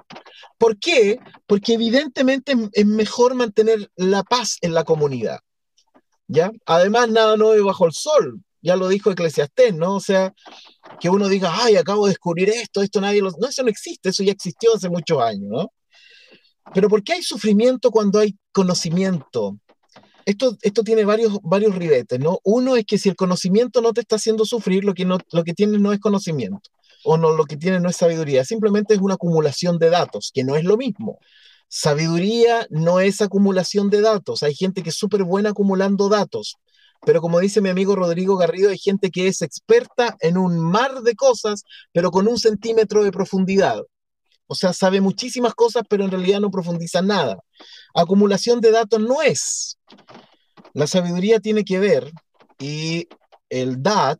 ¿Por 0.58 0.80
qué? 0.80 1.20
Porque 1.46 1.74
evidentemente 1.74 2.54
es 2.72 2.86
mejor 2.86 3.36
mantener 3.36 3.92
la 3.96 4.24
paz 4.24 4.58
en 4.62 4.74
la 4.74 4.84
comunidad. 4.84 5.40
¿Ya? 6.28 6.52
Además, 6.66 7.10
nada 7.10 7.38
nuevo 7.38 7.66
bajo 7.66 7.86
el 7.86 7.94
sol. 7.94 8.42
Ya 8.62 8.76
lo 8.76 8.88
dijo 8.88 9.10
Eclesiastés, 9.10 9.74
¿no? 9.74 9.96
O 9.96 10.00
sea, 10.00 10.34
que 11.00 11.10
uno 11.10 11.28
diga, 11.28 11.52
ay, 11.64 11.78
acabo 11.78 12.06
de 12.06 12.12
descubrir 12.12 12.50
esto, 12.50 12.82
esto 12.82 13.02
nadie 13.02 13.22
lo... 13.22 13.32
No, 13.32 13.48
eso 13.48 13.64
no 13.64 13.70
existe, 13.70 14.10
eso 14.10 14.22
ya 14.22 14.34
existió 14.34 14.76
hace 14.76 14.90
muchos 14.90 15.22
años, 15.22 15.50
¿no? 15.50 15.72
Pero 16.74 16.90
¿por 16.90 17.04
qué 17.04 17.14
hay 17.14 17.24
sufrimiento 17.24 17.90
cuando 17.90 18.20
hay 18.20 18.38
conocimiento? 18.52 19.58
Esto, 20.26 20.58
esto 20.62 20.84
tiene 20.84 21.06
varios, 21.06 21.40
varios 21.42 21.74
ribetes, 21.74 22.20
¿no? 22.20 22.40
Uno 22.44 22.76
es 22.76 22.86
que 22.86 22.98
si 22.98 23.10
el 23.10 23.16
conocimiento 23.16 23.82
no 23.82 23.94
te 23.94 24.02
está 24.02 24.18
haciendo 24.18 24.46
sufrir, 24.46 24.84
lo 24.84 24.94
que, 24.94 25.06
no, 25.06 25.18
lo 25.32 25.44
que 25.44 25.54
tienes 25.54 25.80
no 25.80 25.94
es 25.94 26.00
conocimiento 26.00 26.70
o 27.04 27.18
no 27.18 27.32
lo 27.32 27.46
que 27.46 27.58
tiene 27.58 27.80
no 27.80 27.90
es 27.90 27.98
sabiduría, 27.98 28.44
simplemente 28.46 28.94
es 28.94 29.00
una 29.00 29.16
acumulación 29.16 29.78
de 29.78 29.90
datos, 29.90 30.32
que 30.34 30.44
no 30.44 30.56
es 30.56 30.64
lo 30.64 30.78
mismo. 30.78 31.20
Sabiduría 31.68 32.66
no 32.70 33.00
es 33.00 33.22
acumulación 33.22 33.90
de 33.90 34.02
datos. 34.02 34.44
Hay 34.44 34.56
gente 34.56 34.82
que 34.82 34.90
es 34.90 34.96
súper 34.96 35.24
buena 35.24 35.52
acumulando 35.52 36.10
datos, 36.10 36.56
pero 37.06 37.22
como 37.22 37.40
dice 37.40 37.62
mi 37.62 37.70
amigo 37.70 37.96
Rodrigo 37.96 38.38
Garrido, 38.38 38.70
hay 38.72 38.78
gente 38.78 39.12
que 39.12 39.28
es 39.28 39.42
experta 39.42 40.18
en 40.20 40.38
un 40.38 40.60
mar 40.60 41.02
de 41.02 41.16
cosas, 41.16 41.64
pero 41.94 42.12
con 42.12 42.28
un 42.28 42.38
centímetro 42.38 43.04
de 43.04 43.12
profundidad. 43.12 43.82
O 44.48 44.56
sea, 44.56 44.74
sabe 44.74 45.00
muchísimas 45.00 45.54
cosas, 45.54 45.84
pero 45.88 46.04
en 46.04 46.12
realidad 46.12 46.40
no 46.40 46.50
profundiza 46.50 47.02
nada. 47.02 47.38
Acumulación 47.94 48.62
de 48.62 48.72
datos 48.72 49.00
no 49.00 49.22
es. 49.22 49.78
La 50.74 50.88
sabiduría 50.88 51.40
tiene 51.40 51.64
que 51.64 51.80
ver, 51.80 52.12
y 52.60 53.08
el 53.50 53.82
DAT 53.82 54.20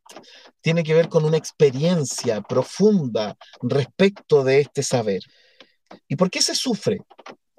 tiene 0.62 0.84
que 0.84 0.94
ver 0.94 1.10
con 1.10 1.26
una 1.26 1.38
experiencia 1.38 2.42
profunda 2.42 3.38
respecto 3.62 4.44
de 4.44 4.62
este 4.62 4.84
saber. 4.84 5.22
¿Y 6.08 6.16
por 6.16 6.30
qué 6.30 6.42
se 6.42 6.56
sufre? 6.56 7.00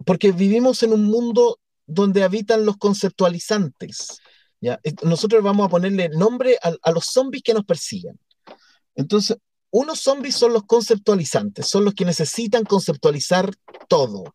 Porque 0.04 0.32
vivimos 0.32 0.82
en 0.82 0.92
un 0.92 1.04
mundo 1.04 1.58
donde 1.86 2.22
habitan 2.22 2.64
los 2.64 2.76
conceptualizantes. 2.76 4.20
¿ya? 4.60 4.80
Nosotros 5.02 5.42
vamos 5.42 5.66
a 5.66 5.70
ponerle 5.70 6.08
nombre 6.10 6.58
a, 6.62 6.72
a 6.82 6.90
los 6.92 7.06
zombies 7.06 7.42
que 7.42 7.54
nos 7.54 7.64
persiguen. 7.64 8.18
Entonces, 8.94 9.36
unos 9.70 10.00
zombies 10.00 10.34
son 10.34 10.52
los 10.52 10.64
conceptualizantes, 10.64 11.66
son 11.66 11.84
los 11.84 11.94
que 11.94 12.04
necesitan 12.04 12.64
conceptualizar 12.64 13.50
todo. 13.88 14.34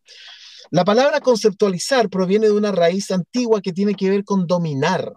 La 0.72 0.84
palabra 0.84 1.22
conceptualizar 1.22 2.10
proviene 2.10 2.48
de 2.48 2.54
una 2.54 2.72
raíz 2.72 3.12
antigua 3.12 3.62
que 3.62 3.74
tiene 3.74 3.96
que 3.96 4.10
ver 4.10 4.24
con 4.24 4.48
dominar. 4.48 5.14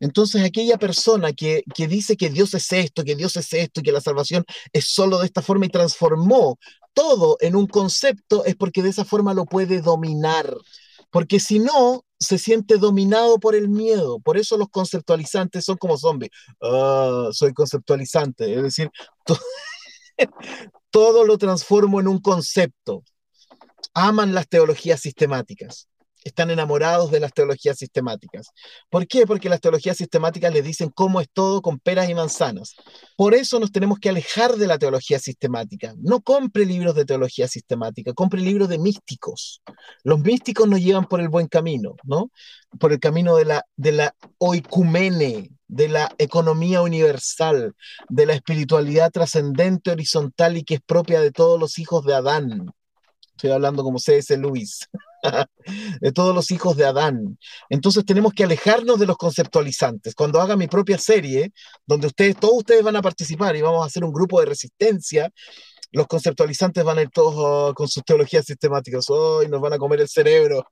Entonces, 0.00 0.42
aquella 0.42 0.78
persona 0.78 1.32
que, 1.32 1.64
dice 1.76 2.16
que 2.16 2.30
Dios 2.30 2.54
es 2.54 2.72
esto, 2.72 3.04
que 3.04 3.16
Dios 3.16 3.36
es 3.36 3.52
esto 3.52 3.80
y 3.80 3.82
que 3.82 3.92
la 3.92 4.00
salvación 4.00 4.44
es 4.72 4.86
solo 4.86 5.18
de 5.18 5.26
esta 5.26 5.42
forma 5.42 5.66
y 5.66 5.70
transformó 5.70 6.58
todo 6.92 7.36
en 7.40 7.56
un 7.56 7.66
concepto, 7.66 8.44
es 8.44 8.56
porque 8.56 8.82
de 8.82 8.90
esa 8.90 9.04
forma 9.04 9.34
lo 9.34 9.46
puede 9.46 9.80
dominar. 9.80 10.54
Porque 11.10 11.40
si 11.40 11.58
no, 11.58 12.04
se 12.18 12.38
siente 12.38 12.78
dominado 12.78 13.38
por 13.38 13.54
el 13.54 13.68
miedo. 13.68 14.20
Por 14.20 14.36
eso 14.36 14.56
los 14.56 14.68
conceptualizantes 14.68 15.64
son 15.64 15.76
como 15.76 15.96
zombies. 15.96 16.30
Ah, 16.60 17.28
soy 17.32 17.52
conceptualizante. 17.52 18.52
Es 18.54 18.62
decir, 18.62 18.90
todo 20.90 21.24
lo 21.24 21.38
transformo 21.38 22.00
en 22.00 22.08
un 22.08 22.20
concepto. 22.20 23.02
Aman 23.94 24.34
las 24.34 24.48
teologías 24.48 25.00
sistemáticas 25.00 25.88
están 26.24 26.50
enamorados 26.50 27.10
de 27.10 27.20
las 27.20 27.32
teologías 27.32 27.76
sistemáticas. 27.76 28.48
¿Por 28.90 29.06
qué? 29.06 29.26
Porque 29.26 29.48
las 29.48 29.60
teologías 29.60 29.98
sistemáticas 29.98 30.52
les 30.52 30.64
dicen 30.64 30.90
cómo 30.90 31.20
es 31.20 31.28
todo 31.32 31.60
con 31.62 31.78
peras 31.78 32.08
y 32.08 32.14
manzanas. 32.14 32.74
Por 33.16 33.34
eso 33.34 33.60
nos 33.60 33.70
tenemos 33.70 33.98
que 33.98 34.08
alejar 34.08 34.56
de 34.56 34.66
la 34.66 34.78
teología 34.78 35.18
sistemática. 35.18 35.94
No 35.98 36.22
compre 36.22 36.64
libros 36.64 36.94
de 36.94 37.04
teología 37.04 37.46
sistemática, 37.46 38.14
compre 38.14 38.40
libros 38.40 38.68
de 38.68 38.78
místicos. 38.78 39.62
Los 40.02 40.20
místicos 40.20 40.66
nos 40.66 40.80
llevan 40.80 41.04
por 41.04 41.20
el 41.20 41.28
buen 41.28 41.46
camino, 41.46 41.94
¿no? 42.04 42.30
Por 42.80 42.92
el 42.92 43.00
camino 43.00 43.36
de 43.36 43.44
la, 43.44 43.64
de 43.76 43.92
la 43.92 44.14
oicumene, 44.38 45.50
de 45.68 45.88
la 45.88 46.14
economía 46.18 46.82
universal, 46.82 47.74
de 48.08 48.26
la 48.26 48.34
espiritualidad 48.34 49.10
trascendente, 49.10 49.90
horizontal 49.90 50.56
y 50.56 50.64
que 50.64 50.74
es 50.74 50.80
propia 50.80 51.20
de 51.20 51.32
todos 51.32 51.60
los 51.60 51.78
hijos 51.78 52.04
de 52.04 52.14
Adán. 52.14 52.70
Estoy 53.36 53.50
hablando 53.50 53.82
como 53.82 53.98
C.S. 53.98 54.36
Lewis. 54.36 54.88
De 56.00 56.12
todos 56.12 56.34
los 56.34 56.50
hijos 56.50 56.76
de 56.76 56.84
Adán. 56.84 57.38
Entonces 57.68 58.04
tenemos 58.04 58.32
que 58.32 58.44
alejarnos 58.44 58.98
de 58.98 59.06
los 59.06 59.16
conceptualizantes. 59.16 60.14
Cuando 60.14 60.40
haga 60.40 60.56
mi 60.56 60.66
propia 60.66 60.98
serie, 60.98 61.52
donde 61.86 62.08
ustedes, 62.08 62.36
todos 62.36 62.58
ustedes 62.58 62.82
van 62.82 62.96
a 62.96 63.02
participar 63.02 63.56
y 63.56 63.62
vamos 63.62 63.82
a 63.82 63.86
hacer 63.86 64.04
un 64.04 64.12
grupo 64.12 64.40
de 64.40 64.46
resistencia, 64.46 65.30
los 65.92 66.06
conceptualizantes 66.06 66.82
van 66.84 66.98
a 66.98 67.02
ir 67.02 67.10
todos 67.10 67.34
oh, 67.36 67.74
con 67.74 67.88
sus 67.88 68.02
teologías 68.04 68.44
sistemáticas. 68.44 69.06
Hoy 69.08 69.48
nos 69.48 69.60
van 69.60 69.74
a 69.74 69.78
comer 69.78 70.00
el 70.00 70.08
cerebro. 70.08 70.66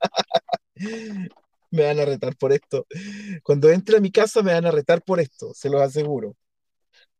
me 1.71 1.85
van 1.85 1.99
a 1.99 2.05
retar 2.05 2.35
por 2.35 2.51
esto. 2.51 2.85
Cuando 3.41 3.69
entre 3.69 3.97
a 3.97 4.01
mi 4.01 4.11
casa 4.11 4.43
me 4.43 4.53
van 4.53 4.65
a 4.65 4.71
retar 4.71 5.01
por 5.01 5.19
esto, 5.19 5.53
se 5.53 5.69
los 5.69 5.81
aseguro. 5.81 6.35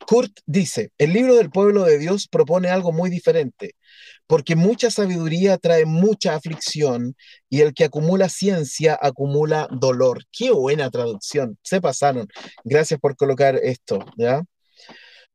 Kurt 0.07 0.39
dice, 0.45 0.91
el 0.97 1.13
libro 1.13 1.35
del 1.35 1.49
pueblo 1.49 1.83
de 1.83 1.97
Dios 1.97 2.27
propone 2.27 2.69
algo 2.69 2.91
muy 2.91 3.09
diferente, 3.09 3.75
porque 4.27 4.55
mucha 4.55 4.91
sabiduría 4.91 5.57
trae 5.57 5.85
mucha 5.85 6.35
aflicción 6.35 7.15
y 7.49 7.61
el 7.61 7.73
que 7.73 7.85
acumula 7.85 8.29
ciencia 8.29 8.97
acumula 9.01 9.67
dolor. 9.71 10.23
Qué 10.31 10.51
buena 10.51 10.89
traducción, 10.89 11.57
se 11.61 11.81
pasaron. 11.81 12.27
Gracias 12.63 12.99
por 12.99 13.15
colocar 13.15 13.55
esto, 13.55 14.05
¿ya? 14.17 14.43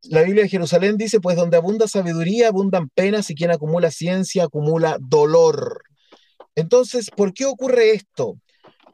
La 0.02 0.22
Biblia 0.22 0.44
de 0.44 0.48
Jerusalén 0.48 0.96
dice, 0.96 1.20
pues 1.20 1.36
donde 1.36 1.56
abunda 1.56 1.88
sabiduría, 1.88 2.48
abundan 2.48 2.88
penas 2.88 3.30
y 3.30 3.34
quien 3.34 3.50
acumula 3.50 3.90
ciencia 3.90 4.44
acumula 4.44 4.96
dolor. 5.00 5.82
Entonces, 6.54 7.10
¿por 7.10 7.32
qué 7.34 7.46
ocurre 7.46 7.92
esto? 7.92 8.38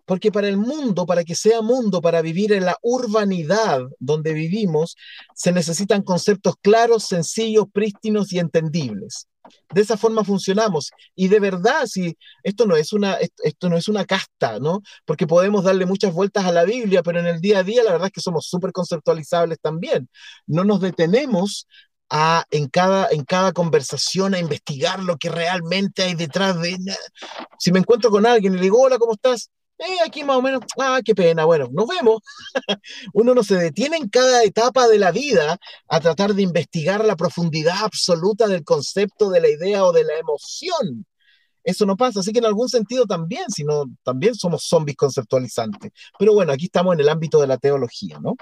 Porque 0.04 0.30
para 0.30 0.48
el 0.48 0.56
mundo, 0.56 1.06
para 1.06 1.24
que 1.24 1.34
sea 1.34 1.62
mundo, 1.62 2.00
para 2.00 2.22
vivir 2.22 2.52
en 2.52 2.64
la 2.64 2.76
urbanidad 2.82 3.80
donde 3.98 4.32
vivimos, 4.32 4.96
se 5.34 5.52
necesitan 5.52 6.02
conceptos 6.02 6.54
claros, 6.60 7.04
sencillos, 7.04 7.66
prístinos 7.72 8.32
y 8.32 8.38
entendibles. 8.38 9.28
De 9.72 9.82
esa 9.82 9.96
forma 9.96 10.24
funcionamos. 10.24 10.90
Y 11.14 11.28
de 11.28 11.40
verdad, 11.40 11.86
si 11.86 12.16
esto 12.42 12.66
no 12.66 12.76
es 12.76 12.92
una, 12.92 13.18
esto 13.42 13.68
no 13.68 13.76
es 13.76 13.88
una 13.88 14.04
casta, 14.04 14.58
¿no? 14.58 14.80
Porque 15.04 15.26
podemos 15.26 15.64
darle 15.64 15.86
muchas 15.86 16.12
vueltas 16.12 16.44
a 16.44 16.52
la 16.52 16.64
Biblia, 16.64 17.02
pero 17.02 17.20
en 17.20 17.26
el 17.26 17.40
día 17.40 17.58
a 17.58 17.62
día 17.62 17.82
la 17.82 17.92
verdad 17.92 18.06
es 18.06 18.12
que 18.12 18.20
somos 18.20 18.46
súper 18.46 18.72
conceptualizables 18.72 19.58
también. 19.60 20.08
No 20.46 20.64
nos 20.64 20.80
detenemos 20.80 21.66
a, 22.08 22.44
en, 22.50 22.68
cada, 22.68 23.08
en 23.10 23.24
cada 23.24 23.52
conversación 23.52 24.34
a 24.34 24.38
investigar 24.38 25.02
lo 25.02 25.16
que 25.16 25.30
realmente 25.30 26.02
hay 26.02 26.14
detrás 26.14 26.60
de... 26.60 26.78
Si 27.58 27.72
me 27.72 27.80
encuentro 27.80 28.10
con 28.10 28.26
alguien 28.26 28.54
y 28.54 28.56
le 28.56 28.62
digo, 28.62 28.80
hola, 28.80 28.98
¿cómo 28.98 29.14
estás? 29.14 29.50
Eh, 29.78 29.96
aquí 30.06 30.22
más 30.22 30.36
o 30.36 30.42
menos, 30.42 30.62
ah, 30.78 31.00
qué 31.04 31.14
pena, 31.14 31.44
bueno, 31.44 31.68
nos 31.72 31.88
vemos. 31.88 32.22
Uno 33.12 33.34
no 33.34 33.42
se 33.42 33.56
detiene 33.56 33.96
en 33.96 34.08
cada 34.08 34.44
etapa 34.44 34.86
de 34.86 34.98
la 34.98 35.10
vida 35.10 35.58
a 35.88 36.00
tratar 36.00 36.34
de 36.34 36.42
investigar 36.42 37.04
la 37.04 37.16
profundidad 37.16 37.78
absoluta 37.82 38.46
del 38.46 38.64
concepto, 38.64 39.30
de 39.30 39.40
la 39.40 39.48
idea 39.48 39.84
o 39.84 39.92
de 39.92 40.04
la 40.04 40.16
emoción. 40.18 41.04
Eso 41.64 41.86
no 41.86 41.96
pasa, 41.96 42.20
así 42.20 42.32
que 42.32 42.40
en 42.40 42.44
algún 42.44 42.68
sentido 42.68 43.06
también, 43.06 43.44
sino 43.48 43.86
también 44.02 44.34
somos 44.34 44.64
zombies 44.64 44.98
conceptualizantes. 44.98 45.92
Pero 46.18 46.34
bueno, 46.34 46.52
aquí 46.52 46.66
estamos 46.66 46.94
en 46.94 47.00
el 47.00 47.08
ámbito 47.08 47.40
de 47.40 47.46
la 47.46 47.56
teología, 47.56 48.20
¿no? 48.20 48.36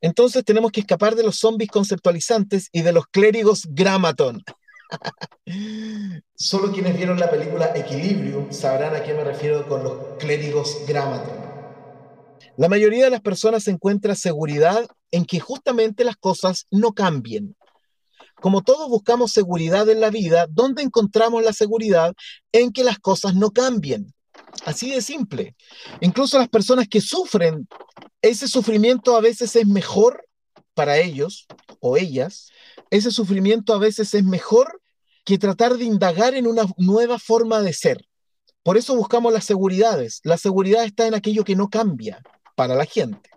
Entonces 0.00 0.44
tenemos 0.44 0.72
que 0.72 0.80
escapar 0.80 1.14
de 1.14 1.22
los 1.22 1.36
zombies 1.36 1.70
conceptualizantes 1.70 2.68
y 2.72 2.82
de 2.82 2.92
los 2.92 3.06
clérigos 3.06 3.68
gramaton. 3.70 4.42
Solo 6.34 6.72
quienes 6.72 6.96
vieron 6.96 7.18
la 7.18 7.30
película 7.30 7.72
Equilibrium 7.74 8.52
sabrán 8.52 8.94
a 8.94 9.02
qué 9.02 9.14
me 9.14 9.24
refiero 9.24 9.68
con 9.68 9.84
los 9.84 10.18
clérigos 10.18 10.78
Gramaton. 10.86 11.52
La 12.56 12.68
mayoría 12.68 13.04
de 13.04 13.10
las 13.10 13.22
personas 13.22 13.66
encuentra 13.68 14.14
seguridad 14.14 14.86
en 15.10 15.24
que 15.24 15.40
justamente 15.40 16.04
las 16.04 16.16
cosas 16.16 16.66
no 16.70 16.92
cambien. 16.92 17.56
Como 18.40 18.62
todos 18.62 18.88
buscamos 18.88 19.32
seguridad 19.32 19.88
en 19.88 20.00
la 20.00 20.10
vida, 20.10 20.46
¿dónde 20.50 20.82
encontramos 20.82 21.42
la 21.44 21.52
seguridad? 21.52 22.12
En 22.50 22.72
que 22.72 22.84
las 22.84 22.98
cosas 22.98 23.34
no 23.34 23.52
cambien. 23.52 24.12
Así 24.64 24.90
de 24.90 25.00
simple. 25.00 25.54
Incluso 26.00 26.38
las 26.38 26.48
personas 26.48 26.88
que 26.88 27.00
sufren, 27.00 27.68
ese 28.20 28.48
sufrimiento 28.48 29.16
a 29.16 29.20
veces 29.20 29.54
es 29.56 29.66
mejor 29.66 30.26
para 30.74 30.98
ellos 30.98 31.46
o 31.80 31.96
ellas. 31.96 32.48
Ese 32.90 33.10
sufrimiento 33.10 33.74
a 33.74 33.78
veces 33.78 34.12
es 34.12 34.24
mejor 34.24 34.81
que 35.24 35.38
tratar 35.38 35.76
de 35.76 35.84
indagar 35.84 36.34
en 36.34 36.46
una 36.46 36.64
nueva 36.76 37.18
forma 37.18 37.60
de 37.60 37.72
ser. 37.72 38.06
Por 38.62 38.76
eso 38.76 38.94
buscamos 38.94 39.32
las 39.32 39.44
seguridades. 39.44 40.20
La 40.24 40.38
seguridad 40.38 40.84
está 40.84 41.06
en 41.06 41.14
aquello 41.14 41.44
que 41.44 41.56
no 41.56 41.68
cambia 41.68 42.22
para 42.54 42.74
la 42.74 42.84
gente. 42.84 43.30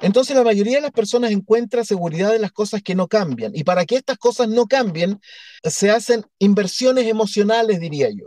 Entonces 0.00 0.36
la 0.36 0.44
mayoría 0.44 0.76
de 0.76 0.82
las 0.82 0.92
personas 0.92 1.30
encuentra 1.30 1.84
seguridad 1.84 2.34
en 2.34 2.42
las 2.42 2.52
cosas 2.52 2.82
que 2.82 2.94
no 2.94 3.08
cambian. 3.08 3.52
Y 3.54 3.64
para 3.64 3.84
que 3.84 3.96
estas 3.96 4.18
cosas 4.18 4.48
no 4.48 4.66
cambien, 4.66 5.20
se 5.64 5.90
hacen 5.90 6.24
inversiones 6.38 7.06
emocionales, 7.06 7.80
diría 7.80 8.08
yo. 8.10 8.26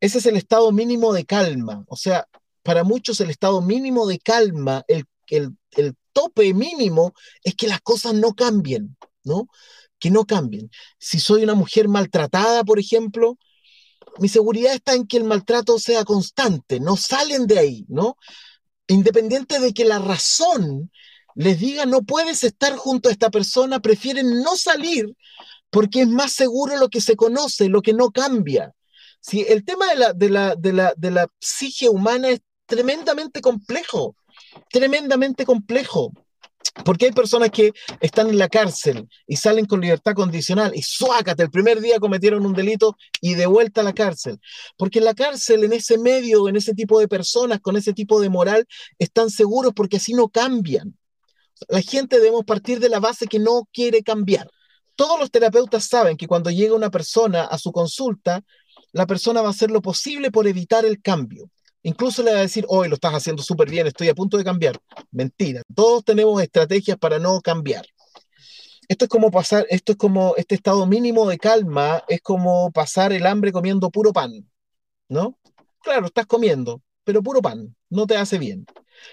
Ese 0.00 0.18
es 0.18 0.26
el 0.26 0.36
estado 0.36 0.70
mínimo 0.72 1.12
de 1.12 1.24
calma. 1.24 1.84
O 1.88 1.96
sea, 1.96 2.26
para 2.62 2.84
muchos 2.84 3.20
el 3.20 3.30
estado 3.30 3.60
mínimo 3.60 4.06
de 4.06 4.18
calma, 4.18 4.84
el, 4.88 5.04
el, 5.28 5.56
el 5.72 5.94
tope 6.12 6.54
mínimo 6.54 7.12
es 7.42 7.54
que 7.54 7.68
las 7.68 7.80
cosas 7.80 8.14
no 8.14 8.34
cambien, 8.34 8.96
¿no? 9.24 9.48
Que 10.00 10.10
no 10.10 10.24
cambien. 10.24 10.70
Si 10.98 11.20
soy 11.20 11.44
una 11.44 11.54
mujer 11.54 11.86
maltratada, 11.86 12.64
por 12.64 12.80
ejemplo, 12.80 13.38
mi 14.18 14.28
seguridad 14.28 14.74
está 14.74 14.94
en 14.94 15.06
que 15.06 15.18
el 15.18 15.24
maltrato 15.24 15.78
sea 15.78 16.04
constante, 16.04 16.80
no 16.80 16.96
salen 16.96 17.46
de 17.46 17.58
ahí, 17.58 17.86
¿no? 17.88 18.16
Independiente 18.88 19.60
de 19.60 19.72
que 19.72 19.84
la 19.84 20.00
razón 20.00 20.90
les 21.36 21.60
diga 21.60 21.86
no 21.86 22.02
puedes 22.02 22.42
estar 22.42 22.76
junto 22.76 23.08
a 23.08 23.12
esta 23.12 23.30
persona, 23.30 23.80
prefieren 23.80 24.42
no 24.42 24.56
salir 24.56 25.14
porque 25.70 26.02
es 26.02 26.08
más 26.08 26.32
seguro 26.32 26.76
lo 26.76 26.88
que 26.88 27.00
se 27.00 27.14
conoce, 27.14 27.68
lo 27.68 27.82
que 27.82 27.92
no 27.92 28.10
cambia. 28.10 28.74
Si 29.20 29.42
el 29.42 29.64
tema 29.64 29.86
de 29.86 29.96
la, 30.30 30.56
de 30.56 30.94
de 30.96 31.10
la 31.10 31.28
psique 31.38 31.88
humana 31.88 32.30
es 32.30 32.40
tremendamente 32.66 33.40
complejo, 33.40 34.16
tremendamente 34.70 35.44
complejo. 35.44 36.12
Porque 36.84 37.06
hay 37.06 37.12
personas 37.12 37.50
que 37.50 37.72
están 38.00 38.28
en 38.28 38.38
la 38.38 38.48
cárcel 38.48 39.08
y 39.26 39.36
salen 39.36 39.66
con 39.66 39.80
libertad 39.80 40.14
condicional 40.14 40.72
y 40.74 40.82
suácate, 40.82 41.42
el 41.42 41.50
primer 41.50 41.80
día 41.80 41.98
cometieron 41.98 42.46
un 42.46 42.54
delito 42.54 42.96
y 43.20 43.34
de 43.34 43.46
vuelta 43.46 43.80
a 43.80 43.84
la 43.84 43.92
cárcel. 43.92 44.38
Porque 44.76 45.00
en 45.00 45.04
la 45.06 45.14
cárcel, 45.14 45.64
en 45.64 45.72
ese 45.72 45.98
medio, 45.98 46.48
en 46.48 46.56
ese 46.56 46.74
tipo 46.74 47.00
de 47.00 47.08
personas, 47.08 47.60
con 47.60 47.76
ese 47.76 47.92
tipo 47.92 48.20
de 48.20 48.28
moral, 48.28 48.66
están 48.98 49.30
seguros 49.30 49.72
porque 49.74 49.96
así 49.96 50.14
no 50.14 50.28
cambian. 50.28 50.96
La 51.68 51.82
gente 51.82 52.18
debemos 52.18 52.44
partir 52.44 52.78
de 52.78 52.88
la 52.88 53.00
base 53.00 53.26
que 53.26 53.38
no 53.38 53.68
quiere 53.72 54.02
cambiar. 54.02 54.48
Todos 54.94 55.18
los 55.18 55.30
terapeutas 55.30 55.84
saben 55.86 56.16
que 56.16 56.26
cuando 56.26 56.50
llega 56.50 56.74
una 56.74 56.90
persona 56.90 57.44
a 57.44 57.58
su 57.58 57.72
consulta, 57.72 58.42
la 58.92 59.06
persona 59.06 59.40
va 59.40 59.48
a 59.48 59.52
hacer 59.52 59.70
lo 59.70 59.82
posible 59.82 60.30
por 60.30 60.46
evitar 60.46 60.84
el 60.84 61.00
cambio. 61.00 61.50
Incluso 61.82 62.22
le 62.22 62.32
va 62.32 62.38
a 62.38 62.42
decir, 62.42 62.64
hoy 62.68 62.88
lo 62.88 62.94
estás 62.94 63.14
haciendo 63.14 63.42
súper 63.42 63.70
bien, 63.70 63.86
estoy 63.86 64.08
a 64.08 64.14
punto 64.14 64.36
de 64.36 64.44
cambiar. 64.44 64.78
Mentira, 65.10 65.62
todos 65.74 66.04
tenemos 66.04 66.40
estrategias 66.42 66.98
para 66.98 67.18
no 67.18 67.40
cambiar. 67.40 67.86
Esto 68.88 69.04
es 69.06 69.08
como 69.08 69.30
pasar, 69.30 69.66
esto 69.70 69.92
es 69.92 69.98
como 69.98 70.34
este 70.36 70.56
estado 70.56 70.84
mínimo 70.86 71.26
de 71.28 71.38
calma, 71.38 72.02
es 72.08 72.20
como 72.20 72.70
pasar 72.72 73.12
el 73.12 73.26
hambre 73.26 73.52
comiendo 73.52 73.90
puro 73.90 74.12
pan, 74.12 74.50
¿no? 75.08 75.38
Claro, 75.82 76.06
estás 76.06 76.26
comiendo, 76.26 76.82
pero 77.04 77.22
puro 77.22 77.40
pan, 77.40 77.74
no 77.88 78.06
te 78.06 78.16
hace 78.16 78.36
bien. 78.38 78.66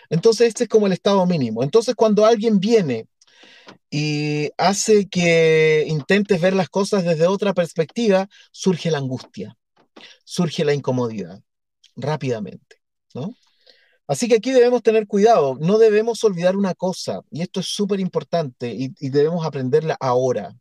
Entonces, 0.10 0.50
este 0.50 0.64
es 0.64 0.70
como 0.70 0.88
el 0.88 0.94
estado 0.94 1.26
mínimo. 1.26 1.64
Entonces, 1.64 1.96
cuando 1.96 2.26
alguien 2.26 2.60
viene 2.60 3.08
y 3.90 4.50
hace 4.58 5.08
que 5.08 5.86
intentes 5.88 6.42
ver 6.42 6.54
las 6.54 6.70
cosas 6.70 7.06
desde 7.06 7.28
otra 7.28 7.54
perspectiva, 7.54 8.28
surge 8.52 8.92
la 8.92 8.98
angustia, 8.98 9.56
surge 10.26 10.66
la 10.66 10.74
incomodidad 10.74 11.42
rápidamente, 11.98 12.78
¿no? 13.14 13.36
Así 14.08 14.30
que 14.30 14.36
aquí 14.36 14.52
debemos 14.52 14.84
tener 14.84 15.06
cuidado, 15.06 15.58
no 15.60 15.78
debemos 15.78 16.24
olvidar 16.24 16.56
una 16.56 16.74
cosa, 16.74 17.22
y 17.30 17.42
esto 17.42 17.60
es 17.60 17.66
súper 17.66 18.00
importante 18.00 18.72
y, 18.74 18.94
y, 19.00 19.10
debemos 19.10 19.46
aprenderla 19.46 19.98
ahora. 20.00 20.56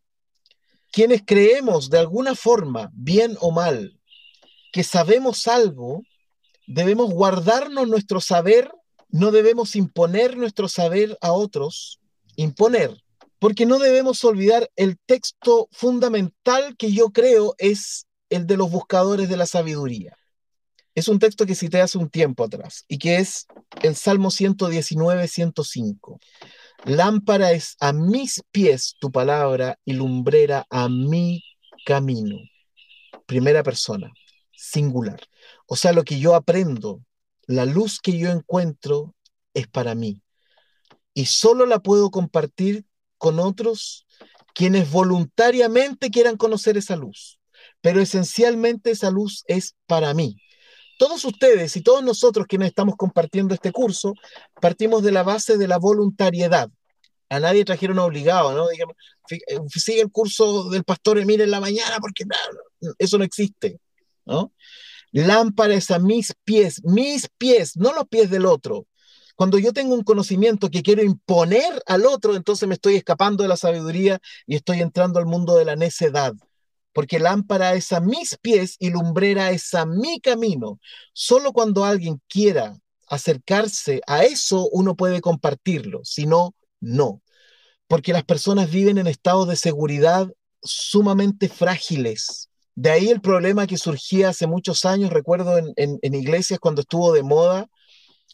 Quienes 0.90 1.22
creemos 1.24 1.88
de 1.88 1.98
alguna 1.98 2.34
forma, 2.34 2.90
bien 2.92 3.36
o 3.40 3.52
mal, 3.52 4.00
que 4.72 4.82
sabemos 4.82 5.46
algo, 5.46 6.02
debemos 6.66 7.12
guardarnos 7.12 7.86
nuestro 7.86 8.20
saber, 8.20 8.72
no 9.10 9.30
debemos 9.30 9.76
imponer 9.76 10.36
nuestro 10.36 10.68
saber 10.68 11.16
a 11.20 11.30
otros, 11.30 12.00
imponer, 12.34 13.00
porque 13.38 13.64
no 13.64 13.78
debemos 13.78 14.24
olvidar 14.24 14.68
el 14.74 14.98
texto 15.06 15.68
fundamental 15.70 16.76
que 16.76 16.92
yo 16.92 17.10
creo 17.10 17.54
es 17.58 18.08
el 18.28 18.48
de 18.48 18.56
los 18.56 18.72
buscadores 18.72 19.28
de 19.28 19.36
la 19.36 19.46
sabiduría 19.46 20.16
es 20.96 21.08
un 21.08 21.18
texto 21.18 21.44
que 21.44 21.54
cité 21.54 21.82
hace 21.82 21.98
un 21.98 22.08
tiempo 22.08 22.42
atrás 22.42 22.86
y 22.88 22.96
que 22.96 23.16
es 23.16 23.46
el 23.82 23.94
Salmo 23.94 24.30
119, 24.30 25.28
105. 25.28 26.18
Lámpara 26.86 27.52
es 27.52 27.76
a 27.80 27.92
mis 27.92 28.42
pies 28.50 28.96
tu 28.98 29.12
palabra 29.12 29.78
y 29.84 29.92
lumbrera 29.92 30.66
a 30.70 30.88
mi 30.88 31.44
camino. 31.84 32.38
Primera 33.26 33.62
persona, 33.62 34.10
singular. 34.56 35.20
O 35.66 35.76
sea, 35.76 35.92
lo 35.92 36.02
que 36.02 36.18
yo 36.18 36.34
aprendo, 36.34 37.04
la 37.46 37.66
luz 37.66 38.00
que 38.00 38.16
yo 38.16 38.30
encuentro 38.30 39.14
es 39.52 39.68
para 39.68 39.94
mí. 39.94 40.22
Y 41.12 41.26
solo 41.26 41.66
la 41.66 41.78
puedo 41.80 42.10
compartir 42.10 42.86
con 43.18 43.38
otros 43.38 44.06
quienes 44.54 44.90
voluntariamente 44.90 46.10
quieran 46.10 46.38
conocer 46.38 46.78
esa 46.78 46.96
luz. 46.96 47.38
Pero 47.82 48.00
esencialmente 48.00 48.92
esa 48.92 49.10
luz 49.10 49.44
es 49.46 49.76
para 49.86 50.14
mí 50.14 50.38
todos 50.96 51.24
ustedes 51.24 51.76
y 51.76 51.82
todos 51.82 52.02
nosotros 52.02 52.46
quienes 52.46 52.68
estamos 52.68 52.96
compartiendo 52.96 53.54
este 53.54 53.72
curso, 53.72 54.14
partimos 54.60 55.02
de 55.02 55.12
la 55.12 55.22
base 55.22 55.56
de 55.56 55.68
la 55.68 55.78
voluntariedad. 55.78 56.68
A 57.28 57.40
nadie 57.40 57.64
trajeron 57.64 57.98
obligado, 57.98 58.52
¿no? 58.52 58.68
Digamos, 58.68 58.94
eh, 59.30 59.58
sigue 59.68 60.00
el 60.00 60.10
curso 60.10 60.70
del 60.70 60.84
pastor 60.84 61.18
Emir 61.18 61.40
en 61.40 61.50
la 61.50 61.60
mañana 61.60 61.98
porque 62.00 62.24
eso 62.98 63.18
no 63.18 63.24
existe, 63.24 63.80
¿no? 64.24 64.52
Lámpara 65.12 65.74
es 65.74 65.90
a 65.90 65.98
mis 65.98 66.34
pies, 66.44 66.82
mis 66.84 67.28
pies, 67.38 67.76
no 67.76 67.92
los 67.92 68.06
pies 68.08 68.30
del 68.30 68.46
otro. 68.46 68.86
Cuando 69.34 69.58
yo 69.58 69.72
tengo 69.72 69.94
un 69.94 70.02
conocimiento 70.02 70.70
que 70.70 70.82
quiero 70.82 71.02
imponer 71.02 71.82
al 71.86 72.06
otro, 72.06 72.36
entonces 72.36 72.68
me 72.68 72.74
estoy 72.74 72.96
escapando 72.96 73.42
de 73.42 73.48
la 73.48 73.56
sabiduría 73.56 74.18
y 74.46 74.56
estoy 74.56 74.80
entrando 74.80 75.18
al 75.18 75.26
mundo 75.26 75.56
de 75.56 75.64
la 75.64 75.76
necedad 75.76 76.34
porque 76.96 77.18
lámpara 77.18 77.74
es 77.74 77.92
a 77.92 78.00
mis 78.00 78.38
pies 78.40 78.76
y 78.78 78.88
lumbrera 78.88 79.50
es 79.50 79.74
a 79.74 79.84
mi 79.84 80.18
camino. 80.18 80.80
Solo 81.12 81.52
cuando 81.52 81.84
alguien 81.84 82.22
quiera 82.26 82.74
acercarse 83.06 84.00
a 84.06 84.24
eso, 84.24 84.70
uno 84.72 84.96
puede 84.96 85.20
compartirlo, 85.20 86.00
si 86.04 86.24
no, 86.24 86.54
no. 86.80 87.20
Porque 87.86 88.14
las 88.14 88.24
personas 88.24 88.70
viven 88.70 88.96
en 88.96 89.08
estados 89.08 89.46
de 89.46 89.56
seguridad 89.56 90.32
sumamente 90.62 91.50
frágiles. 91.50 92.48
De 92.74 92.88
ahí 92.88 93.10
el 93.10 93.20
problema 93.20 93.66
que 93.66 93.76
surgía 93.76 94.30
hace 94.30 94.46
muchos 94.46 94.86
años, 94.86 95.12
recuerdo 95.12 95.58
en, 95.58 95.74
en, 95.76 96.14
iglesias 96.14 96.58
cuando 96.58 96.80
estuvo 96.80 97.12
de 97.12 97.22
moda, 97.22 97.66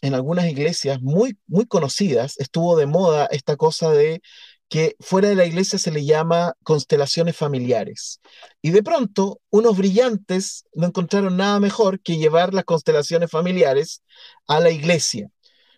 en 0.01 0.13
algunas 0.13 0.45
iglesias 0.45 1.01
muy, 1.01 1.37
muy 1.47 1.65
conocidas, 1.65 2.39
estuvo 2.39 2.77
de 2.77 2.85
moda 2.85 3.25
esta 3.25 3.57
cosa 3.57 3.91
de 3.91 4.21
que 4.69 4.95
fuera 4.99 5.29
de 5.29 5.35
la 5.35 5.45
iglesia 5.45 5.77
se 5.77 5.91
le 5.91 6.05
llama 6.05 6.53
constelaciones 6.63 7.35
familiares. 7.35 8.19
Y 8.61 8.71
de 8.71 8.81
pronto, 8.81 9.39
unos 9.49 9.77
brillantes 9.77 10.65
no 10.73 10.87
encontraron 10.87 11.37
nada 11.37 11.59
mejor 11.59 11.99
que 11.99 12.17
llevar 12.17 12.53
las 12.53 12.65
constelaciones 12.65 13.29
familiares 13.29 14.01
a 14.47 14.59
la 14.59 14.71
iglesia. 14.71 15.29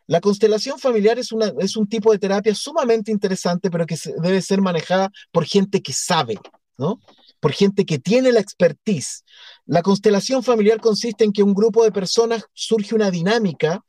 La 0.07 0.21
constelación 0.21 0.79
familiar 0.79 1.17
es, 1.17 1.31
una, 1.31 1.51
es 1.59 1.75
un 1.75 1.87
tipo 1.87 2.11
de 2.11 2.19
terapia 2.19 2.53
sumamente 2.53 3.11
interesante, 3.11 3.71
pero 3.71 3.85
que 3.85 3.97
debe 4.21 4.41
ser 4.41 4.61
manejada 4.61 5.09
por 5.31 5.45
gente 5.45 5.81
que 5.81 5.93
sabe, 5.93 6.37
¿no? 6.77 7.01
Por 7.39 7.53
gente 7.53 7.85
que 7.85 7.99
tiene 7.99 8.31
la 8.31 8.39
expertise. 8.39 9.23
La 9.65 9.81
constelación 9.81 10.43
familiar 10.43 10.79
consiste 10.79 11.23
en 11.23 11.33
que 11.33 11.43
un 11.43 11.53
grupo 11.53 11.83
de 11.83 11.91
personas 11.91 12.45
surge 12.53 12.93
una 12.93 13.09
dinámica 13.09 13.83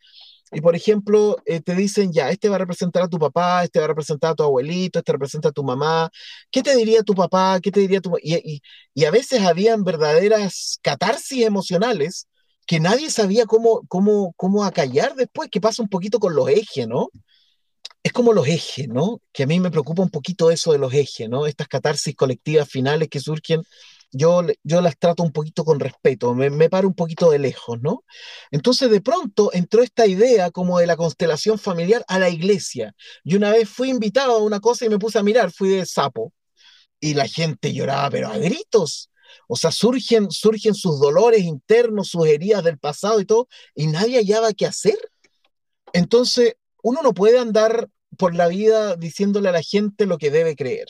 y 0.53 0.61
por 0.61 0.77
ejemplo, 0.77 1.37
eh, 1.45 1.61
te 1.61 1.75
dicen, 1.75 2.13
ya, 2.13 2.31
este 2.31 2.49
va 2.49 2.57
a 2.57 2.59
representar 2.61 3.03
a 3.03 3.09
tu 3.09 3.19
papá, 3.19 3.65
este 3.65 3.81
va 3.81 3.87
a 3.87 3.89
representar 3.89 4.33
a 4.33 4.35
tu 4.35 4.45
abuelito, 4.45 4.99
este 4.99 5.13
representa 5.13 5.49
a 5.49 5.53
tu 5.53 5.65
mamá, 5.65 6.11
¿qué 6.51 6.63
te 6.63 6.77
diría 6.77 7.03
tu 7.03 7.15
papá? 7.15 7.61
¿Qué 7.61 7.73
te 7.73 7.81
diría 7.81 8.01
tu 8.01 8.17
y, 8.23 8.35
y, 8.37 8.63
y 8.95 9.05
a 9.05 9.11
veces 9.11 9.43
habían 9.43 9.83
verdaderas 9.85 10.79
catarsis 10.83 11.45
emocionales 11.45 12.29
que 12.67 12.81
nadie 12.81 13.11
sabía 13.11 13.47
cómo, 13.47 13.83
cómo, 13.89 14.35
cómo 14.37 14.65
acallar 14.65 15.15
después, 15.15 15.49
que 15.51 15.61
pasa 15.61 15.83
un 15.83 15.89
poquito 15.89 16.19
con 16.19 16.35
los 16.35 16.49
ejes, 16.49 16.87
¿no? 16.89 17.09
Es 18.03 18.13
como 18.13 18.33
los 18.33 18.47
ejes, 18.47 18.89
¿no? 18.89 19.21
Que 19.33 19.45
a 19.45 19.47
mí 19.47 19.61
me 19.61 19.71
preocupa 19.71 20.03
un 20.03 20.11
poquito 20.11 20.51
eso 20.51 20.73
de 20.73 20.79
los 20.79 20.93
ejes, 20.93 21.29
¿no? 21.29 21.47
Estas 21.47 21.69
catarsis 21.69 22.15
colectivas 22.15 22.69
finales 22.69 23.09
que 23.09 23.21
surgen 23.21 23.63
yo, 24.13 24.43
yo 24.63 24.81
las 24.81 24.99
trato 24.99 25.23
un 25.23 25.33
poquito 25.33 25.65
con 25.65 25.81
respeto, 25.81 26.35
me, 26.35 26.51
me 26.51 26.71
paro 26.71 26.89
un 26.89 26.95
poquito 26.95 27.31
de 27.31 27.39
lejos, 27.39 27.81
¿no? 27.83 28.05
Entonces 28.51 28.91
de 28.91 29.01
pronto 29.01 29.51
entró 29.53 29.83
esta 29.83 30.07
idea 30.07 30.51
como 30.51 30.79
de 30.79 30.87
la 30.87 30.97
constelación 30.97 31.59
familiar 31.59 32.05
a 32.09 32.19
la 32.19 32.31
iglesia. 32.31 32.95
Y 33.25 33.37
una 33.37 33.51
vez 33.51 33.69
fui 33.69 33.91
invitado 33.91 34.37
a 34.37 34.43
una 34.43 34.61
cosa 34.61 34.87
y 34.87 34.89
me 34.89 34.99
puse 34.99 35.19
a 35.19 35.23
mirar, 35.23 35.53
fui 35.53 35.71
de 35.71 35.87
sapo, 35.87 36.33
y 37.01 37.15
la 37.15 37.29
gente 37.29 37.73
lloraba, 37.73 38.11
pero 38.11 38.29
a 38.29 38.39
gritos. 38.39 39.11
O 39.49 39.57
sea, 39.57 39.71
surgen, 39.71 40.31
surgen 40.31 40.75
sus 40.75 41.01
dolores 41.01 41.43
internos, 41.43 42.09
sus 42.09 42.27
heridas 42.27 42.65
del 42.65 42.79
pasado 42.79 43.21
y 43.21 43.27
todo, 43.27 43.49
y 43.75 43.87
nadie 43.89 44.19
hallaba 44.19 44.53
qué 44.53 44.67
hacer. 44.67 44.99
Entonces, 45.93 46.55
uno 46.83 47.03
no 47.03 47.15
puede 47.15 47.39
andar 47.39 47.89
por 48.19 48.35
la 48.35 48.49
vida 48.49 48.97
diciéndole 48.97 49.49
a 49.49 49.53
la 49.53 49.63
gente 49.63 50.07
lo 50.07 50.19
que 50.19 50.31
debe 50.31 50.57
creer. 50.57 50.89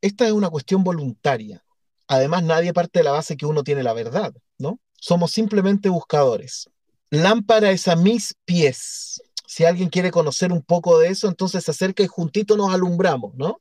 Esta 0.00 0.26
es 0.26 0.32
una 0.32 0.50
cuestión 0.50 0.84
voluntaria. 0.84 1.65
Además, 2.08 2.42
nadie 2.44 2.72
parte 2.72 3.00
de 3.00 3.04
la 3.04 3.12
base 3.12 3.36
que 3.36 3.46
uno 3.46 3.64
tiene 3.64 3.82
la 3.82 3.92
verdad, 3.92 4.32
¿no? 4.58 4.78
Somos 4.94 5.32
simplemente 5.32 5.88
buscadores. 5.88 6.70
Lámpara 7.10 7.70
es 7.70 7.88
a 7.88 7.96
mis 7.96 8.34
pies. 8.44 9.22
Si 9.46 9.64
alguien 9.64 9.88
quiere 9.88 10.10
conocer 10.10 10.52
un 10.52 10.62
poco 10.62 10.98
de 10.98 11.08
eso, 11.08 11.28
entonces 11.28 11.64
se 11.64 11.70
acerca 11.70 12.02
y 12.02 12.06
juntito 12.06 12.56
nos 12.56 12.72
alumbramos, 12.72 13.34
¿no? 13.34 13.60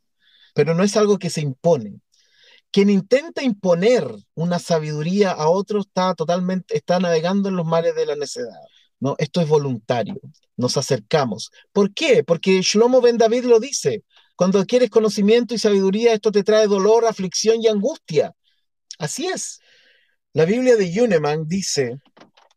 Pero 0.54 0.74
no 0.74 0.84
es 0.84 0.96
algo 0.98 1.20
que 1.20 1.30
se 1.30 1.42
impone. 1.42 2.00
Quien 2.72 2.90
intenta 2.90 3.44
imponer 3.44 4.06
una 4.34 4.60
sabiduría 4.60 5.32
a 5.32 5.48
otro 5.50 5.82
está 5.82 6.14
totalmente, 6.14 6.76
está 6.76 7.00
navegando 7.00 7.50
en 7.50 7.56
los 7.56 7.66
mares 7.66 7.96
de 7.96 8.06
la 8.06 8.16
necedad. 8.16 8.60
¿no? 9.00 9.16
Esto 9.18 9.42
es 9.42 9.48
voluntario. 9.48 10.20
Nos 10.58 10.78
acercamos. 10.78 11.52
¿Por 11.72 11.94
qué? 11.94 12.24
Porque 12.24 12.62
Shlomo 12.62 13.02
Ben 13.02 13.18
David 13.18 13.46
lo 13.46 13.60
dice. 13.60 14.04
Cuando 14.36 14.60
adquieres 14.60 14.90
conocimiento 14.90 15.54
y 15.54 15.58
sabiduría, 15.58 16.14
esto 16.14 16.32
te 16.32 16.44
trae 16.44 16.68
dolor, 16.68 17.06
aflicción 17.06 17.62
y 17.62 17.68
angustia. 17.68 18.34
Así 18.98 19.28
es. 19.28 19.60
La 20.34 20.46
Biblia 20.46 20.76
de 20.76 20.92
Yuneman 20.92 21.48
dice, 21.48 21.98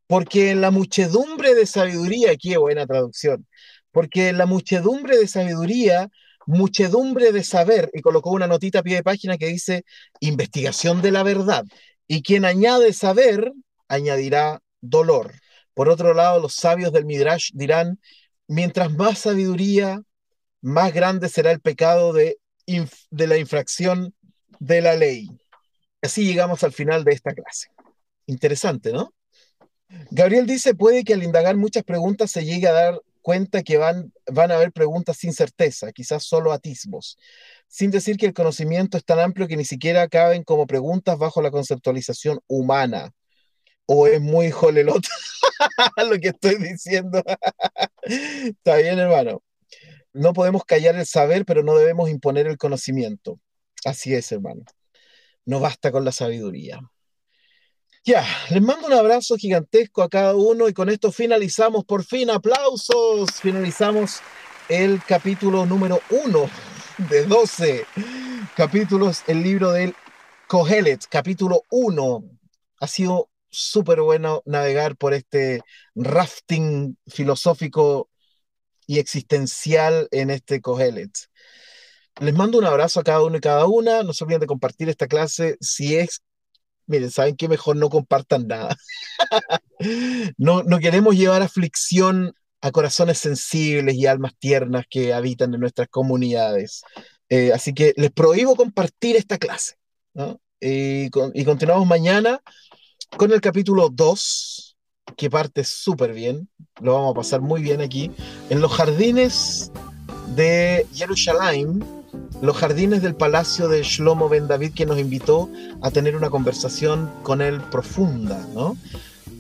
porque 0.08 0.50
en 0.50 0.60
la 0.60 0.70
muchedumbre 0.70 1.54
de 1.54 1.66
sabiduría, 1.66 2.32
es 2.32 2.58
buena 2.58 2.86
traducción, 2.86 3.46
porque 3.92 4.28
en 4.28 4.38
la 4.38 4.46
muchedumbre 4.46 5.16
de 5.16 5.28
sabiduría, 5.28 6.08
muchedumbre 6.46 7.30
de 7.30 7.44
saber, 7.44 7.90
y 7.92 8.00
colocó 8.00 8.30
una 8.30 8.48
notita 8.48 8.80
a 8.80 8.82
pie 8.82 8.96
de 8.96 9.02
página 9.04 9.38
que 9.38 9.46
dice, 9.46 9.84
investigación 10.18 11.02
de 11.02 11.12
la 11.12 11.22
verdad. 11.22 11.64
Y 12.08 12.22
quien 12.22 12.44
añade 12.44 12.92
saber, 12.92 13.52
añadirá 13.86 14.60
dolor. 14.80 15.34
Por 15.74 15.88
otro 15.88 16.14
lado, 16.14 16.40
los 16.40 16.54
sabios 16.54 16.92
del 16.92 17.04
Midrash 17.04 17.50
dirán, 17.52 18.00
mientras 18.48 18.92
más 18.92 19.20
sabiduría, 19.20 20.02
más 20.60 20.92
grande 20.92 21.28
será 21.28 21.50
el 21.50 21.60
pecado 21.60 22.12
de, 22.12 22.38
de 23.10 23.26
la 23.26 23.38
infracción 23.38 24.14
de 24.58 24.80
la 24.80 24.94
ley. 24.96 25.28
Así 26.02 26.24
llegamos 26.24 26.62
al 26.64 26.72
final 26.72 27.04
de 27.04 27.12
esta 27.12 27.34
clase. 27.34 27.68
Interesante, 28.26 28.92
¿no? 28.92 29.12
Gabriel 30.10 30.46
dice, 30.46 30.74
puede 30.74 31.02
que 31.02 31.14
al 31.14 31.22
indagar 31.22 31.56
muchas 31.56 31.82
preguntas 31.82 32.30
se 32.30 32.44
llegue 32.44 32.68
a 32.68 32.72
dar 32.72 33.00
cuenta 33.22 33.62
que 33.62 33.78
van, 33.78 34.12
van 34.30 34.50
a 34.50 34.54
haber 34.54 34.72
preguntas 34.72 35.16
sin 35.16 35.32
certeza, 35.32 35.92
quizás 35.92 36.24
solo 36.24 36.52
atismos, 36.52 37.18
sin 37.66 37.90
decir 37.90 38.16
que 38.16 38.26
el 38.26 38.34
conocimiento 38.34 38.96
es 38.96 39.04
tan 39.04 39.18
amplio 39.18 39.48
que 39.48 39.56
ni 39.56 39.64
siquiera 39.64 40.08
caben 40.08 40.44
como 40.44 40.66
preguntas 40.66 41.18
bajo 41.18 41.42
la 41.42 41.50
conceptualización 41.50 42.40
humana. 42.46 43.12
O 43.86 44.06
es 44.06 44.20
muy 44.20 44.50
jolelota 44.50 45.08
lo 46.10 46.18
que 46.18 46.28
estoy 46.28 46.56
diciendo. 46.56 47.22
Está 48.02 48.76
bien, 48.76 48.98
hermano. 48.98 49.42
No 50.18 50.32
podemos 50.32 50.64
callar 50.64 50.96
el 50.96 51.06
saber, 51.06 51.44
pero 51.44 51.62
no 51.62 51.76
debemos 51.76 52.10
imponer 52.10 52.48
el 52.48 52.58
conocimiento. 52.58 53.38
Así 53.84 54.14
es, 54.14 54.32
hermano. 54.32 54.64
No 55.44 55.60
basta 55.60 55.92
con 55.92 56.04
la 56.04 56.10
sabiduría. 56.10 56.80
Ya, 58.04 58.26
les 58.50 58.60
mando 58.60 58.88
un 58.88 58.94
abrazo 58.94 59.36
gigantesco 59.36 60.02
a 60.02 60.08
cada 60.08 60.34
uno 60.34 60.68
y 60.68 60.72
con 60.72 60.88
esto 60.88 61.12
finalizamos, 61.12 61.84
por 61.84 62.04
fin, 62.04 62.30
aplausos. 62.30 63.30
Finalizamos 63.40 64.20
el 64.68 65.00
capítulo 65.06 65.66
número 65.66 66.00
uno 66.10 66.50
de 67.08 67.24
12 67.24 67.86
capítulos, 68.56 69.22
el 69.28 69.42
libro 69.42 69.70
del 69.70 69.94
Kohelet, 70.48 71.06
capítulo 71.08 71.62
uno. 71.70 72.24
Ha 72.80 72.88
sido 72.88 73.30
súper 73.50 74.00
bueno 74.00 74.42
navegar 74.46 74.96
por 74.96 75.14
este 75.14 75.60
rafting 75.94 76.96
filosófico 77.06 78.08
y 78.88 78.98
existencial 78.98 80.08
en 80.10 80.30
este 80.30 80.60
Kohelet. 80.60 81.12
Les 82.20 82.34
mando 82.34 82.58
un 82.58 82.64
abrazo 82.64 82.98
a 82.98 83.04
cada 83.04 83.22
uno 83.22 83.36
y 83.36 83.40
cada 83.40 83.66
una. 83.66 84.02
No 84.02 84.12
se 84.12 84.24
olviden 84.24 84.40
de 84.40 84.46
compartir 84.46 84.88
esta 84.88 85.06
clase. 85.06 85.56
Si 85.60 85.94
es, 85.94 86.22
miren, 86.86 87.10
saben 87.10 87.36
que 87.36 87.48
mejor 87.48 87.76
no 87.76 87.90
compartan 87.90 88.48
nada. 88.48 88.76
no, 90.38 90.62
no 90.62 90.78
queremos 90.78 91.14
llevar 91.14 91.42
aflicción 91.42 92.32
a 92.62 92.72
corazones 92.72 93.18
sensibles 93.18 93.94
y 93.94 94.06
almas 94.06 94.32
tiernas 94.38 94.86
que 94.88 95.12
habitan 95.12 95.52
en 95.54 95.60
nuestras 95.60 95.88
comunidades. 95.88 96.82
Eh, 97.28 97.52
así 97.52 97.74
que 97.74 97.92
les 97.96 98.10
prohíbo 98.10 98.56
compartir 98.56 99.16
esta 99.16 99.36
clase. 99.36 99.74
y, 100.60 101.10
con, 101.10 101.30
y 101.34 101.44
continuamos 101.44 101.86
mañana 101.86 102.40
con 103.18 103.32
el 103.32 103.40
capítulo 103.42 103.90
2, 103.90 104.77
que 105.16 105.30
parte 105.30 105.64
súper 105.64 106.12
bien, 106.12 106.48
lo 106.80 106.94
vamos 106.94 107.12
a 107.12 107.14
pasar 107.14 107.40
muy 107.40 107.62
bien 107.62 107.80
aquí, 107.80 108.10
en 108.50 108.60
los 108.60 108.72
jardines 108.72 109.72
de 110.34 110.86
Jerusalén, 110.94 111.84
los 112.40 112.56
jardines 112.56 113.02
del 113.02 113.14
palacio 113.14 113.68
de 113.68 113.82
Shlomo 113.82 114.28
Ben 114.28 114.46
David, 114.46 114.72
que 114.74 114.86
nos 114.86 114.98
invitó 114.98 115.48
a 115.82 115.90
tener 115.90 116.16
una 116.16 116.30
conversación 116.30 117.10
con 117.22 117.40
él 117.40 117.60
profunda, 117.70 118.46
¿no? 118.54 118.76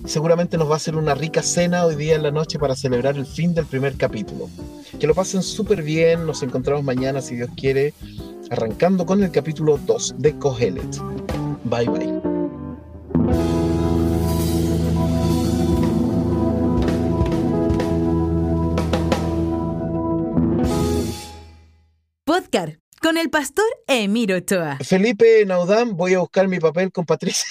Seguramente 0.04 0.56
nos 0.56 0.68
va 0.68 0.74
a 0.74 0.76
hacer 0.76 0.96
una 0.96 1.14
rica 1.14 1.42
cena 1.42 1.84
hoy 1.84 1.96
día 1.96 2.14
en 2.14 2.22
la 2.22 2.30
noche 2.30 2.58
para 2.58 2.76
celebrar 2.76 3.16
el 3.16 3.26
fin 3.26 3.54
del 3.54 3.66
primer 3.66 3.96
capítulo. 3.96 4.48
Que 4.98 5.06
lo 5.06 5.14
pasen 5.14 5.42
súper 5.42 5.82
bien, 5.82 6.26
nos 6.26 6.42
encontramos 6.42 6.84
mañana 6.84 7.20
si 7.20 7.36
Dios 7.36 7.50
quiere, 7.56 7.94
arrancando 8.50 9.04
con 9.04 9.22
el 9.22 9.30
capítulo 9.30 9.78
2 9.84 10.14
de 10.18 10.38
Kohelet. 10.38 10.98
Bye 11.64 11.88
bye. 11.88 12.37
Con 23.02 23.18
el 23.18 23.28
pastor 23.28 23.66
Emiro 23.86 24.36
Ochoa. 24.36 24.78
Felipe 24.78 25.44
Naudán, 25.44 25.96
voy 25.96 26.14
a 26.14 26.20
buscar 26.20 26.48
mi 26.48 26.58
papel 26.58 26.90
con 26.90 27.04
Patricia. 27.04 27.46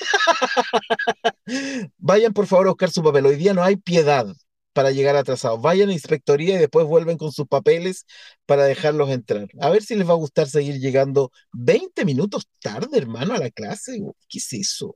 Vayan 1.98 2.34
por 2.34 2.48
favor 2.48 2.66
a 2.66 2.70
buscar 2.72 2.90
su 2.90 3.04
papel. 3.04 3.28
Hoy 3.28 3.36
día 3.36 3.54
no 3.54 3.64
hay 3.64 3.76
piedad 3.76 4.26
para 4.74 4.90
llegar 4.90 5.16
atrasados. 5.16 5.62
Vayan 5.62 5.90
a 5.90 5.94
inspectoría 5.94 6.56
y 6.56 6.58
después 6.58 6.88
vuelven 6.88 7.18
con 7.18 7.32
sus 7.32 7.46
papeles 7.48 8.06
para 8.48 8.66
dejarlos 8.66 9.12
entrar. 9.12 9.48
A 9.60 9.70
ver 9.70 9.84
si 9.84 9.96
les 9.96 10.08
va 10.08 10.14
a 10.14 10.18
gustar 10.18 10.50
seguir 10.50 10.80
llegando 10.80 11.32
20 11.54 12.04
minutos 12.04 12.48
tarde, 12.60 12.98
hermano, 12.98 13.36
a 13.36 13.38
la 13.38 13.52
clase. 13.52 14.02
¿Qué 14.28 14.40
es 14.40 14.52
eso? 14.54 14.96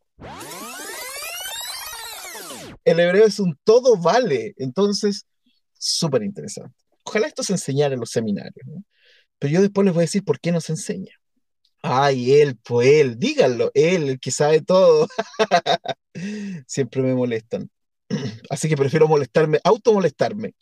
El 2.84 3.00
hebreo 3.00 3.26
es 3.26 3.40
un 3.40 3.56
todo 3.64 3.98
vale. 3.98 4.56
Entonces, 4.58 5.28
súper 5.78 6.24
interesante. 6.24 6.76
Ojalá 7.04 7.28
esto 7.28 7.44
se 7.44 7.54
enseñara 7.54 7.94
en 7.94 8.00
los 8.00 8.10
seminarios. 8.10 8.66
¿no? 8.66 8.84
Pero 9.42 9.56
yo 9.56 9.62
después 9.64 9.86
les 9.86 9.94
voy 9.96 10.02
a 10.02 10.06
decir 10.06 10.24
por 10.24 10.40
qué 10.40 10.52
nos 10.52 10.70
enseña. 10.70 11.20
Ay, 11.82 12.40
él, 12.40 12.60
pues 12.64 12.88
él, 12.88 13.18
díganlo, 13.18 13.72
él, 13.74 14.10
el 14.10 14.20
que 14.20 14.30
sabe 14.30 14.62
todo. 14.62 15.08
Siempre 16.68 17.02
me 17.02 17.16
molestan. 17.16 17.68
Así 18.52 18.70
que 18.70 18.78
prefiero 18.78 19.08
molestarme, 19.08 19.60
automolestarme. 19.64 20.54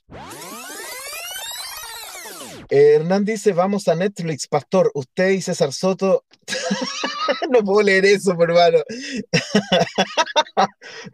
Hernán 2.69 3.25
dice, 3.25 3.51
vamos 3.51 3.85
a 3.89 3.95
Netflix, 3.95 4.47
pastor, 4.47 4.91
usted 4.93 5.31
y 5.31 5.41
César 5.41 5.73
Soto. 5.73 6.23
no 7.49 7.61
puedo 7.65 7.81
leer 7.81 8.05
eso, 8.05 8.31
hermano. 8.31 8.77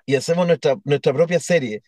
y 0.05 0.13
hacemos 0.13 0.45
nuestra, 0.45 0.75
nuestra 0.83 1.13
propia 1.13 1.39
serie 1.39 1.81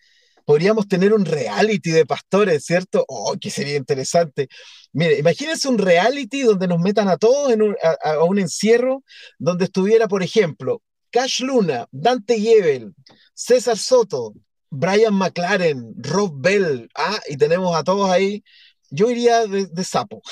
podríamos 0.48 0.88
tener 0.88 1.12
un 1.12 1.26
reality 1.26 1.90
de 1.90 2.06
pastores, 2.06 2.64
¿cierto? 2.64 3.04
Oh, 3.06 3.36
que 3.38 3.50
sería 3.50 3.76
interesante. 3.76 4.48
Mire, 4.94 5.18
imagínense 5.18 5.68
un 5.68 5.76
reality 5.76 6.40
donde 6.40 6.66
nos 6.66 6.80
metan 6.80 7.06
a 7.08 7.18
todos 7.18 7.52
en 7.52 7.60
un, 7.60 7.76
a, 8.02 8.24
un 8.24 8.38
encierro, 8.38 9.04
donde 9.38 9.66
estuviera, 9.66 10.08
por 10.08 10.22
ejemplo, 10.22 10.80
Cash 11.10 11.42
Luna, 11.42 11.86
Dante 11.90 12.40
Gebel, 12.40 12.94
César 13.34 13.76
Soto, 13.76 14.32
Brian 14.70 15.12
McLaren, 15.12 15.92
Rob 15.98 16.32
Bell, 16.40 16.88
ah, 16.94 17.20
y 17.28 17.36
tenemos 17.36 17.76
a 17.76 17.84
todos 17.84 18.10
ahí. 18.10 18.42
Yo 18.88 19.10
iría 19.10 19.46
de, 19.46 19.66
de 19.66 19.84
sapo. 19.84 20.22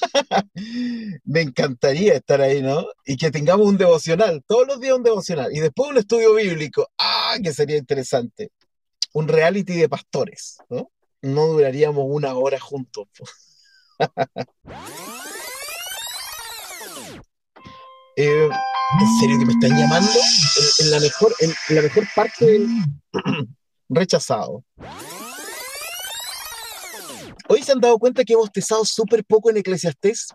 Me 1.24 1.42
encantaría 1.42 2.14
estar 2.14 2.40
ahí, 2.40 2.60
¿no? 2.60 2.88
Y 3.06 3.16
que 3.16 3.30
tengamos 3.30 3.68
un 3.68 3.78
devocional, 3.78 4.42
todos 4.48 4.66
los 4.66 4.80
días 4.80 4.96
un 4.96 5.04
devocional, 5.04 5.54
y 5.54 5.60
después 5.60 5.90
un 5.90 5.98
estudio 5.98 6.34
bíblico. 6.34 6.88
Ah, 6.98 7.36
que 7.40 7.52
sería 7.52 7.76
interesante 7.76 8.50
un 9.12 9.28
reality 9.28 9.74
de 9.74 9.88
pastores, 9.88 10.58
¿no? 10.68 10.90
No 11.22 11.46
duraríamos 11.46 12.04
una 12.08 12.34
hora 12.34 12.58
juntos. 12.58 13.08
eh, 18.16 18.48
¿En 19.00 19.18
serio 19.20 19.38
que 19.38 19.46
me 19.46 19.52
están 19.52 19.78
llamando? 19.78 20.10
En, 20.80 20.90
la, 20.90 20.98
mejor, 21.00 21.32
en, 21.40 21.52
la 21.74 21.82
mejor 21.82 22.08
parte 22.14 22.66
rechazado. 23.88 24.64
Hoy 27.48 27.62
se 27.62 27.72
han 27.72 27.80
dado 27.80 27.98
cuenta 27.98 28.24
que 28.24 28.32
hemos 28.32 28.46
bostezado 28.46 28.84
súper 28.84 29.24
poco 29.24 29.50
en 29.50 29.58
Eclesiastés. 29.58 30.28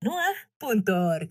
Nuag.org. 0.00 1.30